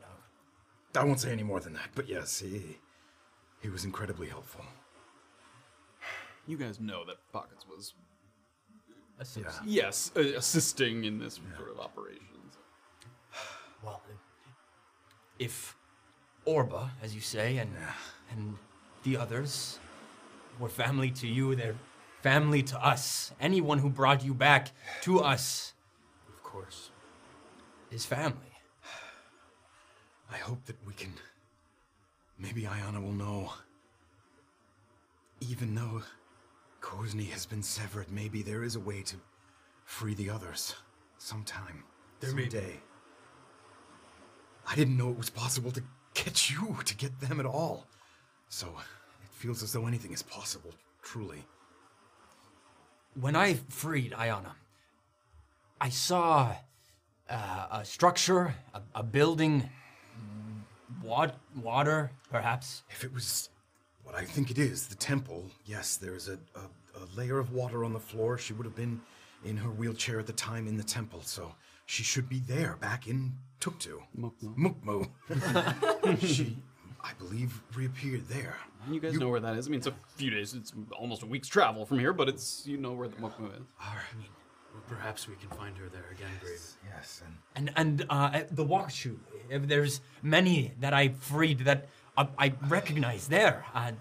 [0.95, 1.89] I won't say any more than that.
[1.95, 2.77] But yes, he
[3.61, 4.65] he was incredibly helpful.
[6.47, 7.93] You guys know that Pockets was
[9.19, 9.59] Assist.
[9.65, 12.57] yes uh, assisting in this sort of operations.
[13.83, 14.01] Well,
[15.37, 15.75] if
[16.47, 17.71] Orba, as you say, and
[18.31, 18.57] and
[19.03, 19.79] the others
[20.59, 21.75] were family to you, they're
[22.21, 23.31] family to us.
[23.39, 24.71] Anyone who brought you back
[25.03, 25.73] to us
[26.27, 26.91] Of course.
[27.91, 28.53] is family.
[30.31, 31.13] I hope that we can.
[32.37, 33.53] Maybe Ayana will know.
[35.41, 36.03] Even though
[36.81, 39.15] Kuzni has been severed, maybe there is a way to
[39.85, 40.75] free the others.
[41.17, 41.83] Sometime.
[42.19, 42.79] There may be.
[44.67, 45.81] I didn't know it was possible to
[46.13, 47.87] get you, to get them at all.
[48.49, 48.67] So
[49.39, 50.71] feels as though anything is possible,
[51.01, 51.45] truly.
[53.19, 54.51] When I freed Ayana,
[55.79, 56.53] I saw
[57.29, 59.69] uh, a structure, a, a building,
[61.01, 62.83] wa- water, perhaps.
[62.89, 63.49] If it was
[64.03, 67.53] what I think it is, the temple, yes, there is a, a, a layer of
[67.53, 68.37] water on the floor.
[68.37, 68.99] She would have been
[69.45, 71.55] in her wheelchair at the time in the temple, so
[71.85, 74.01] she should be there, back in Tuktu.
[74.19, 74.75] Mukmu.
[74.83, 76.19] Mukmu.
[76.27, 76.57] she,
[77.01, 78.57] I believe, reappeared there.
[78.87, 79.67] You guys know where that is.
[79.67, 80.53] I mean, it's a few days.
[80.53, 83.67] It's almost a week's travel from here, but it's you know where the Mukmu is.
[84.73, 86.59] Well, perhaps we can find her there again, Graven.
[86.95, 89.17] Yes, and And and uh, at the Wakashu,
[89.49, 93.65] if there's many that I freed that I, I recognize there.
[93.73, 93.91] Uh,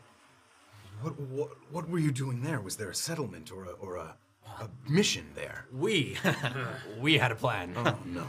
[1.02, 2.60] what, what, what were you doing there?
[2.60, 4.16] Was there a settlement or a, or a,
[4.60, 5.66] a mission there?
[5.72, 6.16] we
[7.00, 7.72] we had a plan.
[7.76, 8.26] Oh, no.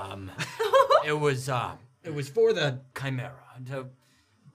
[0.00, 0.30] Um,
[1.06, 1.72] it was uh,
[2.02, 3.32] it was for the Chimera
[3.68, 3.86] to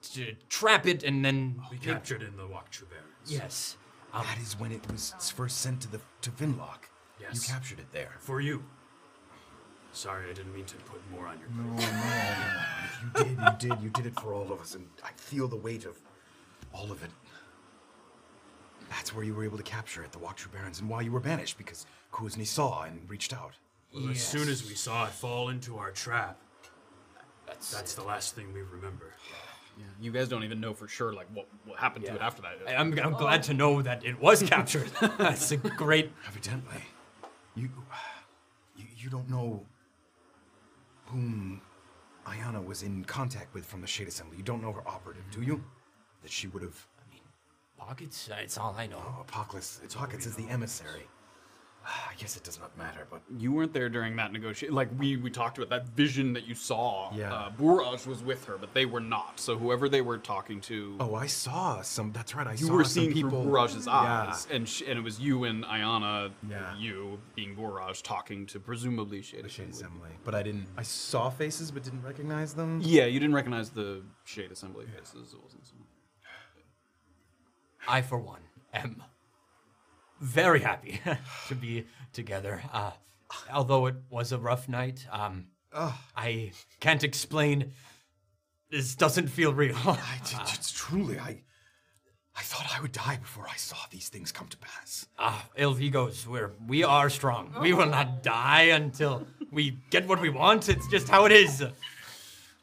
[0.02, 3.26] to trap it and then We captured in the Wakchu Barrens.
[3.26, 3.76] yes.
[4.12, 6.88] Um, That is when it was first sent to the to Finlock.
[7.20, 7.34] Yes.
[7.34, 8.12] You captured it there.
[8.20, 8.64] For you.
[9.92, 11.88] Sorry, I didn't mean to put more on your No, plate.
[13.18, 13.38] no, you did,
[13.70, 15.96] you did, you did it for all of us, and I feel the weight of
[16.74, 17.10] all of it.
[18.90, 21.20] That's where you were able to capture it, the Wakchu Barrens, and why you were
[21.20, 23.54] banished, because Kuzni saw and reached out.
[23.94, 26.38] Well, as soon as we saw it fall into our trap,
[27.46, 29.14] That's, that's the last thing we remember.
[29.78, 32.42] Yeah, you guys don't even know for sure like what, what happened to it after
[32.42, 32.56] that.
[32.66, 34.90] I- I'm, I'm glad to know that it was captured.
[35.18, 36.12] That's a great.
[36.26, 36.82] Evidently.
[37.54, 37.70] You,
[38.76, 39.64] you, you don't know
[41.06, 41.60] whom
[42.26, 44.36] Ayana was in contact with from the Shade Assembly.
[44.38, 45.54] You don't know her operative, do you?
[45.56, 45.62] Mm-hmm.
[46.22, 46.86] That she would have.
[46.98, 47.22] I mean,
[47.78, 48.26] Pockets?
[48.26, 49.00] That's all I know.
[49.00, 49.80] Oh, Apocalypse.
[49.84, 51.06] Apocalypse is the emissary.
[52.10, 54.74] I guess it does not matter, but You weren't there during that negotiation.
[54.74, 57.12] Like we we talked about that vision that you saw.
[57.14, 57.32] Yeah.
[57.32, 59.38] Uh, Buraj was with her, but they were not.
[59.38, 62.10] So whoever they were talking to, oh, I saw some.
[62.12, 62.46] That's right.
[62.46, 63.30] I you saw were some seeing people.
[63.42, 63.92] through Buraj's Yeah.
[64.28, 66.76] eyes, and sh- and it was you and Ayana, Yeah.
[66.76, 69.70] you being Buraj, talking to presumably Shade Shade Assembly.
[69.70, 70.10] Assembly.
[70.24, 70.66] But I didn't.
[70.76, 72.80] I saw faces, but didn't recognize them.
[72.82, 75.32] Yeah, you didn't recognize the Shade Assembly faces.
[75.32, 75.74] It wasn't so.
[77.88, 78.40] I, for one,
[78.74, 79.04] am
[80.20, 81.00] very happy
[81.48, 82.62] to be together.
[82.72, 82.92] Uh,
[83.52, 87.72] although it was a rough night, um, I can't explain.
[88.70, 89.76] This doesn't feel real.
[89.76, 91.42] I, t- it's truly, I,
[92.36, 95.06] I thought I would die before I saw these things come to pass.
[95.18, 97.54] Ah, il-Vigos, we're we are strong.
[97.60, 100.68] We will not die until we get what we want.
[100.68, 101.64] It's just how it is.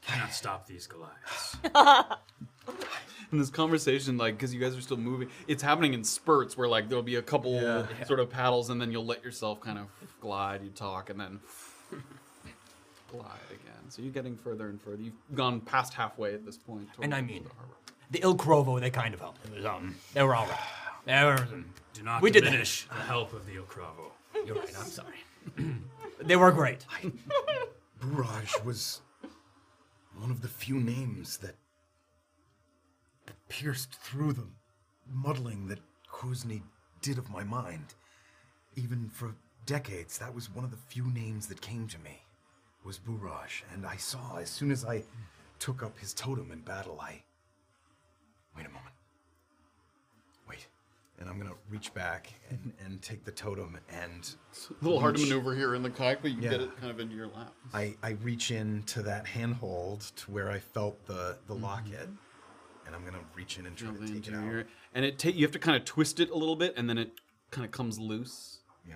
[0.05, 1.57] Cannot stop these Goliaths.
[3.34, 6.68] in this conversation, like, because you guys are still moving, it's happening in spurts where,
[6.68, 7.60] like, there'll be a couple
[8.05, 9.88] sort of paddles, and then you'll let yourself kind of
[10.22, 10.64] glide.
[10.64, 11.39] You talk, and then
[13.11, 13.89] glide again.
[13.89, 15.01] So you're getting further and further.
[15.01, 16.88] You've gone past halfway at this point.
[17.01, 17.73] And I mean, the harbor.
[18.11, 19.45] the Il Crovo, they kind of helped.
[19.45, 20.60] It was, um, they were all right.
[21.05, 21.45] They were,
[21.93, 22.47] Do not We did that.
[22.51, 24.11] diminish the help of the Il Cravo.
[24.45, 24.69] you're right.
[24.80, 25.18] I'm sorry.
[26.22, 26.85] they were great.
[28.01, 29.01] Buraj was
[30.18, 31.55] one of the few names that,
[33.25, 34.47] that pierced through the
[35.11, 35.79] muddling that
[36.11, 36.61] Kuzni
[37.01, 37.95] did of my mind.
[38.75, 39.35] Even for
[39.65, 42.21] decades, that was one of the few names that came to me,
[42.83, 43.63] was Buraj.
[43.73, 45.03] And I saw, as soon as I
[45.59, 47.21] took up his totem in battle, I...
[48.55, 48.93] Wait a moment.
[50.49, 50.67] Wait.
[51.19, 55.15] And I'm gonna reach back and, and take the totem and It's a little hard
[55.15, 57.27] to maneuver here in the kayak, but you can get it kind of into your
[57.27, 57.53] lap.
[57.73, 61.63] I, I reach into that handhold to where I felt the, the mm-hmm.
[61.63, 62.09] locket,
[62.94, 64.45] and I'm gonna reach in and try to take it out.
[64.45, 66.88] your- And it ta- you have to kind of twist it a little bit, and
[66.90, 67.20] then it
[67.52, 68.60] kind of comes loose.
[68.88, 68.95] Yeah.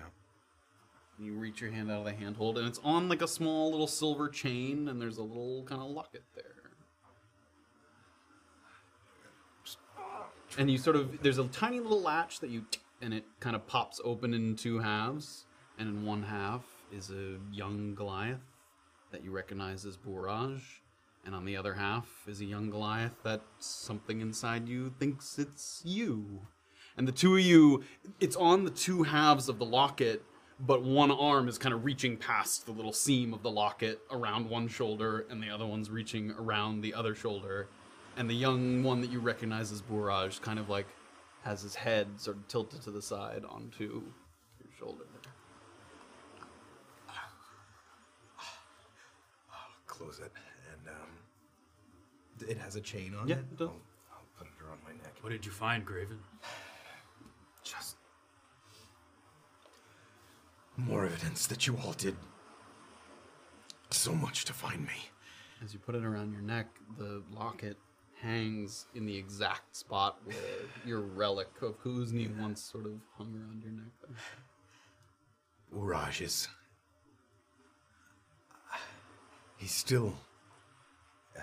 [1.18, 3.88] You reach your hand out of the handhold, and it's on like a small little
[3.88, 6.44] silver chain, and there's a little kind of locket there.
[10.56, 13.54] And you sort of there's a tiny little latch that you tick, and it kind
[13.54, 15.44] of pops open in two halves,
[15.78, 18.40] and in one half is a young Goliath
[19.10, 20.60] that you recognize as Buraj,
[21.24, 25.82] and on the other half is a young Goliath that something inside you thinks it's
[25.84, 26.40] you.
[26.96, 27.84] And the two of you,
[28.18, 30.22] it's on the two halves of the locket,
[30.58, 34.48] but one arm is kind of reaching past the little seam of the locket around
[34.48, 37.68] one shoulder, and the other one's reaching around the other shoulder.
[38.16, 40.86] And the young one that you recognize as Buraj kind of like
[41.42, 44.02] has his head sort of tilted to the side onto
[44.58, 45.04] your shoulder.
[45.22, 45.32] There.
[49.86, 50.32] Close it,
[52.48, 53.44] it has a chain on Yeah, it.
[53.60, 53.66] I'll,
[54.12, 55.14] I'll put it around my neck.
[55.20, 56.18] What did you find, Graven?
[57.62, 57.96] Just
[60.76, 62.16] more evidence that you all did
[63.90, 65.10] so much to find me.
[65.62, 66.66] As you put it around your neck,
[66.96, 67.76] the locket
[68.22, 70.36] hangs in the exact spot where
[70.86, 73.92] your relic of Kuzni once sort of hung around your neck.
[74.02, 74.16] There.
[75.80, 76.48] Uraj is.
[79.56, 80.14] He's still.
[81.36, 81.40] Uh,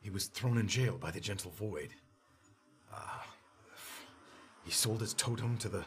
[0.00, 1.90] he was thrown in jail by the Gentle Void.
[2.92, 3.22] Uh,
[4.64, 5.84] he sold his totem to the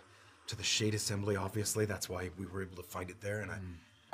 [0.48, 1.36] to the Shade Assembly.
[1.36, 3.42] Obviously, that's why we were able to find it there.
[3.42, 3.60] And I,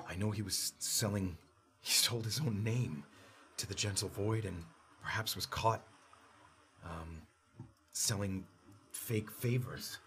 [0.08, 1.38] I know he was selling.
[1.82, 3.04] He sold his own name
[3.58, 4.64] to the Gentle Void, and
[5.02, 5.86] perhaps was caught
[6.86, 7.22] um,
[7.92, 8.46] selling
[8.92, 9.98] fake favors.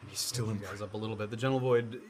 [0.00, 0.58] And he's still in.
[0.58, 1.30] Guys up a little bit.
[1.30, 2.00] The Gentle Void,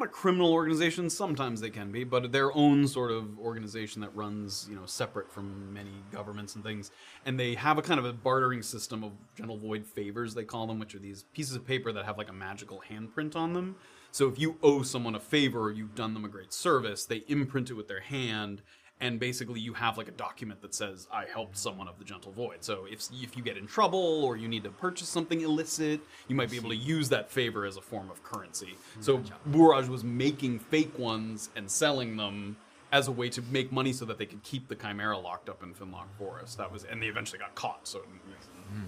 [0.00, 1.10] not a criminal organization.
[1.10, 5.30] Sometimes they can be, but their own sort of organization that runs, you know, separate
[5.30, 6.90] from many governments and things.
[7.26, 10.66] And they have a kind of a bartering system of Gentle Void favors, they call
[10.66, 13.76] them, which are these pieces of paper that have like a magical handprint on them.
[14.12, 17.22] So if you owe someone a favor or you've done them a great service, they
[17.28, 18.62] imprint it with their hand.
[19.00, 22.32] And basically, you have like a document that says, "I helped someone of the Gentle
[22.32, 26.00] Void." So if if you get in trouble or you need to purchase something illicit,
[26.28, 28.74] you might be able to use that favor as a form of currency.
[28.98, 32.56] Mm, so Buraj was making fake ones and selling them
[32.92, 35.62] as a way to make money so that they could keep the Chimera locked up
[35.62, 36.58] in Finlock Forest.
[36.58, 37.86] That was, and they eventually got caught.
[37.86, 38.84] So hmm.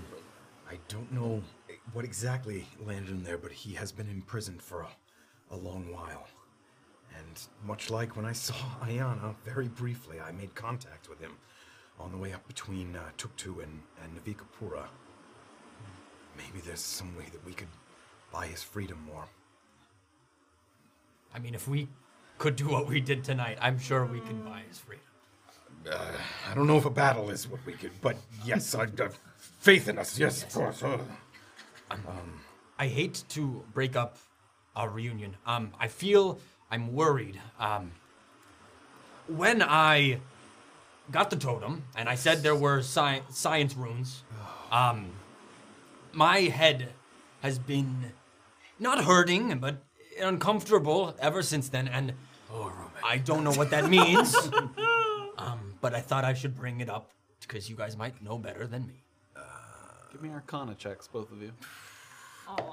[0.68, 4.82] I don't know eh, what exactly landed him there, but he has been imprisoned for
[4.82, 4.88] a,
[5.50, 6.26] a long while.
[7.18, 11.32] And much like when I saw Ayana very briefly, I made contact with him
[11.98, 14.84] on the way up between uh, Tuktu and, and Navikapura.
[16.36, 17.68] Maybe there's some way that we could
[18.32, 19.24] buy his freedom more.
[21.34, 21.88] I mean, if we
[22.38, 25.04] could do what we did tonight, I'm sure we can buy his freedom.
[25.90, 29.88] I don't know if a battle is what we could, but yes, I have faith
[29.88, 30.18] in us.
[30.18, 30.82] Yes, of course.
[30.82, 30.98] Uh,
[32.78, 34.16] I hate to break up
[34.76, 35.36] our reunion.
[35.46, 36.38] Um, I feel
[36.72, 37.38] I'm worried.
[37.60, 37.92] Um,
[39.28, 40.20] when I
[41.10, 44.22] got the totem and I said there were sci- science runes,
[44.72, 45.10] um,
[46.12, 46.88] my head
[47.42, 48.12] has been
[48.78, 49.82] not hurting, but
[50.18, 52.14] uncomfortable ever since then, and
[53.04, 54.34] I don't know what that means.
[55.38, 57.10] um, but I thought I should bring it up
[57.42, 59.02] because you guys might know better than me.
[60.10, 61.52] Give me Arcana checks, both of you.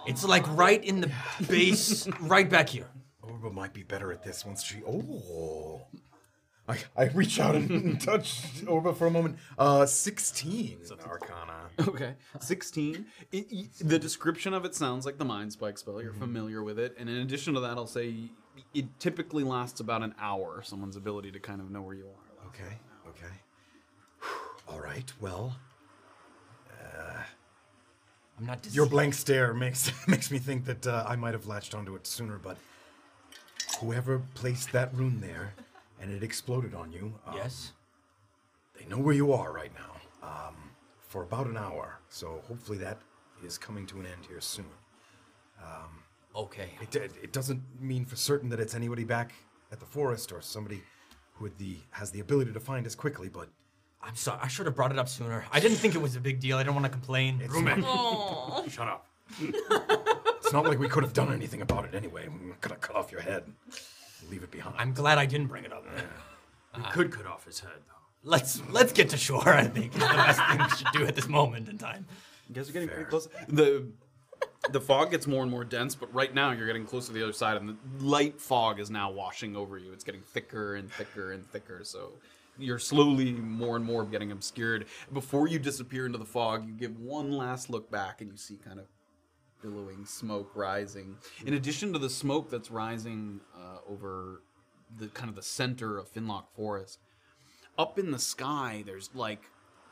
[0.08, 1.12] It's like right in the
[1.50, 2.88] base, right back here.
[3.30, 4.81] Orba might be better at this once she.
[4.88, 5.81] Oh.
[6.68, 9.38] I, I reach out and touch Orba for a moment.
[9.57, 11.56] Uh, 16 Arcana.
[11.88, 13.06] Okay, 16.
[13.31, 16.01] It, y- the description of it sounds like the Mind Spike spell.
[16.01, 16.95] You're familiar with it.
[16.99, 18.14] And in addition to that, I'll say
[18.73, 22.47] it typically lasts about an hour, someone's ability to kind of know where you are.
[22.49, 22.77] Okay,
[23.07, 23.34] okay.
[24.68, 25.56] All right, well,
[28.39, 28.61] I'm not.
[28.61, 31.95] Dis- your blank stare makes makes me think that uh, I might have latched onto
[31.95, 32.57] it sooner, but
[33.80, 35.53] whoever placed that rune there
[36.01, 37.73] and it exploded on you, uh, yes.
[38.77, 40.56] they know where you are right now um,
[41.01, 41.99] for about an hour.
[42.10, 42.97] So hopefully that
[43.43, 44.65] is coming to an end here soon.
[46.35, 46.69] Okay.
[46.81, 49.34] It, it, it doesn't mean for certain that it's anybody back
[49.72, 50.81] at the forest or somebody
[51.34, 53.49] who the has the ability to find us quickly, but
[54.01, 54.39] I'm sorry.
[54.41, 55.45] I should have brought it up sooner.
[55.51, 56.57] I didn't think it was a big deal.
[56.57, 57.41] I didn't want to complain.
[57.43, 59.06] It's Rumik, shut up.
[60.50, 62.28] it's not like we could have done anything about it anyway.
[62.28, 64.76] We could have cut off your head, and leave it behind.
[64.80, 65.86] I'm glad I didn't bring it up.
[66.76, 68.30] We could cut off his head, though.
[68.32, 69.48] Let's let's get to shore.
[69.48, 72.08] I think is the best thing we should do at this moment in time.
[72.48, 73.30] You guys are getting pretty close.
[73.48, 73.86] The
[74.72, 77.22] the fog gets more and more dense, but right now you're getting close to the
[77.22, 79.94] other side, and the light fog is now washing over you.
[79.94, 82.14] It's getting thicker and thicker and thicker, so
[82.58, 84.88] you're slowly more and more getting obscured.
[85.14, 88.58] Before you disappear into the fog, you give one last look back, and you see
[88.58, 88.88] kind of
[89.61, 91.18] billowing smoke rising.
[91.45, 94.41] In addition to the smoke that's rising uh, over
[94.98, 96.99] the kind of the center of Finlock Forest,
[97.77, 99.49] up in the sky, there's like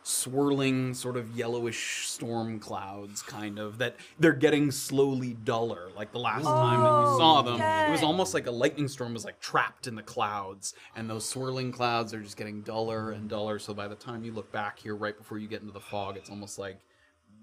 [0.08, 5.90] swirling sort of yellowish storm clouds kind of that they're getting slowly duller.
[5.98, 9.14] Like the last time that you saw them it was almost like a lightning storm
[9.14, 13.30] was like trapped in the clouds and those swirling clouds are just getting duller and
[13.30, 13.60] duller.
[13.60, 16.16] So by the time you look back here right before you get into the fog
[16.16, 16.78] it's almost like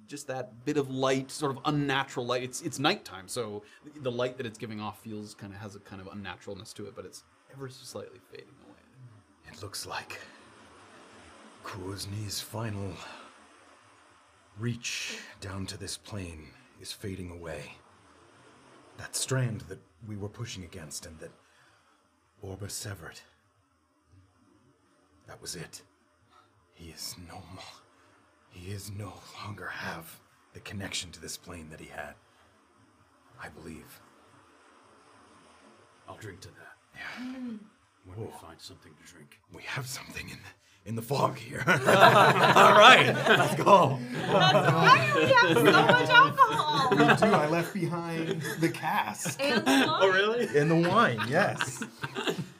[0.07, 3.63] just that bit of light sort of unnatural light it's it's nighttime so
[4.03, 6.87] the light that it's giving off feels kind of has a kind of unnaturalness to
[6.87, 10.21] it but it's ever so slightly fading away It looks like
[11.65, 12.93] Kuzni's final
[14.59, 16.49] reach down to this plane
[16.81, 17.77] is fading away.
[18.99, 21.33] That strand that we were pushing against and that
[22.45, 23.19] Orba severed.
[25.27, 25.83] That was it.
[26.75, 27.84] He is no more.
[28.55, 29.13] He is no
[29.43, 30.21] longer have
[30.53, 32.15] the connection to this plane that he had.
[33.43, 34.01] I believe.
[36.09, 36.77] I'll drink to that.
[36.95, 37.25] Yeah.
[38.07, 39.41] When we find something to drink.
[39.53, 41.65] We have something in the, in the fog here.
[41.67, 43.99] All right, let's go.
[44.29, 46.91] Why do we have so much alcohol?
[46.91, 47.35] We do.
[47.35, 49.99] I left behind the cast And the oh, wine.
[50.03, 50.59] oh, really?
[50.59, 51.21] and the wine.
[51.29, 51.83] Yes.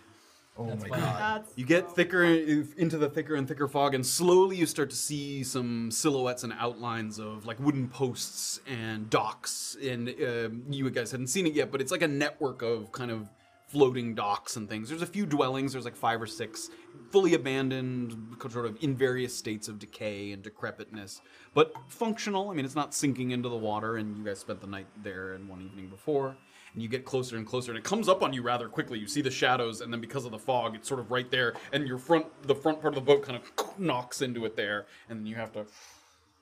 [0.57, 1.43] Oh my god.
[1.43, 4.97] That's You get thicker into the thicker and thicker fog, and slowly you start to
[4.97, 9.77] see some silhouettes and outlines of like wooden posts and docks.
[9.83, 13.11] And um you guys hadn't seen it yet, but it's like a network of kind
[13.11, 13.29] of
[13.67, 14.89] floating docks and things.
[14.89, 15.73] There's a few dwellings.
[15.73, 16.71] There's like five or six,
[17.11, 21.21] fully abandoned, sort of in various states of decay and decrepitness,
[21.55, 22.51] but functional.
[22.51, 23.97] I mean, it's not sinking into the water.
[23.97, 26.37] And you guys spent the night there and one evening before
[26.75, 29.07] and you get closer and closer and it comes up on you rather quickly you
[29.07, 31.87] see the shadows and then because of the fog it's sort of right there and
[31.87, 35.21] your front the front part of the boat kind of knocks into it there and
[35.21, 35.65] then you have to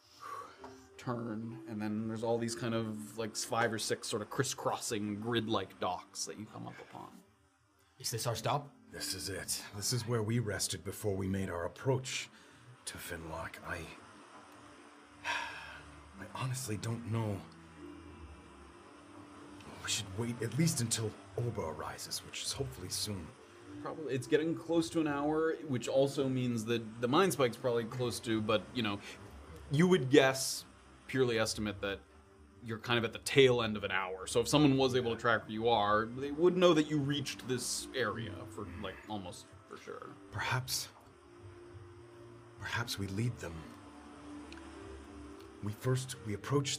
[0.98, 5.20] turn and then there's all these kind of like five or six sort of crisscrossing
[5.20, 7.08] grid-like docks that you come up upon
[7.98, 8.68] Is this our stop?
[8.92, 9.62] This is it.
[9.74, 12.28] This is where we rested before we made our approach
[12.84, 13.54] to Finlock.
[13.66, 13.78] I.
[15.24, 17.38] I honestly don't know.
[19.84, 23.26] We should wait at least until Orba arises, which is hopefully soon.
[23.82, 27.82] probably it's getting close to an hour which also means that the mind spike's probably
[27.84, 28.98] close to but you know
[29.72, 30.64] you would guess
[31.08, 31.98] purely estimate that
[32.64, 35.12] you're kind of at the tail end of an hour so if someone was able
[35.12, 38.94] to track where you are they would know that you reached this area for like
[39.08, 40.88] almost for sure Perhaps.
[42.60, 43.54] Perhaps we lead them.
[45.64, 46.78] We first we approach.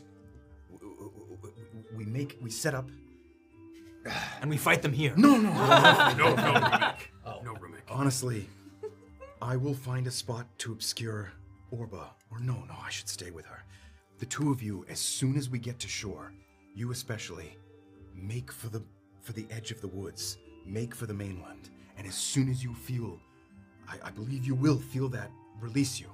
[1.96, 2.90] We make we set up.
[4.42, 5.14] And we fight them here.
[5.16, 6.14] No, no, no.
[6.18, 6.98] No, no, Rumik.
[7.26, 7.56] No, oh.
[7.56, 7.82] Rumik.
[7.90, 8.50] Honestly,
[9.42, 11.32] I will find a spot to obscure
[11.72, 12.08] Orba.
[12.30, 13.64] Or no, no, I should stay with her.
[14.20, 16.34] The two of you, as soon as we get to shore,
[16.76, 17.58] you especially,
[18.14, 18.84] make for the
[19.22, 20.38] for the edge of the woods.
[20.66, 21.70] Make for the mainland.
[21.98, 23.20] And as soon as you feel
[23.88, 26.08] I, I believe you will feel that release you.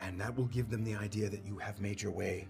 [0.00, 2.48] And that will give them the idea that you have made your way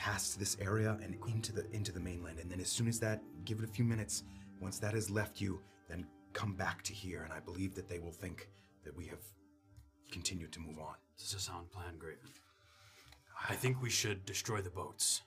[0.00, 2.38] past this area and into the into the mainland.
[2.38, 4.24] And then as soon as that, give it a few minutes.
[4.60, 7.22] Once that has left you, then come back to here.
[7.22, 8.48] And I believe that they will think
[8.84, 9.20] that we have
[10.10, 10.94] continued to move on.
[11.18, 12.30] This is a sound plan, Graven.
[13.48, 15.22] I think we should destroy the boats.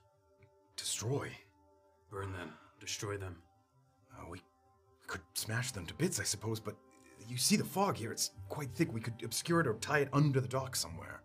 [0.75, 1.29] Destroy.
[2.11, 2.53] Burn them.
[2.79, 3.37] Destroy them.
[4.15, 4.41] Uh, we
[5.07, 6.75] could smash them to bits, I suppose, but
[7.27, 8.11] you see the fog here.
[8.11, 8.93] It's quite thick.
[8.93, 11.22] We could obscure it or tie it under the dock somewhere.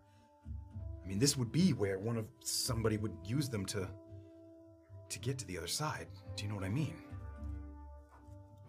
[1.09, 3.89] I mean, this would be where one of somebody would use them to
[5.09, 6.05] to get to the other side.
[6.35, 6.93] Do you know what I mean?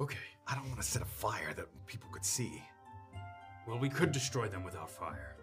[0.00, 0.16] Okay.
[0.46, 2.62] I don't want to set a fire that people could see.
[3.68, 5.36] Well, we could destroy them without fire.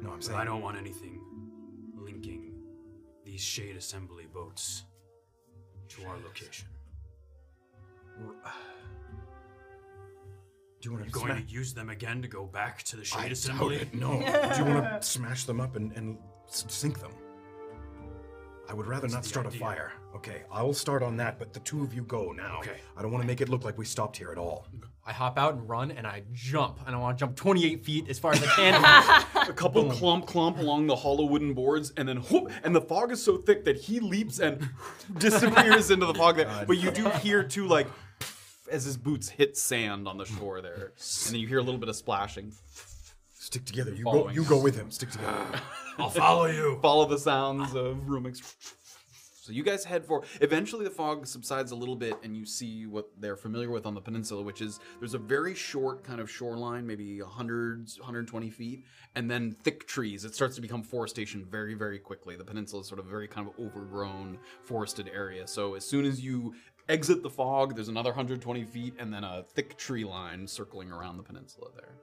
[0.00, 1.20] No, I'm But saying I don't want anything
[1.96, 2.52] linking
[3.24, 4.84] these shade assembly boats
[5.88, 6.68] to our location.
[10.82, 11.44] Do you want You're to going smash?
[11.46, 13.76] to use them again to go back to the shade I doubt assembly?
[13.76, 13.94] it.
[13.94, 14.10] No.
[14.18, 16.18] Do you want to smash them up and, and
[16.48, 17.12] s- sink them?
[18.68, 19.58] I would rather What's not the start idea?
[19.58, 19.92] a fire.
[20.16, 22.58] Okay, I'll start on that, but the two of you go now.
[22.58, 22.76] Okay.
[22.96, 24.66] I don't want to make it look like we stopped here at all.
[25.06, 28.08] I hop out and run, and I jump, and I want to jump 28 feet
[28.08, 28.46] as far as I
[29.36, 29.48] can.
[29.48, 33.10] a couple clump clump along the hollow wooden boards, and then whoop, and the fog
[33.12, 34.68] is so thick that he leaps and
[35.18, 36.64] disappears into the fog there.
[36.66, 37.86] But you do hear too, like
[38.72, 40.92] as his boots hit sand on the shore there,
[41.26, 42.52] and then you hear a little bit of splashing.
[43.34, 43.92] Stick together.
[43.92, 44.12] You go.
[44.12, 44.34] Following.
[44.34, 44.90] You go with him.
[44.90, 45.60] Stick together.
[45.98, 46.78] I'll follow you.
[46.80, 48.56] Follow the sounds of Rumik's.
[49.42, 50.22] So you guys head for.
[50.40, 53.94] Eventually, the fog subsides a little bit, and you see what they're familiar with on
[53.94, 58.84] the peninsula, which is there's a very short kind of shoreline, maybe 100, 120 feet,
[59.16, 60.24] and then thick trees.
[60.24, 62.36] It starts to become forestation very, very quickly.
[62.36, 65.48] The peninsula is sort of a very kind of overgrown, forested area.
[65.48, 66.54] So as soon as you
[66.92, 71.16] exit the fog, there's another 120 feet, and then a thick tree line circling around
[71.16, 71.94] the peninsula there.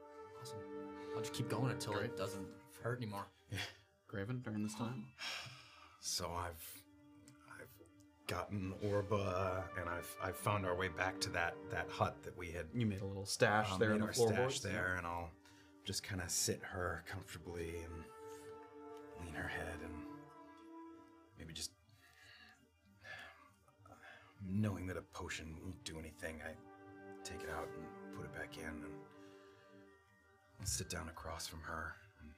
[0.42, 0.58] Awesome.
[1.16, 2.48] I'll just keep going until it doesn't
[2.82, 3.28] hurt anymore.
[4.08, 5.06] Graven, during this time.
[6.00, 6.84] so I've
[7.60, 7.70] I've
[8.28, 12.52] gotten Orba, and I've I've found our way back to that that hut that we
[12.52, 14.56] had You made a little stash um, there in the our floorboards.
[14.56, 15.30] stash there, and I'll
[15.86, 19.94] just kind of sit her comfortably and lean her head and
[21.38, 21.72] maybe just
[24.48, 26.52] knowing that a potion won't do anything, I
[27.24, 28.84] take it out and put it back in
[30.60, 31.96] and sit down across from her.
[32.22, 32.32] And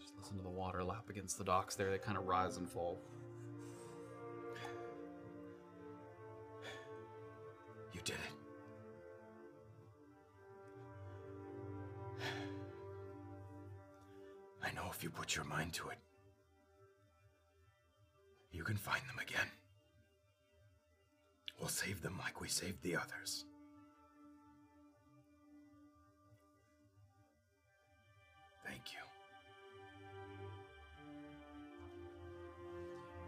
[0.00, 1.90] Just listen to the water lap against the docks there.
[1.90, 2.98] They kind of rise and fall.
[7.92, 8.20] you did it.
[14.62, 15.98] I know if you put your mind to it,
[18.50, 19.46] you can find them again.
[21.58, 23.46] We'll save them like we saved the others.
[28.66, 29.00] Thank you.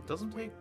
[0.01, 0.53] It doesn't take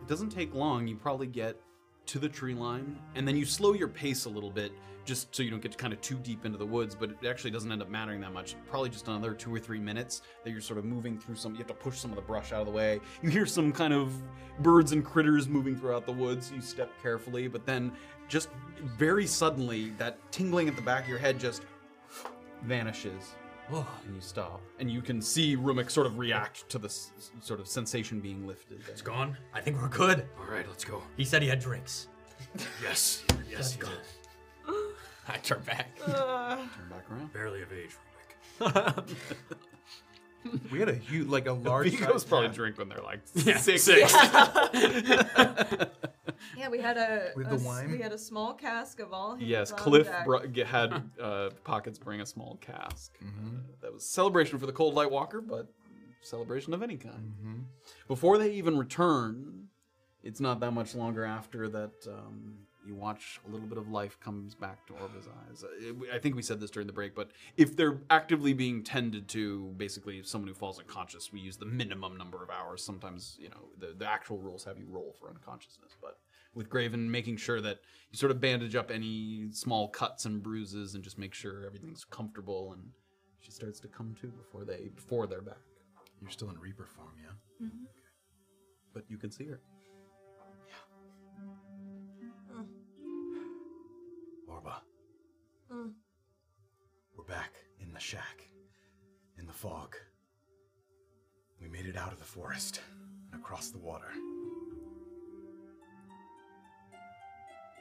[0.00, 0.86] it doesn't take long.
[0.86, 1.60] You probably get
[2.08, 4.72] to the tree line, and then you slow your pace a little bit,
[5.04, 6.94] just so you don't get kind of too deep into the woods.
[6.94, 8.56] But it actually doesn't end up mattering that much.
[8.68, 11.52] Probably just another two or three minutes that you're sort of moving through some.
[11.52, 13.00] You have to push some of the brush out of the way.
[13.22, 14.12] You hear some kind of
[14.60, 16.52] birds and critters moving throughout the woods.
[16.54, 17.92] You step carefully, but then
[18.28, 18.50] just
[18.82, 21.62] very suddenly, that tingling at the back of your head just
[22.64, 23.34] vanishes.
[23.70, 27.68] And you stop, and you can see Rumik sort of react to this sort of
[27.68, 28.80] sensation being lifted.
[28.88, 29.36] It's gone.
[29.52, 30.26] I think we're good.
[30.40, 31.02] All right, let's go.
[31.16, 32.08] He said he had drinks.
[32.82, 33.24] Yes.
[33.50, 33.88] Yes, he did.
[35.28, 35.88] I turn back.
[36.06, 37.32] Turn back around.
[37.32, 37.90] Barely of age,
[38.60, 39.08] Rumik.
[40.72, 41.88] We had a huge, like a large.
[41.92, 42.54] Vigos size- probably yeah.
[42.54, 43.82] drink when they're like Yeah, six.
[43.82, 44.12] six.
[46.56, 47.90] Yeah, we had a, With a the s- wine?
[47.90, 49.36] we had a small cask of all.
[49.36, 50.24] hands Yes, on Cliff deck.
[50.24, 53.16] br- g- had uh, pockets bring a small cask.
[53.22, 53.26] Uh,
[53.82, 55.68] that was celebration for the Cold Light Walker, but
[56.22, 57.64] celebration of any kind.
[58.06, 59.68] Before they even return,
[60.22, 62.54] it's not that much longer after that um,
[62.86, 65.62] you watch a little bit of life comes back to Orba's eyes.
[65.62, 68.82] Uh, it- I think we said this during the break, but if they're actively being
[68.82, 72.82] tended to, basically someone who falls unconscious, we use the minimum number of hours.
[72.82, 76.18] Sometimes, you know, the, the actual rules have you roll for unconsciousness, but
[76.58, 77.78] with Graven making sure that
[78.10, 82.04] you sort of bandage up any small cuts and bruises and just make sure everything's
[82.04, 82.82] comfortable and
[83.38, 85.62] she starts to come to before they before they're back.
[86.20, 87.66] You're still in Reaper form, yeah?
[87.66, 87.84] Mm-hmm.
[88.92, 89.60] But you can see her.
[90.66, 92.56] Yeah.
[92.58, 92.66] Mm.
[94.50, 94.74] Orba.
[95.72, 95.92] Mm.
[97.16, 98.48] We're back in the shack,
[99.38, 99.94] in the fog.
[101.60, 102.80] We made it out of the forest
[103.32, 104.10] and across the water.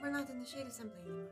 [0.02, 1.30] We're not in the shade assembly anymore.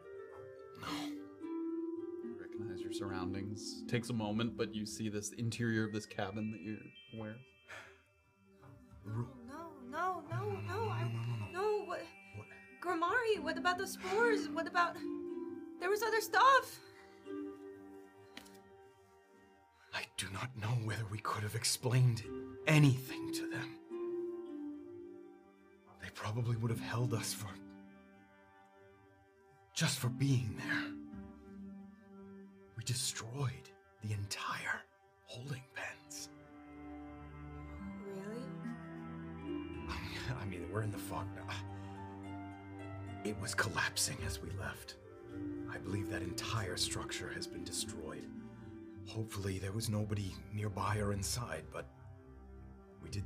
[2.24, 3.84] You recognize your surroundings.
[3.88, 6.78] Takes a moment, but you see this interior of this cabin that you're
[7.14, 7.38] aware.
[9.06, 10.90] No, no, no, no.
[10.90, 11.12] I,
[11.54, 12.02] no, what?
[12.82, 14.50] Grimari, what about the spores?
[14.50, 14.96] What about.
[15.80, 16.80] There was other stuff.
[19.94, 22.24] I do not know whether we could have explained
[22.68, 23.78] anything to them.
[26.02, 27.50] They probably would have held us for.
[29.76, 30.84] Just for being there.
[32.78, 33.70] We destroyed
[34.02, 34.82] the entire
[35.26, 36.30] holding pens.
[38.06, 38.42] Really?
[40.42, 41.54] I mean, we're in the fog now.
[43.26, 44.96] It was collapsing as we left.
[45.70, 48.26] I believe that entire structure has been destroyed.
[49.10, 51.86] Hopefully, there was nobody nearby or inside, but
[53.04, 53.26] we did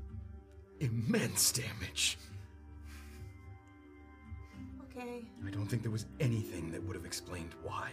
[0.80, 2.18] immense damage.
[5.00, 5.24] Okay.
[5.48, 7.92] I don't think there was anything that would have explained why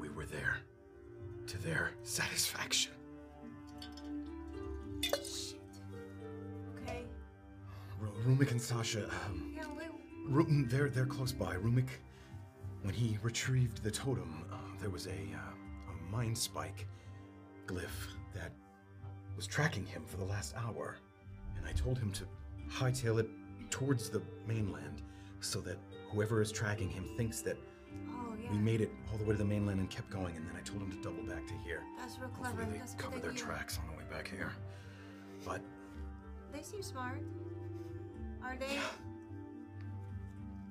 [0.00, 0.58] we were there
[1.48, 2.92] to their satisfaction.
[5.00, 5.58] Shit.
[6.82, 7.02] Okay.
[8.00, 9.88] Ru- Rumik and Sasha, um, Yeah, wait.
[10.28, 11.56] Ru- they're they're close by.
[11.56, 11.88] Rumik,
[12.82, 16.86] when he retrieved the totem, uh, there was a uh, a mind spike
[17.66, 18.52] glyph that
[19.34, 20.96] was tracking him for the last hour,
[21.56, 22.24] and I told him to
[22.70, 23.28] hightail it
[23.70, 25.02] towards the mainland,
[25.40, 25.78] so that
[26.10, 27.56] whoever is tracking him thinks that
[28.10, 28.50] Oh, yeah.
[28.52, 30.36] we made it all the way to the mainland and kept going.
[30.36, 31.82] And then I told him to double back to here.
[31.98, 32.48] That's real clever.
[32.56, 34.52] Hopefully, they That's cover their tracks on the way back here.
[35.44, 35.60] But
[36.52, 37.22] They seem smart.
[38.42, 38.78] Are they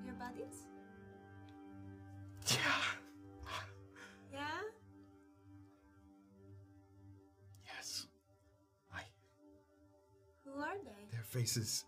[0.06, 0.68] your buddies?
[2.48, 2.58] yeah,
[4.32, 4.48] Yeah?
[7.66, 8.08] yes,
[8.94, 9.02] I
[10.46, 11.08] Who are they?
[11.12, 11.86] Their faces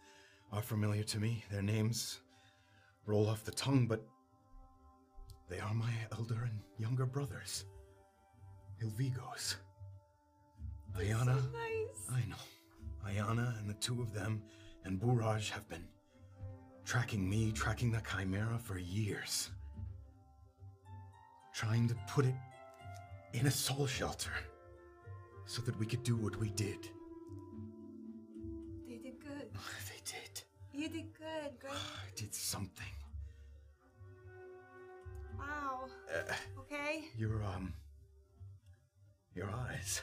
[0.52, 1.44] are familiar to me.
[1.52, 2.20] Their names
[3.10, 4.06] roll off the tongue, but
[5.50, 7.66] they are my elder and younger brothers.
[8.82, 9.56] il-Vigos.
[10.96, 11.36] Ayana.
[11.52, 12.06] Nice.
[12.12, 12.44] I know.
[13.08, 14.44] Ayana and the two of them
[14.86, 15.88] and Buraj have been
[16.86, 19.50] tracking me, tracking the Chimera for years.
[21.54, 22.36] Trying to put it
[23.34, 24.32] in a soul shelter
[25.48, 26.88] so that we could do what we did.
[28.88, 29.50] They did good.
[30.80, 31.52] You did good.
[31.70, 32.88] I did something.
[35.38, 35.88] Wow.
[36.10, 37.10] Uh, Okay.
[37.18, 37.74] your um
[39.36, 40.02] your eyes.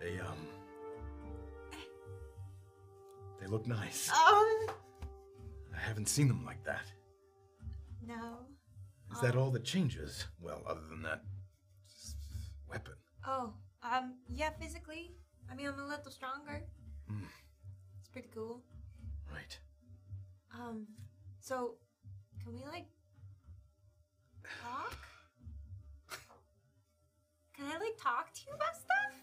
[0.00, 0.46] They um
[3.40, 4.10] they look nice.
[4.10, 4.66] Um.
[5.74, 6.86] I haven't seen them like that.
[8.06, 8.46] No.
[9.12, 10.26] Is that all that changes?
[10.40, 11.22] Well, other than that
[12.70, 12.94] weapon.
[13.26, 13.54] Oh.
[13.82, 14.18] Um.
[14.28, 14.50] Yeah.
[14.50, 15.16] Physically,
[15.50, 16.62] I mean, I'm a little stronger.
[17.10, 17.26] Mm.
[18.14, 18.60] It's pretty cool.
[19.32, 19.58] Right.
[20.54, 20.86] Um.
[21.40, 21.76] So,
[22.44, 22.84] can we like
[24.62, 24.94] talk?
[27.56, 29.14] Can I like talk to you about stuff?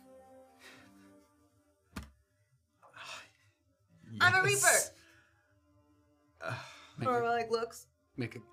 [4.21, 4.59] I'm a reaper.
[4.63, 4.91] Yes.
[6.97, 7.85] Make Or a, like looks.
[8.17, 8.45] make a You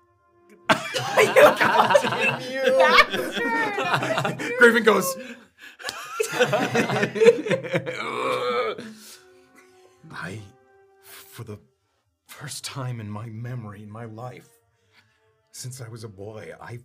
[2.77, 3.23] got to be
[4.37, 4.53] Baxter.
[4.59, 5.17] Graven goes.
[10.19, 10.39] I,
[11.03, 11.59] for the
[12.25, 14.49] first time in my memory, in my life,
[15.51, 16.79] since I was a boy, I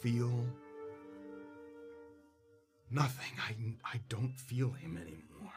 [0.00, 0.32] feel
[2.90, 3.32] nothing.
[3.38, 3.54] I,
[3.96, 5.52] I don't feel him anymore.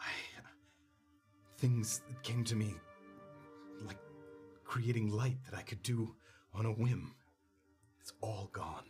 [0.00, 0.10] I,
[1.58, 2.74] things that came to me
[3.86, 3.98] like
[4.64, 6.14] creating light that I could do
[6.54, 7.14] on a whim.
[8.00, 8.84] It's all gone.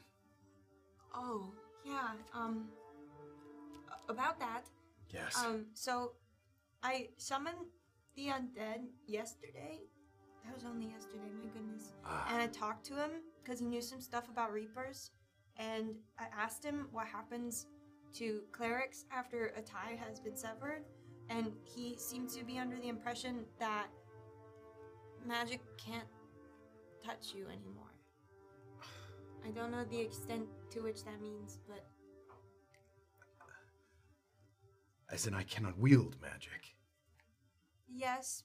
[1.15, 1.52] Oh,
[1.85, 2.11] yeah.
[2.32, 2.69] Um.
[4.09, 4.65] About that.
[5.12, 5.36] Yes.
[5.36, 5.66] Um.
[5.74, 6.12] So,
[6.82, 7.66] I summoned
[8.16, 9.80] the undead yesterday.
[10.44, 11.30] That was only yesterday.
[11.38, 11.92] My goodness.
[12.04, 12.28] Ah.
[12.32, 13.10] And I talked to him
[13.42, 15.10] because he knew some stuff about reapers,
[15.56, 17.66] and I asked him what happens
[18.14, 20.84] to clerics after a tie has been severed,
[21.28, 23.86] and he seemed to be under the impression that
[25.26, 26.08] magic can't
[27.04, 27.94] touch you anymore.
[29.46, 31.86] I don't know the extent to which that means, but
[35.12, 36.74] As in, I cannot wield magic.
[37.88, 38.44] yes,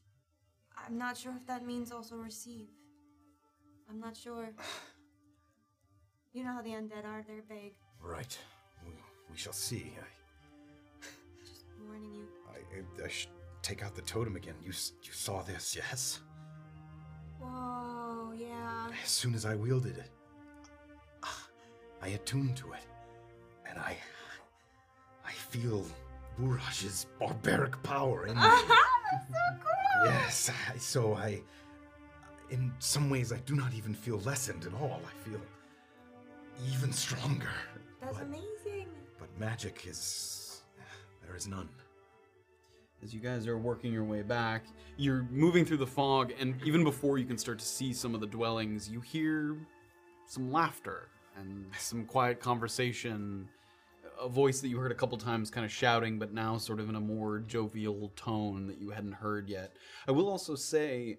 [0.78, 2.68] I'm not sure if that means also receive.
[3.90, 4.50] I'm not sure.
[6.34, 7.76] You know how the undead are, they're big.
[8.02, 8.38] Right.
[8.86, 8.92] We,
[9.32, 9.94] we shall see.
[9.98, 11.06] I,
[11.46, 12.26] Just warning you.
[12.50, 13.30] I, I, I should
[13.62, 14.56] take out the totem again.
[14.62, 16.20] You, you saw this, yes?
[17.40, 18.90] Whoa, yeah.
[19.02, 20.12] As soon as I wielded it,
[22.02, 22.86] I attuned to it,
[23.68, 23.96] and I,
[25.26, 25.86] I feel
[26.38, 28.42] Buraj's barbaric power in me.
[28.42, 30.12] Uh-huh, that's so cool!
[30.12, 31.42] Yes, I, so I.
[32.52, 35.02] In some ways, I do not even feel lessened at all.
[35.06, 35.42] I feel
[36.72, 37.50] even stronger.
[38.02, 38.88] That's but, amazing.
[39.18, 40.64] but magic is.
[41.26, 41.70] There is none.
[43.04, 44.66] As you guys are working your way back,
[44.98, 48.22] you're moving through the fog, and even before you can start to see some of
[48.22, 49.56] the dwellings, you hear
[50.28, 53.48] some laughter and some quiet conversation.
[54.22, 56.90] A voice that you heard a couple times kind of shouting, but now sort of
[56.90, 59.74] in a more jovial tone that you hadn't heard yet.
[60.08, 61.18] I will also say,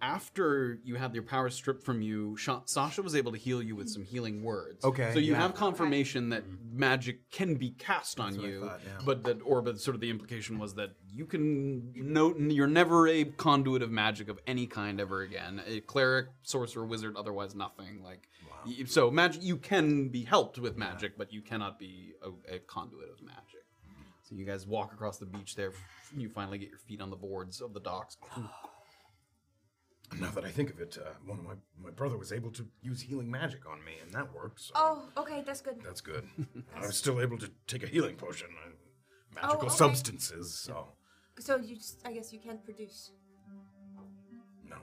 [0.00, 3.74] after you had your power stripped from you, Sha- Sasha was able to heal you
[3.74, 4.84] with some healing words.
[4.84, 5.40] Okay, So you yeah.
[5.40, 6.78] have confirmation that mm-hmm.
[6.78, 9.02] magic can be cast on what I you, thought, yeah.
[9.06, 13.08] but that, or but sort of the implication was that you can no, you're never
[13.08, 15.62] a conduit of magic of any kind ever again.
[15.66, 18.02] A cleric, sorcerer, wizard, otherwise nothing.
[18.04, 18.45] Like, y-
[18.86, 23.08] so magic, you can be helped with magic, but you cannot be a, a conduit
[23.10, 23.64] of magic.
[24.22, 25.72] So you guys walk across the beach there.
[26.16, 28.16] You finally get your feet on the boards of the docks.
[30.20, 32.66] Now that I think of it, uh, one of my my brother was able to
[32.80, 34.60] use healing magic on me, and that worked.
[34.60, 35.78] So Oh, okay, that's good.
[35.84, 36.28] that's good.
[36.76, 38.70] I was still able to take a healing potion, uh,
[39.34, 39.74] magical okay.
[39.76, 40.54] substances.
[40.58, 40.88] So
[41.40, 43.10] So you just, I guess you can't produce.
[44.68, 44.76] no.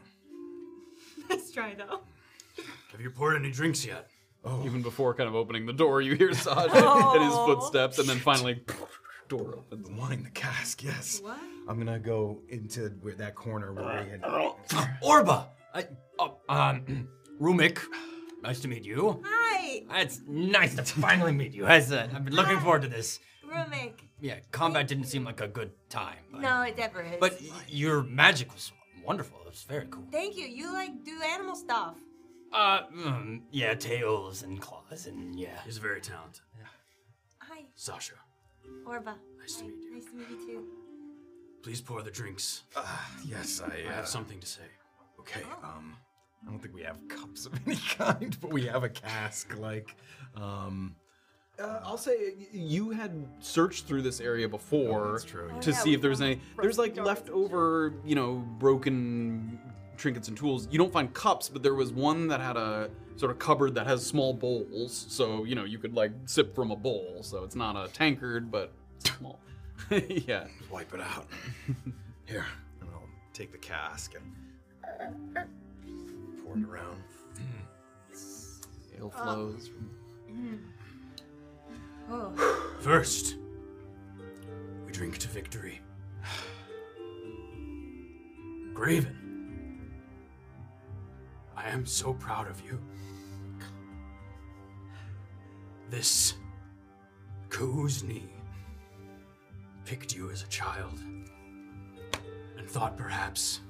[1.29, 2.01] Let's try though.
[2.91, 4.09] Have you poured any drinks yet?
[4.45, 4.65] Oh.
[4.65, 8.17] Even before kind of opening the door, you hear Sasha and his footsteps, and then
[8.19, 8.61] finally,
[9.29, 9.87] door opens.
[9.87, 11.19] The wine, the cask, yes.
[11.21, 11.37] What?
[11.67, 14.21] I'm gonna go into where that corner where we had.
[15.01, 15.47] Orba!
[15.73, 15.87] I,
[16.19, 17.07] oh, um,
[17.41, 17.79] Rumik,
[18.43, 19.21] nice to meet you.
[19.25, 21.65] Hi, It's nice to finally meet you.
[21.65, 23.19] As uh, I've been looking forward to this.
[23.49, 23.93] Rumik.
[24.19, 26.17] Yeah, combat didn't seem like a good time.
[26.31, 27.15] But, No, it never is.
[27.19, 27.39] but
[27.69, 28.71] your magic was
[29.05, 29.39] wonderful.
[29.45, 30.03] It was very cool.
[30.11, 30.45] Thank you.
[30.47, 31.95] You like do animal stuff.
[32.53, 35.59] Uh, mm, yeah, tails and claws and yeah.
[35.65, 36.41] He's very talented.
[36.57, 36.65] Yeah.
[37.39, 38.13] Hi, Sasha,
[38.85, 39.15] Orba.
[39.39, 39.93] Nice to meet you.
[39.95, 40.63] Nice to meet you too.
[41.63, 42.63] please pour the drinks.
[42.75, 42.83] Uh,
[43.25, 43.83] Yes, I.
[43.87, 44.63] I Uh, have something to say.
[45.19, 45.41] Okay.
[45.63, 45.95] Um.
[46.45, 49.57] I don't think we have cups of any kind, but we have a cask.
[49.57, 49.95] Like,
[50.35, 50.95] um,
[51.57, 55.59] Uh, I'll say y- you had searched through this area before Oh, that's true, yeah.
[55.61, 56.41] to Oh, yeah, see we if there's found any.
[56.61, 59.57] There's like broken jars and leftover, you know, broken
[59.97, 60.67] trinkets and tools.
[60.71, 63.87] You don't find cups, but there was one that had a sort of cupboard that
[63.87, 67.19] has small bowls, so you know you could like sip from a bowl.
[67.21, 69.39] So it's not a tankard, but it's small.
[69.89, 70.47] yeah.
[70.71, 71.27] wipe it out.
[72.25, 72.45] Here,
[72.81, 75.35] and I'll take the cask and
[76.43, 76.97] pour it around.
[78.99, 79.69] Ale flows.
[80.31, 80.31] Mm.
[80.31, 80.59] Mm.
[82.09, 83.35] Oh, First,
[84.85, 85.81] we drink to victory.
[88.73, 89.22] Graven,
[91.55, 92.79] I am so proud of you.
[95.89, 96.35] This
[97.49, 98.23] Kuzni
[99.85, 100.99] picked you as a child
[102.57, 103.61] and thought perhaps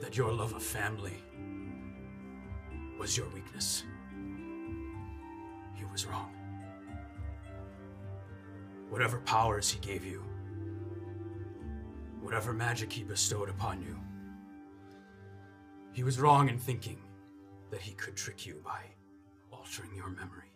[0.00, 1.22] that your love of family
[2.98, 3.84] was your weakness.
[5.74, 6.32] He was wrong
[8.92, 10.22] whatever powers he gave you,
[12.20, 13.98] whatever magic he bestowed upon you.
[15.92, 16.98] He was wrong in thinking
[17.70, 18.80] that he could trick you by
[19.50, 20.52] altering your memory.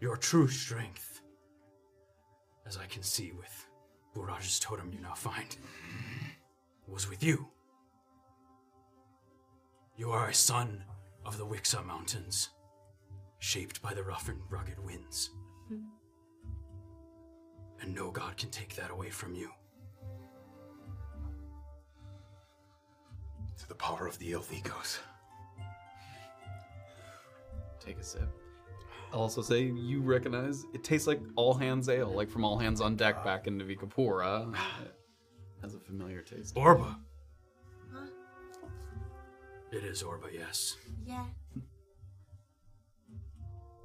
[0.00, 1.20] Your true strength,
[2.66, 3.66] as I can see with
[4.14, 5.56] Buraj's totem you now find,
[6.86, 7.48] was with you.
[9.96, 10.84] You are a son
[11.26, 12.50] of the Wixa Mountains,
[13.40, 15.30] shaped by the rough and rugged winds
[15.68, 15.80] hmm.
[17.80, 19.50] and no god can take that away from you.
[23.60, 24.98] To the power of the il-Vigos.
[27.78, 28.28] Take a sip.
[29.12, 32.80] I'll also say you recognize it tastes like all hands ale, like from all hands
[32.80, 34.54] on deck back in Navikapura.
[34.54, 36.54] It has a familiar taste.
[36.54, 36.96] Orba.
[37.92, 38.06] Huh?
[39.72, 40.76] It is Orba, yes.
[41.04, 41.24] yeah.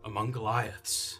[0.06, 1.20] Among Goliaths,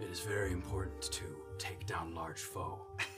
[0.00, 1.24] it is very important to
[1.58, 2.80] take down large foe.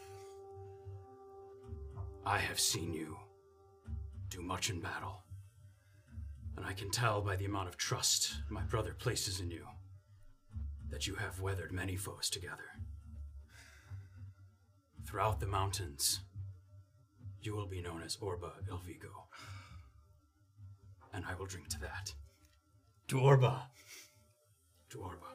[2.28, 3.16] I have seen you
[4.30, 5.22] do much in battle,
[6.56, 9.64] and I can tell by the amount of trust my brother places in you
[10.90, 12.72] that you have weathered many foes together.
[15.06, 16.18] Throughout the mountains,
[17.40, 19.28] you will be known as Orba il-Vigo,
[21.12, 22.12] and I will drink to that.
[23.06, 23.66] To Orba.
[24.90, 25.30] to Orba.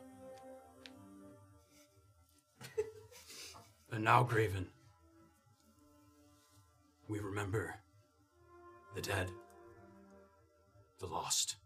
[3.94, 4.68] and now, Graven,
[7.12, 7.76] we remember
[8.96, 9.30] the dead,
[11.02, 11.58] the lost,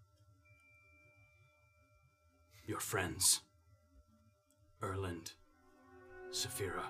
[2.65, 3.41] your friends,
[4.81, 5.33] Erland,
[6.31, 6.85] Saphira,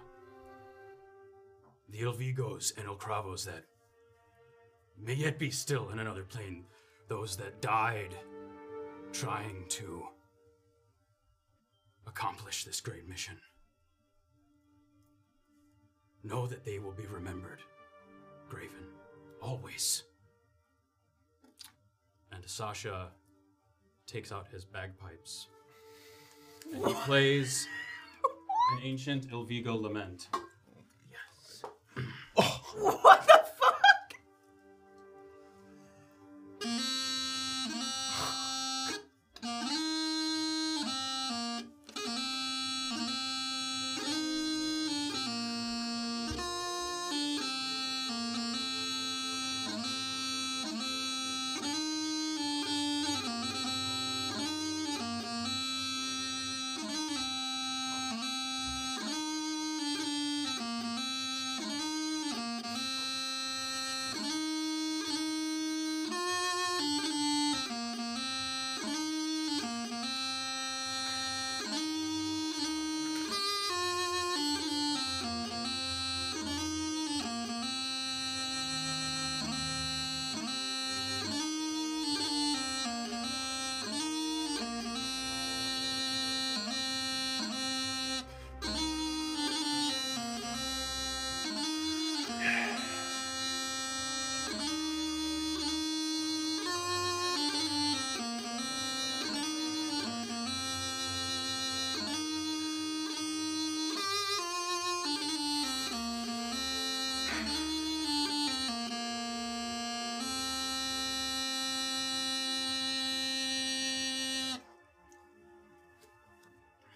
[1.89, 3.65] the il-Vigos and Ilkravos that
[4.97, 6.63] may yet be still in another plane,
[7.09, 8.15] those that died
[9.11, 10.01] trying to
[12.07, 13.35] accomplish this great mission.
[16.23, 17.59] Know that they will be remembered,
[18.49, 18.85] Graven,
[19.41, 20.03] always.
[22.31, 23.09] And Sasha
[24.07, 25.47] takes out his bagpipes
[26.73, 27.67] and he plays
[28.73, 30.27] an ancient il-Vigo lament.
[31.11, 31.63] Yes.
[32.75, 33.44] What the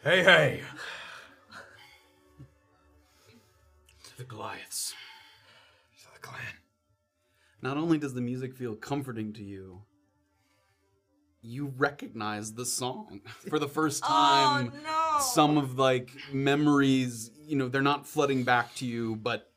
[0.10, 0.62] Hey, hey!
[4.06, 4.96] To the Goliaths.
[6.02, 6.42] To the clan.
[7.62, 9.84] Not only does the music feel comforting to you,
[11.44, 14.74] you recognize the song for the first oh, time.
[14.74, 15.20] Oh no!
[15.22, 19.52] Some of like memories, you know, they're not flooding back to you, but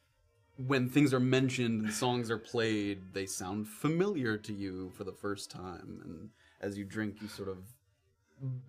[0.58, 5.12] when things are mentioned and songs are played, they sound familiar to you for the
[5.12, 6.02] first time.
[6.04, 6.28] And
[6.60, 7.56] as you drink, you sort of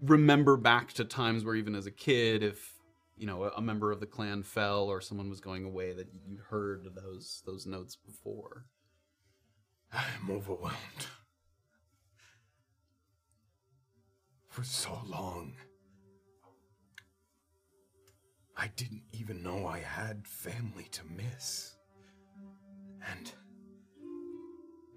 [0.01, 2.73] remember back to times where even as a kid, if
[3.17, 6.39] you know a member of the clan fell or someone was going away, that you'd
[6.49, 8.65] heard those those notes before.
[9.91, 11.07] I'm overwhelmed.
[14.47, 15.53] For so long,
[18.55, 21.75] I didn't even know I had family to miss.
[23.11, 23.31] And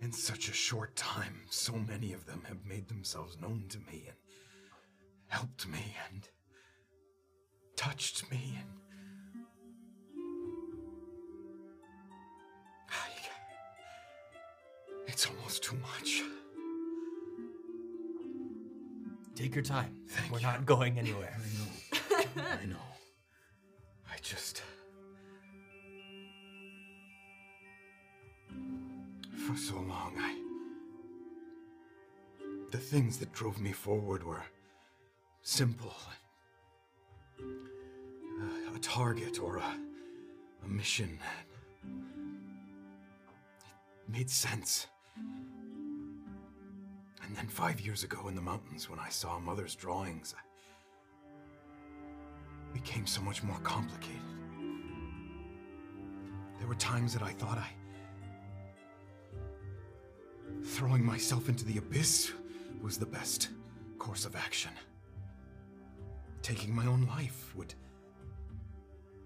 [0.03, 4.05] in such a short time, so many of them have made themselves known to me
[4.07, 4.17] and
[5.29, 6.29] helped me and
[7.77, 8.71] touched me and
[12.89, 13.29] I-
[15.07, 16.23] it's almost too much.
[19.35, 19.95] Take your time.
[20.09, 20.47] Thank We're you.
[20.47, 21.37] not going anywhere.
[22.37, 22.77] I know.
[24.11, 24.63] I just.
[29.47, 30.35] For so long, I.
[32.73, 34.43] The things that drove me forward were
[35.47, 35.95] simple.
[38.75, 39.79] A target or a,
[40.65, 41.21] a mission.
[43.97, 44.89] It made sense.
[47.25, 50.43] And then five years ago in the mountains, when I saw Mother's drawings, I
[52.75, 54.21] became so much more complicated.
[56.59, 57.71] There were times that I thought I.
[60.65, 62.33] throwing myself into the abyss
[62.83, 63.51] was the best
[63.99, 64.73] course of action.
[66.47, 67.75] Taking my own life would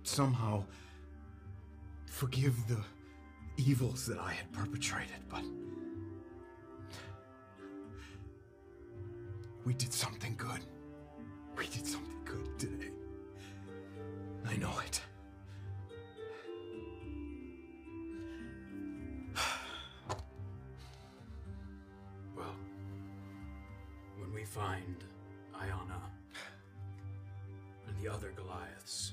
[0.05, 0.64] somehow
[2.06, 2.78] forgive the
[3.59, 5.44] evils that I had perpetrated, but.
[9.66, 10.60] We did something good.
[11.59, 12.88] We did something good today.
[14.48, 15.02] I know it.
[22.34, 22.56] Well,
[24.18, 25.05] when we find
[28.02, 29.12] the other Goliaths,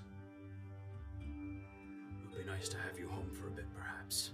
[1.19, 4.31] it would be nice to have you home for a bit, perhaps.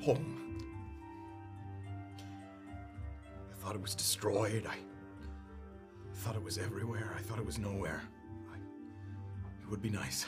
[0.04, 0.36] Home.
[3.50, 4.66] I thought it was destroyed.
[4.66, 4.76] I
[6.14, 7.14] thought it was everywhere.
[7.18, 8.02] I thought it was nowhere.
[8.52, 8.56] I,
[9.62, 10.26] it would be nice.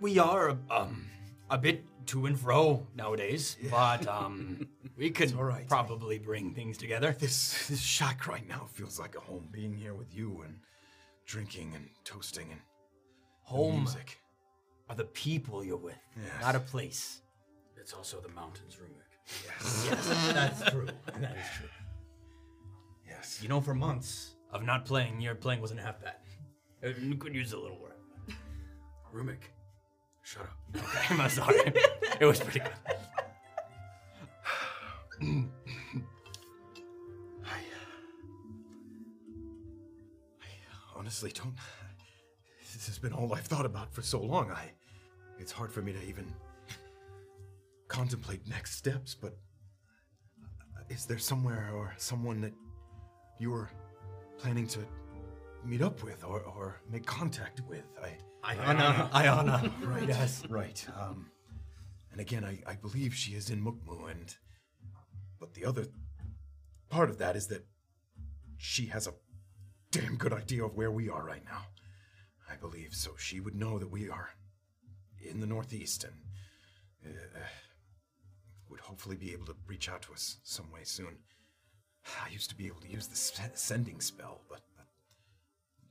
[0.00, 1.06] We are um
[1.50, 5.68] a bit to and fro nowadays, but um we could all right.
[5.68, 7.14] probably bring things together.
[7.18, 9.48] This this shack right now feels like a home.
[9.52, 10.58] Being here with you and
[11.26, 14.18] drinking and toasting and the Home music.
[14.90, 16.42] are the people you're with, Yes.
[16.42, 17.22] not a place.
[17.80, 19.12] It's also the mountains, Rumik.
[19.46, 19.88] Yes,
[20.32, 20.86] that's true.
[21.20, 21.68] That is true.
[23.06, 23.40] Yes.
[23.42, 26.16] You know, for months of not playing, your playing wasn't half bad.
[27.02, 27.98] You could use a little work.
[29.14, 29.42] Rumik,
[30.28, 30.56] shut up.
[31.10, 31.56] I'm sorry.
[32.20, 32.72] it was pretty good.
[37.44, 37.58] I,
[40.42, 40.46] I
[40.96, 41.54] honestly don't.
[42.74, 44.50] This has been all I've thought about for so long.
[44.50, 44.70] I,
[45.38, 46.26] it's hard for me to even
[47.88, 49.14] contemplate next steps.
[49.14, 49.36] But
[50.90, 52.52] is there somewhere or someone that
[53.38, 53.70] you were
[54.36, 54.80] planning to
[55.64, 57.84] meet up with or, or make contact with?
[58.02, 58.16] I,
[58.54, 59.72] Iona, Iona.
[59.82, 60.08] Right.
[60.08, 60.42] Yes.
[60.48, 60.86] Right.
[60.98, 61.30] Um,
[62.12, 64.34] and again, I, I believe she is in Mukmu, and
[65.38, 65.86] but the other
[66.88, 67.64] part of that is that
[68.56, 69.14] she has a
[69.90, 71.62] damn good idea of where we are right now.
[72.50, 73.12] I believe so.
[73.18, 74.30] She would know that we are
[75.20, 77.40] in the Northeast, and uh,
[78.70, 81.18] would hopefully be able to reach out to us some way soon.
[82.24, 83.16] I used to be able to use the
[83.54, 84.62] sending spell, but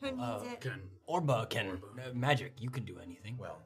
[0.01, 0.61] Who needs Uh, it?
[0.61, 2.53] Can Orba can uh, magic.
[2.59, 3.37] You can do anything.
[3.37, 3.59] well,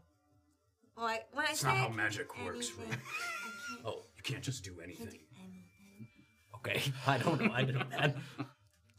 [0.95, 2.99] Well, I, when I That's say not I how can magic do works, anything, Ruben.
[3.01, 5.07] I can't oh, you can't just do do anything.
[5.07, 6.07] anything.
[6.55, 6.81] Okay.
[7.07, 7.51] I don't know.
[7.53, 8.13] I don't know, man.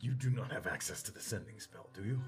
[0.01, 2.21] you do not have access to the sending spell, do you?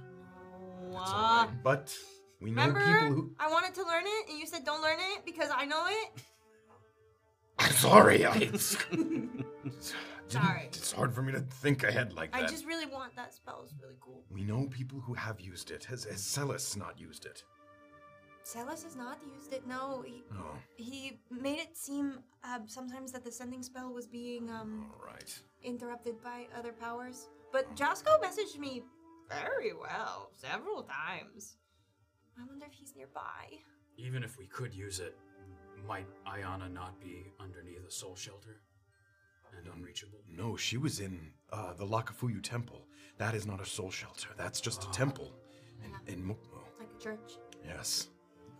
[0.90, 1.50] What?
[1.62, 1.94] But
[2.40, 3.30] we know Remember, people who.
[3.40, 6.22] I wanted to learn it, and you said don't learn it because I know it.
[7.58, 8.24] I'm sorry.
[8.24, 8.76] I, it's,
[10.28, 10.68] Sorry.
[10.72, 12.38] It's hard for me to think ahead like that.
[12.38, 12.50] I that.
[12.50, 13.60] just really want that spell.
[13.64, 14.22] It's really cool.
[14.30, 15.84] We know people who have used it.
[15.84, 17.44] Has, has Celis not used it?
[18.42, 19.66] Celis has not used it.
[19.66, 20.44] No, he, No.
[20.76, 25.38] he made it seem uh, sometimes that the sending spell was being um, All right.
[25.62, 27.28] interrupted by other powers.
[27.52, 28.82] But Josco messaged me
[29.30, 31.56] very well several times.
[32.38, 33.58] I wonder if he's nearby.
[33.96, 35.16] Even if we could use it,
[35.86, 38.60] might Ayana not be underneath a soul shelter
[39.64, 40.18] and unreachable?
[40.28, 41.18] No, she was in
[41.52, 42.86] uh, the Lakafuyu Temple.
[43.18, 44.28] That is not a soul shelter.
[44.36, 45.32] That's just a temple
[45.84, 46.58] in, in Mukmu.
[46.78, 47.34] Like a church.
[47.66, 48.08] Yes.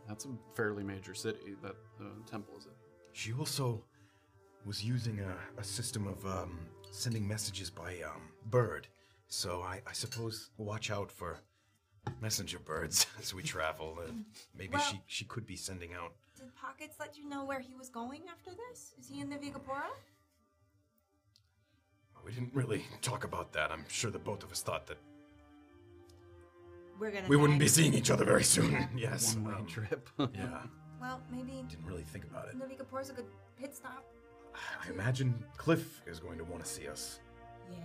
[0.08, 1.56] That's a fairly major city.
[1.62, 2.72] That uh, temple is in.
[3.12, 3.82] She also
[4.64, 6.58] was using a, a system of um,
[6.90, 8.86] sending messages by um, bird.
[9.28, 11.38] So I, I suppose watch out for
[12.20, 13.98] messenger birds as we travel.
[14.06, 14.24] And
[14.56, 16.12] maybe Well- she, she could be sending out.
[16.38, 18.92] Did Pockets let you know where he was going after this?
[18.98, 19.88] Is he in the Vigapora?
[22.24, 23.70] We didn't really talk about that.
[23.70, 24.98] I'm sure that both of us thought that
[26.98, 27.28] We're gonna.
[27.28, 27.64] we wouldn't die.
[27.64, 28.88] be seeing each other very soon.
[28.96, 29.34] yes.
[29.36, 30.08] One way um, trip.
[30.34, 30.62] Yeah.
[31.00, 32.58] Well, maybe Didn't really think about it.
[32.58, 33.26] the Vigapora's a good
[33.60, 34.04] pit stop.
[34.54, 37.20] I imagine Cliff is going to want to see us.
[37.70, 37.76] Yeah.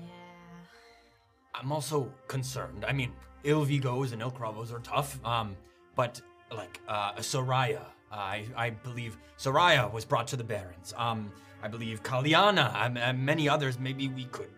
[1.53, 2.86] I'm also concerned.
[2.88, 3.11] I mean,
[3.44, 5.20] il-Vigos and Il Cravos are tough.
[5.26, 5.57] Um,
[5.95, 6.22] but
[6.56, 10.94] like uh, Soraya, I I believe Soraya was brought to the Barrens.
[10.98, 11.31] Um,
[11.61, 13.80] I believe Kaliana and, and many others.
[13.80, 14.49] Maybe we could.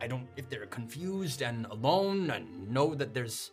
[0.00, 0.26] I don't.
[0.36, 3.52] If they're confused and alone and know that there's.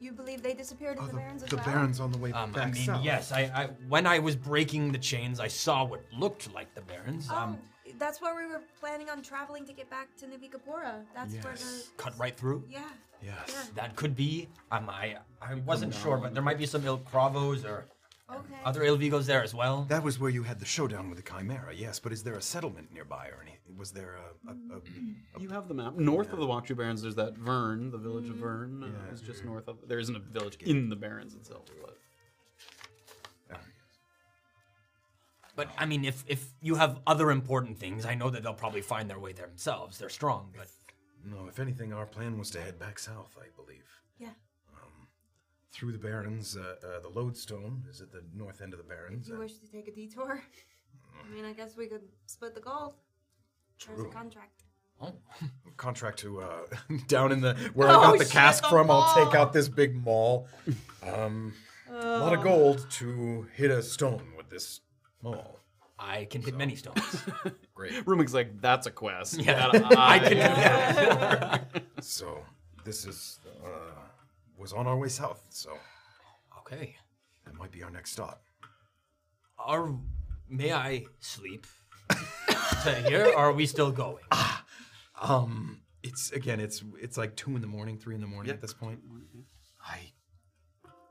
[0.00, 1.64] You believe they disappeared in Oh, the, the, Barrens as the well?
[1.66, 3.04] Baron's on the way Um, back I mean, south.
[3.04, 3.32] yes.
[3.32, 7.28] I, I when I was breaking the chains, I saw what looked like the Barrens.
[7.30, 7.58] Oh, Um,
[7.98, 11.02] that's where we were planning on traveling to get back to Navigapura.
[11.14, 11.84] That's where the.
[11.98, 12.64] Cut right through.
[12.70, 12.80] Yeah.
[13.22, 13.34] Yes.
[13.48, 13.62] Yeah.
[13.74, 14.48] That could be.
[14.72, 17.84] Um, I I wasn't sure, but there might be some Il Cravos or
[18.32, 18.54] Okay.
[18.64, 19.84] other il-Vigos there as well.
[19.88, 22.42] That was where you had the showdown with the Chimera, yes, but is there a
[22.42, 23.76] settlement nearby or anything?
[23.76, 24.16] Was there
[24.46, 24.50] a.
[24.50, 25.96] a, a, You have the map.
[25.96, 28.82] North of the Wakchu Barrens, there's that Vern, the village of Vern.
[28.82, 29.12] Uh, Yeah.
[29.14, 29.78] is just north of.
[29.88, 31.96] There isn't a village in the Barrens itself, but
[35.56, 38.80] But I mean, if if you have other important things, I know that they'll probably
[38.82, 39.98] find their way there themselves.
[39.98, 40.68] They're strong, but
[41.24, 43.84] no, if anything, our plan was to head back south, I believe.
[45.72, 45.78] Yeah.
[45.78, 49.28] Through the Barrens, uh, uh, the Lodestone is at the north end of the Barrens.
[49.28, 50.42] You uh, wish to take a detour?
[51.22, 52.94] I mean, I guess we could split the gold.
[53.86, 54.12] There's a True.
[54.12, 54.62] contract.
[55.00, 55.12] oh,
[55.76, 56.48] contract to uh,
[57.08, 58.90] down in the where Oh, I got the shit, cask the from.
[58.90, 59.36] I'll take mall.
[59.42, 60.48] out this big maul.
[61.06, 61.54] Um,
[61.90, 64.80] a lot of gold to hit a stone with this
[65.22, 65.58] maul.
[65.98, 67.22] I can hit many stones.
[67.74, 67.92] Great.
[68.06, 69.38] Rumik's like, that's a quest.
[69.40, 69.68] Yeah.
[69.72, 71.82] That I can do that.
[72.00, 72.38] So
[72.84, 73.68] this is uh,
[74.60, 75.44] was on our way south.
[75.48, 75.70] So
[76.58, 76.96] okay.
[77.44, 78.42] that might be our next stop.
[79.58, 79.94] Are
[80.48, 81.66] may I sleep
[82.84, 84.24] to here, or are we still going?
[85.22, 88.62] Um, it's again, it's it's like two in the morning, three in the morning at
[88.62, 89.00] this point.
[89.86, 89.98] I,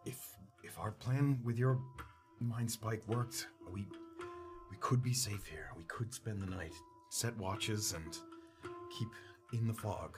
[0.03, 0.17] if
[0.63, 1.77] if our plan with your
[2.39, 3.85] mind spike worked, we
[4.71, 5.69] we could be safe here.
[5.77, 6.73] We could spend the night,
[7.11, 8.17] set watches, and
[8.97, 9.09] keep
[9.53, 10.17] in the fog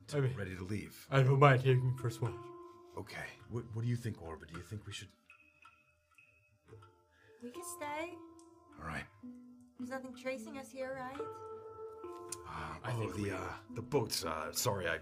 [0.00, 0.32] until Okay.
[0.34, 1.06] we're ready to leave.
[1.08, 2.32] I don't mind taking first watch.
[2.98, 3.26] Okay.
[3.50, 4.46] What what do you think, Orba?
[4.52, 5.08] Do you think we should?
[7.42, 8.14] We could stay.
[8.80, 9.04] All right.
[9.78, 11.20] There's nothing tracing us here, right?
[12.48, 13.38] Uh, oh, the uh,
[13.74, 14.24] the boats.
[14.24, 14.98] Uh, sorry, I, I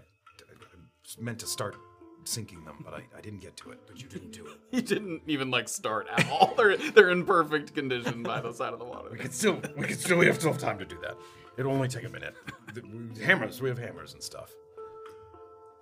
[1.19, 1.75] meant to start
[2.23, 3.79] sinking them, but I, I didn't get to it.
[3.87, 4.53] But you didn't do it.
[4.71, 6.53] He didn't even like start at all.
[6.57, 9.09] they're they're in perfect condition by the side of the water.
[9.11, 11.17] We can still, we can still, we have still have time to do that.
[11.57, 12.35] It'll only take a minute.
[12.73, 14.51] The- we- hammers, we have hammers and stuff.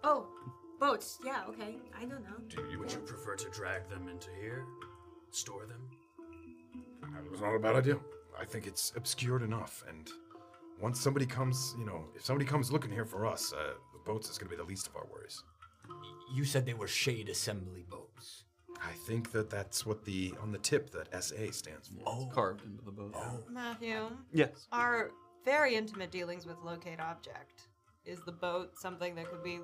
[0.03, 0.25] Oh,
[0.79, 1.19] boats.
[1.25, 1.75] Yeah, okay.
[1.97, 2.37] I don't know.
[2.49, 4.65] Do you, Would you prefer to drag them into here?
[5.31, 5.81] Store them?
[7.25, 7.97] It was not a bad idea.
[8.39, 10.07] I think it's obscured enough, and
[10.79, 14.29] once somebody comes, you know, if somebody comes looking here for us, uh, the boats
[14.29, 15.41] is going to be the least of our worries.
[16.35, 18.43] You said they were shade assembly boats.
[18.79, 22.03] I think that that's what the on the tip that SA stands for.
[22.23, 23.15] It's carved into the boat.
[23.49, 24.67] Matthew, Yes.
[24.71, 25.09] our
[25.43, 27.67] very intimate dealings with locate object.
[28.05, 29.59] Is the boat something that could be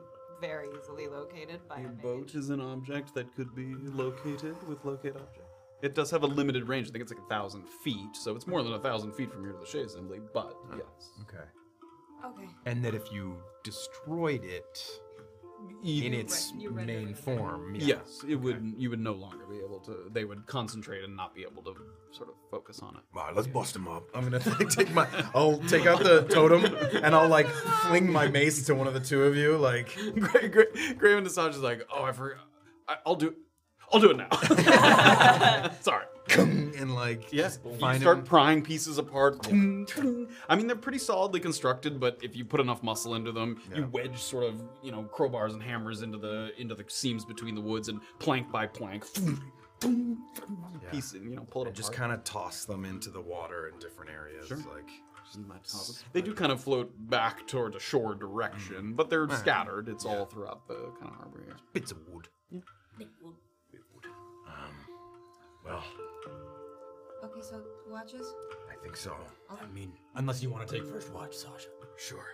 [0.47, 2.01] very easily located by a A mage?
[2.01, 3.69] boat is an object that could be
[4.03, 5.47] located with locate object.
[5.81, 6.87] It does have a limited range.
[6.87, 9.43] I think it's like a thousand feet, so it's more than a thousand feet from
[9.43, 10.19] here to the Shade Assembly.
[10.33, 11.43] But yes, Okay.
[12.25, 12.47] Okay.
[12.65, 14.79] And that if you destroyed it
[15.83, 17.97] in its you render main form, yeah.
[17.97, 18.73] yes, it would.
[18.77, 20.09] You would no longer be able to.
[20.11, 21.75] They would concentrate and not be able to
[22.11, 23.01] sort of focus on it.
[23.15, 24.03] All right, let's bust him up.
[24.13, 25.07] I'm gonna like, take my.
[25.35, 26.65] I'll take out the totem
[27.03, 29.57] and I'll like fling my mace to one of the two of you.
[29.57, 32.39] Like, Gra- Gra- Graham Assange is like, oh, I forgot.
[32.87, 33.35] I, I'll do.
[33.91, 34.29] I'll do it now.
[35.81, 36.05] Sorry.
[36.79, 38.23] and like, Yes, you start him.
[38.23, 39.45] prying pieces apart.
[39.47, 39.51] I
[40.55, 44.17] mean, they're pretty solidly constructed, but if you put enough muscle into them, you wedge
[44.19, 47.87] sort of, you know, crowbars and hammers into the into the seams between the woods,
[47.89, 49.05] and plank by plank,
[50.91, 51.75] piece, you know, pull it And apart.
[51.75, 54.49] just kind of toss them into the water in different areas.
[54.51, 54.89] Like,
[56.13, 59.89] They do kind of float back toward a shore direction, but they're scattered.
[59.89, 61.55] It's all throughout the kind of harbor here.
[61.73, 62.59] Bits of wood yeah
[62.99, 64.05] bits of wood.
[64.47, 64.75] Um,
[65.65, 65.83] well,
[67.23, 68.33] Okay, so watches.
[68.71, 69.15] I think so.
[69.49, 71.69] I mean, unless you want to take first watch, Sasha.
[71.97, 72.25] Sure.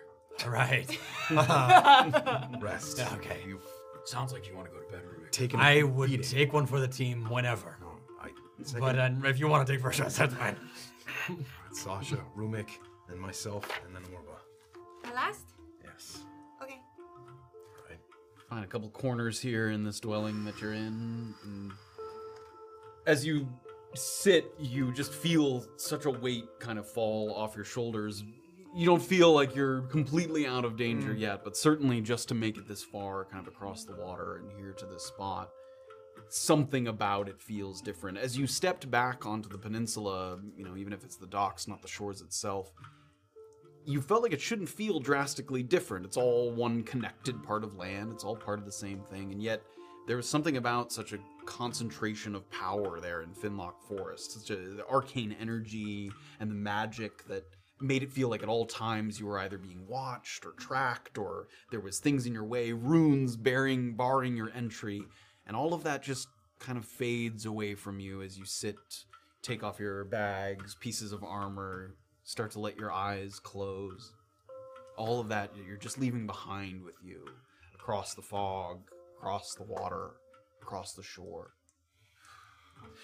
[0.44, 0.88] All right.
[2.62, 3.00] Rest.
[3.18, 3.38] Okay.
[3.48, 3.64] You've
[4.06, 5.30] Sounds like you want to go to bed, Rumik.
[5.32, 5.60] taken.
[5.60, 6.26] a I would beating.
[6.26, 7.78] take one for the team whenever.
[8.20, 8.30] I,
[8.64, 10.56] second, But uh, if you want to take first watch, that's fine.
[11.74, 12.70] Sasha, Rumik,
[13.10, 15.08] and myself, and then Orba.
[15.08, 15.46] The last.
[15.84, 16.20] Yes.
[16.64, 16.80] Okay.
[17.88, 18.00] Right.
[18.50, 21.36] find a couple corners here in this dwelling that you're in.
[21.44, 21.72] And
[23.06, 23.48] as you
[23.96, 28.24] sit, you just feel such a weight kind of fall off your shoulders.
[28.76, 31.20] You don't feel like you're completely out of danger mm.
[31.20, 34.52] yet, but certainly just to make it this far, kind of across the water and
[34.60, 35.50] here to this spot,
[36.30, 38.18] something about it feels different.
[38.18, 41.82] As you stepped back onto the peninsula, you know, even if it's the docks, not
[41.82, 42.72] the shores itself,
[43.86, 46.06] you felt like it shouldn't feel drastically different.
[46.06, 49.42] It's all one connected part of land, it's all part of the same thing, and
[49.42, 49.64] yet
[50.10, 54.56] there was something about such a concentration of power there in Finlock Forest, such a
[54.56, 57.44] the arcane energy and the magic that
[57.80, 61.46] made it feel like at all times you were either being watched or tracked or
[61.70, 65.04] there was things in your way, runes bearing barring your entry,
[65.46, 66.28] and all of that just
[66.58, 68.78] kind of fades away from you as you sit,
[69.44, 74.12] take off your bags, pieces of armor, start to let your eyes close.
[74.98, 77.28] All of that you're just leaving behind with you
[77.76, 78.80] across the fog,
[79.20, 80.12] across the water,
[80.62, 81.52] across the shore.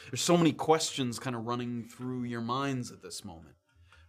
[0.09, 3.55] There's so many questions kind of running through your minds at this moment.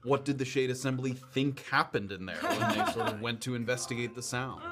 [0.04, 3.56] What did the Shade Assembly think happened in there when they sort of went to
[3.56, 4.62] investigate the sounds?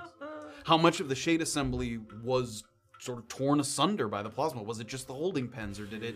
[0.65, 2.63] How much of the Shade Assembly was
[3.01, 4.63] sort of torn asunder by the plasma?
[4.63, 6.15] Was it just the holding pens, or did it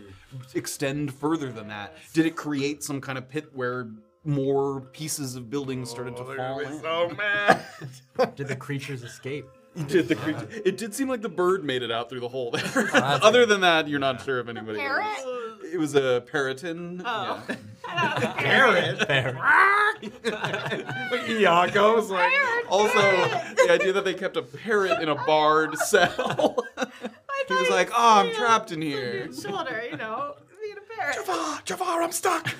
[0.55, 1.95] extend further than that?
[2.13, 3.89] Did it create some kind of pit where
[4.23, 6.79] more pieces of buildings started to fall in?
[6.79, 7.65] so mad.
[8.35, 9.45] Did the creatures escape?
[9.75, 10.47] It did the creature.
[10.65, 12.63] It did seem like the bird made it out through the hole there.
[12.75, 12.89] Oh,
[13.21, 14.79] Other than that, you're not sure if anybody.
[14.79, 15.05] Parrot?
[15.05, 15.63] else.
[15.71, 17.01] It was a parrotin.
[17.05, 17.41] Oh.
[17.87, 18.33] Yeah.
[18.37, 19.07] Parrot.
[19.07, 19.37] Fair.
[21.29, 22.31] Iago's like.
[22.69, 26.57] Also, the idea that they kept a parrot in a barred cell.
[27.47, 31.15] he was like, "Oh, I'm trapped in here." Dude's shoulder, you know, being a parrot.
[31.15, 32.53] Jafar, Jafar, I'm stuck.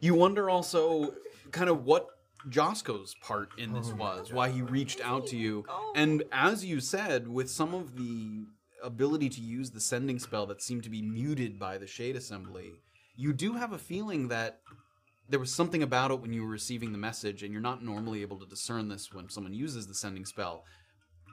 [0.00, 1.14] You wonder also
[1.50, 2.08] kind of what
[2.48, 5.64] Josco's part in this oh was, why he reached out to you.
[5.94, 8.46] And as you said, with some of the
[8.82, 12.72] ability to use the sending spell that seemed to be muted by the Shade Assembly,
[13.16, 14.60] you do have a feeling that
[15.28, 18.22] there was something about it when you were receiving the message, and you're not normally
[18.22, 20.64] able to discern this when someone uses the sending spell,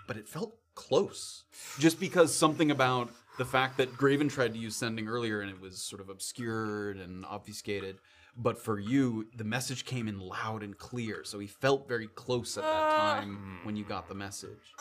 [0.07, 1.43] but it felt close.
[1.79, 5.59] Just because something about the fact that Graven tried to use sending earlier and it
[5.59, 7.97] was sort of obscured and obfuscated,
[8.37, 12.57] but for you, the message came in loud and clear, so he felt very close
[12.57, 13.15] at that ah.
[13.19, 14.73] time when you got the message.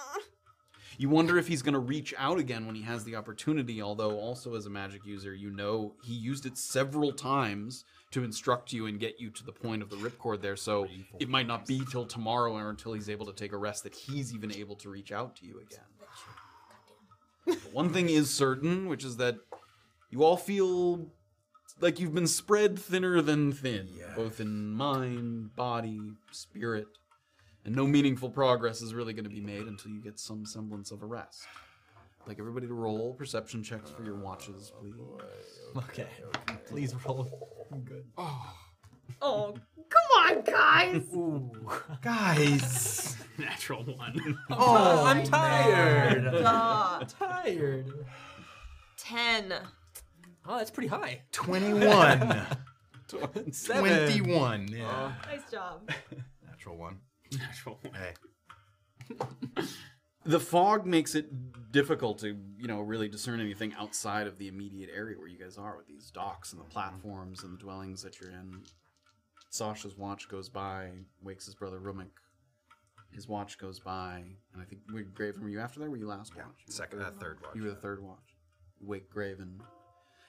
[0.97, 4.19] You wonder if he's going to reach out again when he has the opportunity, although,
[4.19, 8.87] also as a magic user, you know he used it several times to instruct you
[8.87, 10.87] and get you to the point of the ripcord there, so
[11.19, 13.95] it might not be till tomorrow or until he's able to take a rest that
[13.95, 15.81] he's even able to reach out to you again.
[17.45, 19.37] But one thing is certain, which is that
[20.11, 21.09] you all feel
[21.81, 26.87] like you've been spread thinner than thin, both in mind, body, spirit,
[27.65, 30.91] and no meaningful progress is really going to be made until you get some semblance
[30.91, 31.47] of a rest.
[32.23, 34.95] I'd like everybody to roll perception checks for your watches, please.
[35.77, 36.07] Okay.
[36.69, 37.67] Please roll.
[37.73, 38.05] I'm good.
[38.17, 38.55] Oh,
[39.21, 39.55] oh
[39.89, 41.05] come on, guys.
[42.03, 43.17] Guys.
[43.39, 44.39] Natural one.
[44.51, 46.25] Oh, I'm tired.
[46.25, 47.05] Duh.
[47.19, 47.93] tired.
[48.97, 49.55] Ten.
[50.47, 51.23] Oh, that's pretty high.
[51.33, 52.47] 21.
[53.53, 53.83] Seven.
[53.85, 54.69] 21.
[54.69, 55.13] Yeah.
[55.27, 55.91] Nice job.
[56.47, 56.99] Natural one.
[57.33, 57.95] Natural one.
[57.95, 59.65] Hey.
[60.27, 61.27] The fog makes it
[61.71, 65.59] difficult to, you know, really discern anything outside of the immediate area where you guys
[65.59, 68.63] are with these docks and the platforms and the dwellings that you're in.
[69.51, 70.91] Sasha's watch goes by,
[71.23, 72.11] wakes his brother Rumik.
[73.13, 75.89] His watch goes by, and I think we Graven, were you after that?
[75.91, 76.65] Were you last watch?
[76.69, 77.55] Second, third uh, third watch.
[77.55, 78.37] You were the third watch.
[78.81, 79.61] You wake Graven.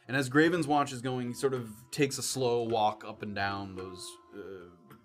[0.08, 3.34] And as Graven's watch is going, he sort of takes a slow walk up and
[3.34, 4.96] down those uh,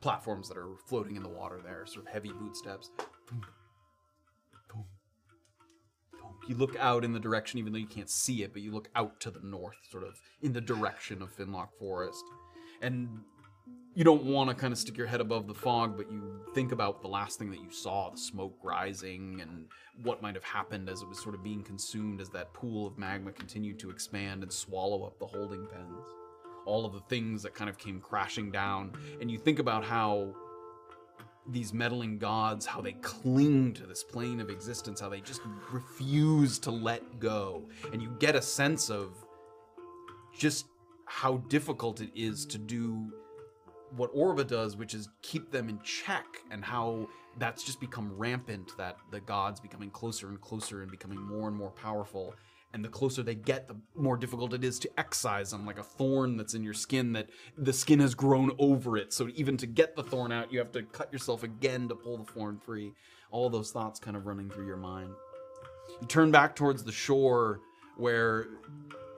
[0.00, 2.90] platforms that are floating in the water there, sort of heavy boot steps.
[6.48, 8.88] You look out in the direction, even though you can't see it, but you look
[8.96, 12.24] out to the north, sort of in the direction of Finlock Forest.
[12.82, 13.20] And
[13.94, 16.72] you don't want to kind of stick your head above the fog, but you think
[16.72, 19.66] about the last thing that you saw the smoke rising and
[20.02, 22.96] what might have happened as it was sort of being consumed as that pool of
[22.96, 26.06] magma continued to expand and swallow up the holding pens.
[26.64, 28.92] All of the things that kind of came crashing down.
[29.20, 30.34] And you think about how
[31.48, 36.58] these meddling gods, how they cling to this plane of existence, how they just refuse
[36.60, 37.68] to let go.
[37.92, 39.12] And you get a sense of
[40.34, 40.66] just
[41.04, 43.12] how difficult it is to do
[43.96, 47.08] what Orba does, which is keep them in check, and how
[47.38, 51.56] that's just become rampant that the gods becoming closer and closer and becoming more and
[51.56, 52.34] more powerful.
[52.74, 55.82] And the closer they get, the more difficult it is to excise them, like a
[55.82, 57.28] thorn that's in your skin that
[57.58, 59.12] the skin has grown over it.
[59.12, 62.16] So even to get the thorn out, you have to cut yourself again to pull
[62.16, 62.92] the thorn free.
[63.30, 65.10] All those thoughts kind of running through your mind.
[66.00, 67.60] You turn back towards the shore
[67.98, 68.46] where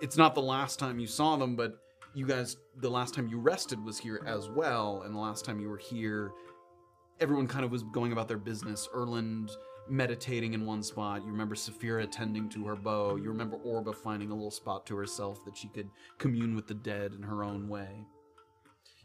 [0.01, 1.78] it's not the last time you saw them, but
[2.14, 5.60] you guys, the last time you rested was here as well, and the last time
[5.60, 6.32] you were here,
[7.20, 8.88] everyone kind of was going about their business.
[8.94, 9.50] Erland
[9.88, 11.22] meditating in one spot.
[11.22, 13.16] You remember Saphira tending to her bow.
[13.16, 16.74] You remember Orba finding a little spot to herself that she could commune with the
[16.74, 18.06] dead in her own way.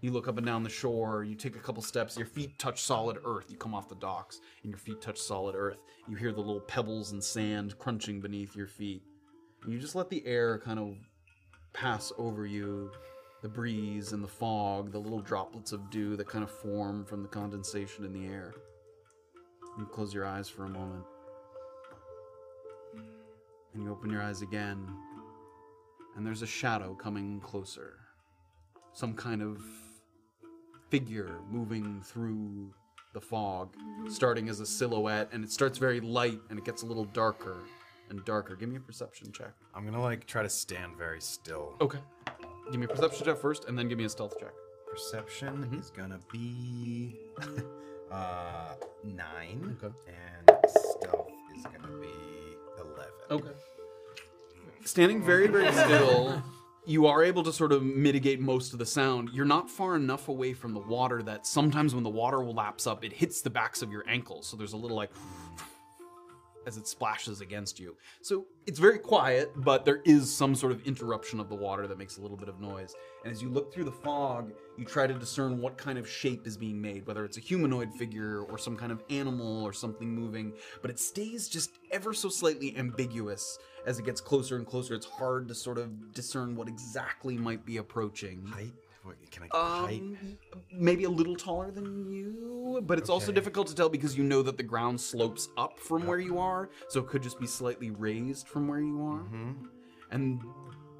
[0.02, 2.82] You look up and down the shore, you take a couple steps, your feet touch
[2.82, 3.48] solid earth.
[3.50, 5.80] You come off the docks, and your feet touch solid earth.
[6.08, 9.04] You hear the little pebbles and sand crunching beneath your feet.
[9.64, 10.96] And you just let the air kind of
[11.74, 12.92] pass over you
[13.42, 17.22] the breeze and the fog, the little droplets of dew that kind of form from
[17.22, 18.54] the condensation in the air.
[19.78, 21.06] You close your eyes for a moment.
[23.74, 24.86] And you open your eyes again,
[26.16, 28.00] and there's a shadow coming closer.
[28.94, 29.62] Some kind of
[30.90, 32.74] figure moving through
[33.14, 33.74] the fog,
[34.10, 37.58] starting as a silhouette, and it starts very light and it gets a little darker
[38.10, 38.56] and darker.
[38.56, 39.52] Give me a perception check.
[39.74, 41.76] I'm gonna like try to stand very still.
[41.82, 42.00] Okay.
[42.72, 44.54] Give me a perception check first, and then give me a stealth check.
[44.90, 47.16] Perception is gonna be
[48.12, 48.74] uh
[49.04, 49.78] nine.
[49.84, 49.94] Okay.
[50.08, 52.08] And stealth is gonna be
[52.80, 53.14] eleven.
[53.32, 53.52] Okay.
[54.86, 56.42] Standing very, very still,
[56.86, 59.30] you are able to sort of mitigate most of the sound.
[59.34, 62.88] You're not far enough away from the water that sometimes when the water will lapse
[62.88, 64.48] up, it hits the backs of your ankles.
[64.48, 65.12] So there's a little like
[66.66, 67.96] as it splashes against you.
[68.22, 71.98] So it's very quiet, but there is some sort of interruption of the water that
[71.98, 72.94] makes a little bit of noise.
[73.24, 76.46] And as you look through the fog, you try to discern what kind of shape
[76.46, 80.14] is being made, whether it's a humanoid figure or some kind of animal or something
[80.14, 84.94] moving, but it stays just ever so slightly ambiguous as it gets closer and closer.
[84.94, 88.52] It's hard to sort of discern what exactly might be approaching.
[89.04, 90.02] What, can I get height?
[90.02, 90.38] Um,
[90.72, 94.42] maybe a little taller than you, but it's also difficult to tell because you know
[94.42, 97.92] that the ground slopes up from where you are, so it could just be slightly
[97.92, 99.20] raised from where you are.
[99.20, 99.66] Mm-hmm.
[100.12, 100.42] And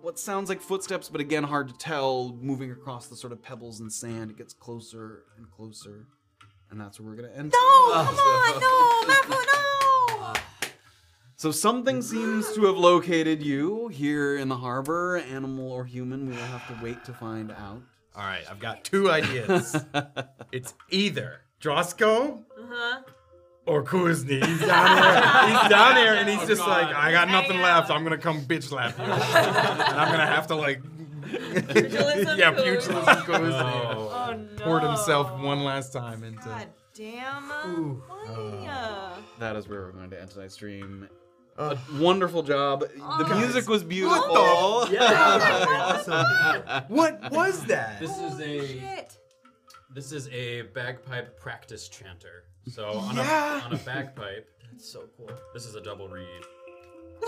[0.02, 3.80] what sounds like footsteps, but again hard to tell, moving across the sort of pebbles
[3.82, 4.32] and sand.
[4.32, 6.08] It gets closer and closer,
[6.72, 7.54] and that's where we're gonna end.
[7.54, 9.69] No, come on, no, Mafu, no.
[11.40, 16.26] So something seems to have located you here in the harbor, animal or human.
[16.28, 17.82] We will have to wait to find out.
[18.14, 19.74] All right, I've got two ideas.
[20.52, 23.02] it's either Drosko Uh huh.
[23.66, 24.46] or Kuzni.
[24.46, 25.58] He's down here.
[25.62, 27.90] He's down here, and he's just like, I got nothing Hang left.
[27.90, 27.96] out.
[27.96, 30.82] I'm gonna come bitch slap you, and I'm gonna have to like,
[31.24, 32.64] Pugilism yeah, Kuzni.
[32.66, 33.54] pugilism Kuzni.
[33.54, 34.62] Oh no.
[34.66, 36.44] Poured himself one last time into.
[36.44, 37.44] God damn.
[38.10, 39.14] Why?
[39.40, 41.08] That is where we're going to end tonight's stream.
[41.60, 42.80] A wonderful job.
[42.82, 43.38] The Oh.
[43.38, 44.88] music was beautiful.
[46.88, 48.00] What was that?
[48.00, 49.18] This is a Shit.
[49.94, 52.44] this is a bagpipe practice chanter.
[52.68, 53.62] So on Yeah.
[53.62, 55.30] a on a bagpipe, That's so cool.
[55.54, 56.26] this is a double reed,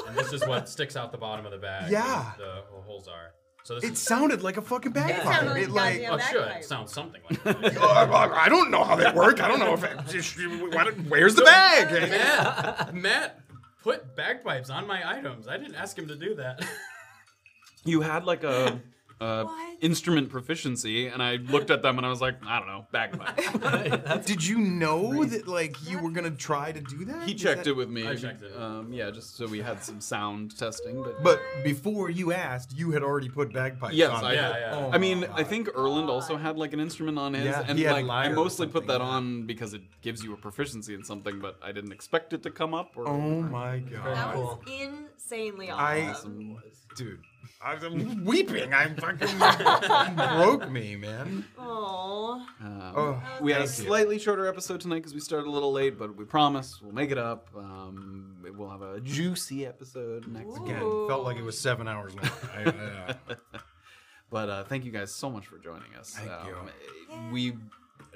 [0.07, 1.91] and this is what sticks out the bottom of the bag.
[1.91, 2.31] Yeah.
[2.37, 3.31] the holes are.
[3.63, 5.43] So this It is sounded like a fucking sounded bagpipe.
[5.45, 6.01] like It like.
[6.01, 6.63] goddamn- oh, should bagpipe.
[6.63, 7.77] sound something like that.
[7.77, 9.39] Uh, I don't know how they work.
[9.39, 11.91] I don't know if it, where's the bag?
[12.09, 13.40] Matt, Matt
[13.83, 15.47] put bagpipes on my items.
[15.47, 16.63] I didn't ask him to do that.
[17.83, 18.79] You had like a,
[19.22, 19.77] a What?
[19.81, 24.26] instrument proficiency, and I looked at them and I was like, I don't know, bagpipe.
[24.26, 27.27] Did you know that like you were gonna try to do that?
[27.27, 28.07] he Is checked that- it with me.
[28.07, 28.52] I checked it.
[28.60, 31.02] Um, yeah, just so we had some sound testing.
[31.03, 34.26] But, But before you asked, you had already put bagpipes yes, on.
[34.26, 34.72] I, Yeah, yeah.
[34.76, 37.64] Oh I mean, my I think Erland also had like an instrument on his, Yeah,
[37.68, 39.10] and he had like I lyre or mostly put something, that yeah.
[39.10, 42.49] on because it gives you a proficiency in something, but I didn't expect it to
[42.52, 42.91] come up.
[42.95, 44.06] Or, Oh my god.
[44.15, 44.73] That was Cool.
[45.15, 46.15] insanely I-
[46.95, 47.19] Dude,
[47.63, 48.73] I'm weeping.
[48.73, 49.38] I'm fucking
[50.15, 51.45] broke me, man.
[51.57, 52.41] Aww.
[52.61, 53.85] Um, Oh, we had a thank you.
[53.85, 57.11] slightly shorter episode tonight because we started a little late, but we promise we'll make
[57.11, 57.49] it up.
[57.55, 60.63] Um, we'll have a juicy episode next week.
[60.71, 62.29] Again, felt like it was seven hours long.
[62.55, 62.63] I,
[63.29, 63.35] uh,
[64.29, 66.11] But uh, thank you guys so much for joining us.
[66.11, 67.31] Thank um, you.
[67.33, 67.57] We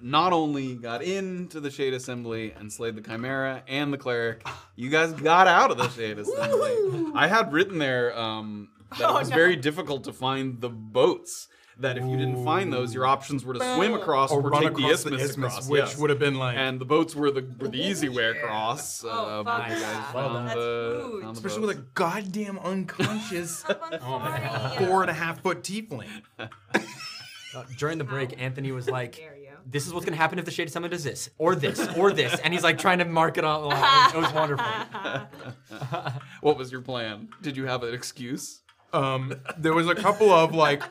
[0.01, 4.47] not only got into the Shade Assembly and slayed the Chimera and the Cleric,
[4.77, 7.11] you guys got out of the Shade Assembly.
[7.13, 11.48] I had written there um, that it was very difficult to find the boats.
[11.80, 14.62] That if you didn't find those, your options were to swim across or, or run
[14.62, 15.98] take the across isthmus, the isthmus, across, which yes.
[15.98, 19.03] would have been like, and the boats were the were the easy way across.
[19.03, 21.22] Oh, uh, fuck but you guys That's the, huge.
[21.22, 24.78] found the especially with a goddamn unconscious Oh my god.
[24.78, 26.07] four and a half foot tiefling.
[26.40, 29.22] Uh, during the break, Anthony was like,
[29.66, 32.40] "This is what's gonna happen if the Shade Summon does this, or this, or this,"
[32.40, 33.72] and he's like trying to mark it all.
[33.72, 34.66] It was wonderful.
[36.41, 37.30] what was your plan?
[37.41, 38.62] Did you have an excuse?
[38.95, 40.81] Um, there was a couple of like,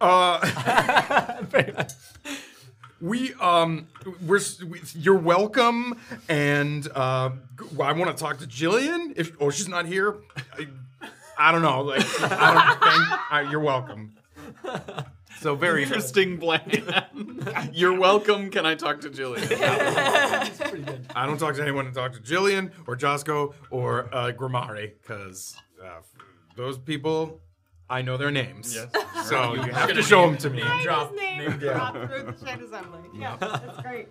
[0.00, 1.42] uh,
[3.00, 3.88] we um,
[4.24, 4.38] we're
[4.68, 5.98] we, you're welcome,
[6.28, 9.14] and uh, g- I want to talk to Jillian.
[9.16, 10.14] If oh she's not here,
[10.56, 10.68] I,
[11.36, 11.82] I don't know.
[11.82, 14.14] Like I don't think uh, you're welcome.
[15.40, 16.82] So very Interesting plan.
[17.72, 18.50] You're welcome.
[18.50, 19.50] Can I talk to Jillian?
[21.16, 25.56] I don't talk to anyone to talk to Jillian or Josco or uh, Grimari because
[25.84, 26.00] uh,
[26.58, 27.40] those people,
[27.88, 28.74] I know their names.
[28.74, 29.28] Yes.
[29.28, 30.62] So you have to show them to me.
[30.82, 31.12] Drop.
[31.12, 33.00] His name dropped through the Shade Assembly.
[33.14, 34.08] Yeah, that's great.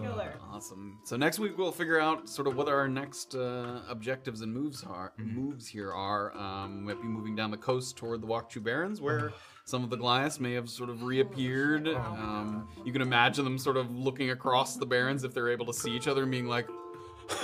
[0.00, 0.34] Killer.
[0.52, 0.98] Awesome.
[1.04, 4.84] So next week we'll figure out sort of what our next uh, objectives and moves
[4.84, 5.12] are.
[5.18, 6.36] Moves here are.
[6.36, 9.32] Um, we might be moving down the coast toward the Wakchu Barrens, where
[9.64, 11.88] some of the Goliaths may have sort of reappeared.
[11.88, 15.74] Um, you can imagine them sort of looking across the Barrens if they're able to
[15.74, 16.68] see each other and being like.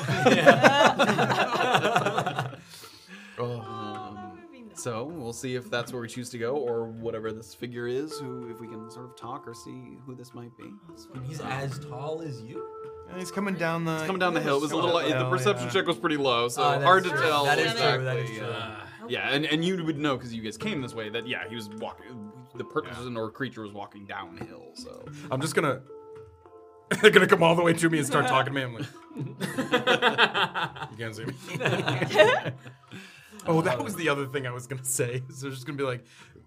[0.08, 0.24] Um,
[4.78, 8.18] so we'll see if that's where we choose to go, or whatever this figure is.
[8.18, 10.70] Who, if we can sort of talk or see who this might be.
[11.14, 12.66] And he's as tall as you.
[13.10, 14.04] And he's coming down the.
[14.06, 14.92] Coming down the hill, it was a little.
[14.92, 15.72] Coming the hill, perception yeah.
[15.72, 17.20] check was pretty low, so Uh, hard to true.
[17.20, 17.44] tell.
[17.44, 17.96] That is exactly.
[17.96, 18.04] true.
[18.04, 18.46] That is true.
[18.46, 21.48] uh, yeah, and, and you would know because you guys came this way that yeah
[21.48, 22.30] he was walking.
[22.54, 24.70] The person or creature was walking downhill.
[24.74, 25.80] So I'm just gonna.
[27.00, 28.64] They're gonna come all the way to me and start talking to me.
[28.64, 28.86] I'm like,
[30.90, 31.34] you can't see me.
[33.46, 35.22] oh, that was the other thing I was gonna say.
[35.30, 36.04] So there's just gonna be like,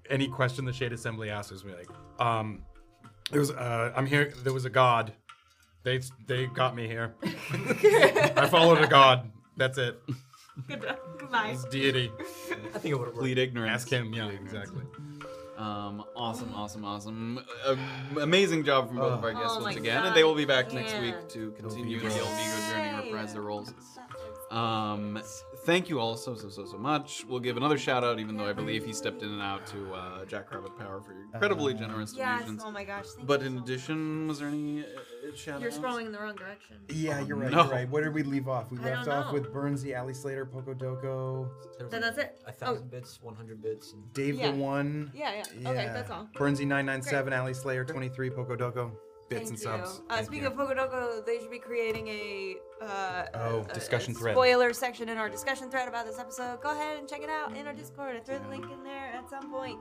[0.09, 1.89] any question the Shade Assembly asks is gonna be like,
[2.19, 2.63] um,
[3.31, 4.34] there was, uh, I'm here.
[4.43, 5.13] There was a god.
[5.84, 7.15] They they got me here.
[7.23, 9.31] I followed a god.
[9.57, 9.99] That's it.
[10.68, 10.85] Good,
[11.18, 11.49] goodbye.
[11.53, 12.11] It's deity.
[12.76, 13.84] I think it would have plead ignorance.
[13.84, 14.13] Ask him.
[14.13, 14.84] Yeah, exactly.
[15.57, 17.39] Um, awesome, awesome, awesome.
[17.65, 17.76] Uh,
[18.19, 20.35] amazing job from both of our guests Oh once my again, God, and they will
[20.35, 21.01] be back next man.
[21.03, 22.19] week to continue the Vigo.
[22.19, 23.73] il-Vigo journey and reprise their roles.
[24.49, 25.22] Um,
[25.66, 27.26] thank you all so so so so much.
[27.28, 29.94] We'll give another shout out, even though I believe he stepped in and out to
[29.94, 32.40] uh, Jackrabbit Power for your incredibly generous Yes.
[32.42, 32.64] donations.
[32.66, 33.06] Oh my gosh.
[33.16, 33.70] Thank But you in so much.
[33.70, 35.80] addition, was there any uh, shout You're outs?
[35.80, 36.78] scrolling in the wrong direction.
[36.90, 37.52] Yeah, you're right.
[37.52, 37.64] No.
[37.64, 37.90] You're right.
[37.90, 38.72] Where did we leave off?
[38.72, 39.34] We I left don't off know.
[39.34, 41.50] with Burnsy, Ali Slater, Poco Doko,
[41.90, 42.40] Then that's it.
[42.46, 44.52] A Oh, thousand bits, one hundred bits, and Dave Yeah.
[44.52, 45.12] the One.
[45.14, 45.70] yeah, yeah.
[45.70, 46.28] Okay, that's all.
[46.36, 48.92] Burnsy nine nine seven, Ali Slayer twenty three, Poco Doko.
[49.32, 49.86] Bits Thank and you.
[49.86, 50.02] subs.
[50.10, 50.49] Uh, Thank speaking you.
[50.49, 54.34] of Pokodoko, they should be creating a uh, Oh, a- a- discussion a thread.
[54.36, 56.62] spoiler section in our discussion thread about this episode.
[56.62, 58.18] Go ahead and check it out in our Discord.
[58.18, 59.80] I throw the link in there at some point.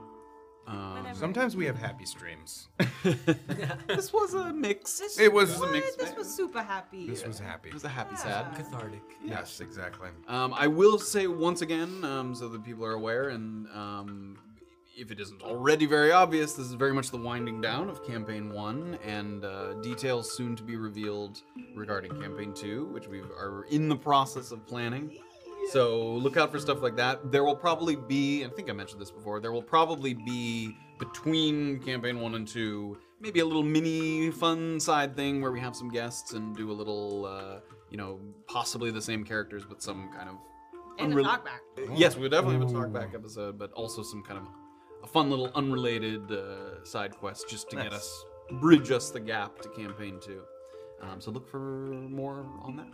[0.67, 2.69] Um, Sometimes we have happy streams.
[3.87, 4.99] this was a mix.
[4.99, 5.69] This It was- what?
[5.69, 7.07] a mixed This was super happy.
[7.07, 7.69] This was happy.
[7.69, 8.55] It was a happy sad.
[8.55, 9.01] Cathartic.
[9.21, 10.09] Yes, exactly.
[10.29, 14.37] Um, I will say once again, um, so that people are aware, and um,
[14.97, 18.51] if it isn't already very obvious, this is very much the winding down of Campaign
[18.53, 21.41] 1, and uh, details soon to be revealed
[21.75, 25.17] regarding Campaign 2, which we are in the process of planning.
[25.69, 27.31] So look out for stuff like that.
[27.31, 31.79] There will probably be, I think I mentioned this before, there will probably be between
[31.79, 35.89] Campaign 1 and 2, maybe a little mini fun side thing where we have some
[35.89, 37.59] guests and do a little, uh,
[37.89, 40.35] you know, possibly the same characters, but some kind of
[40.99, 41.97] and a unrel- talkback.
[41.97, 44.47] Yes, we would definitely have a talkback episode, but also some kind of
[45.03, 47.93] a fun little unrelated uh, side quest just to get Nice.
[48.01, 48.25] us
[48.59, 50.41] bridge us the gap to campaign two.
[51.01, 52.87] Um, so look for more on that.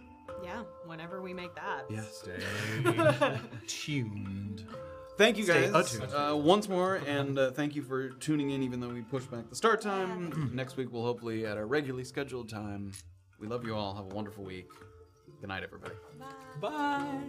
[0.43, 1.85] Yeah, whenever we make that.
[1.89, 2.23] Yes.
[2.23, 4.65] Stay tuned.
[5.17, 6.13] Thank you Stay guys attuned.
[6.13, 9.49] uh, once more, and uh, thank you for tuning in, even though we pushed back
[9.49, 10.51] the start time.
[10.53, 12.91] Next week we'll hopefully at our regularly scheduled time.
[13.39, 13.95] We love you all.
[13.95, 14.69] Have a wonderful week.
[15.41, 15.95] Good night, everybody.
[16.61, 17.19] Bye.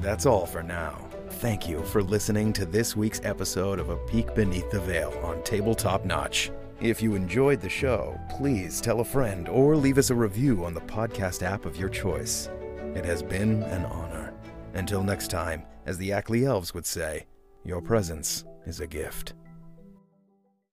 [0.00, 0.96] That's all for now.
[1.28, 5.42] Thank you for listening to this week's episode of A Peek Beneath the Veil on
[5.42, 6.50] Tabletop Notch.
[6.80, 10.72] If you enjoyed the show, please tell a friend or leave us a review on
[10.72, 12.48] the podcast app of your choice.
[12.94, 14.32] It has been an honor.
[14.72, 17.26] Until next time, as the Ackley Elves would say,
[17.64, 19.34] your presence is a gift.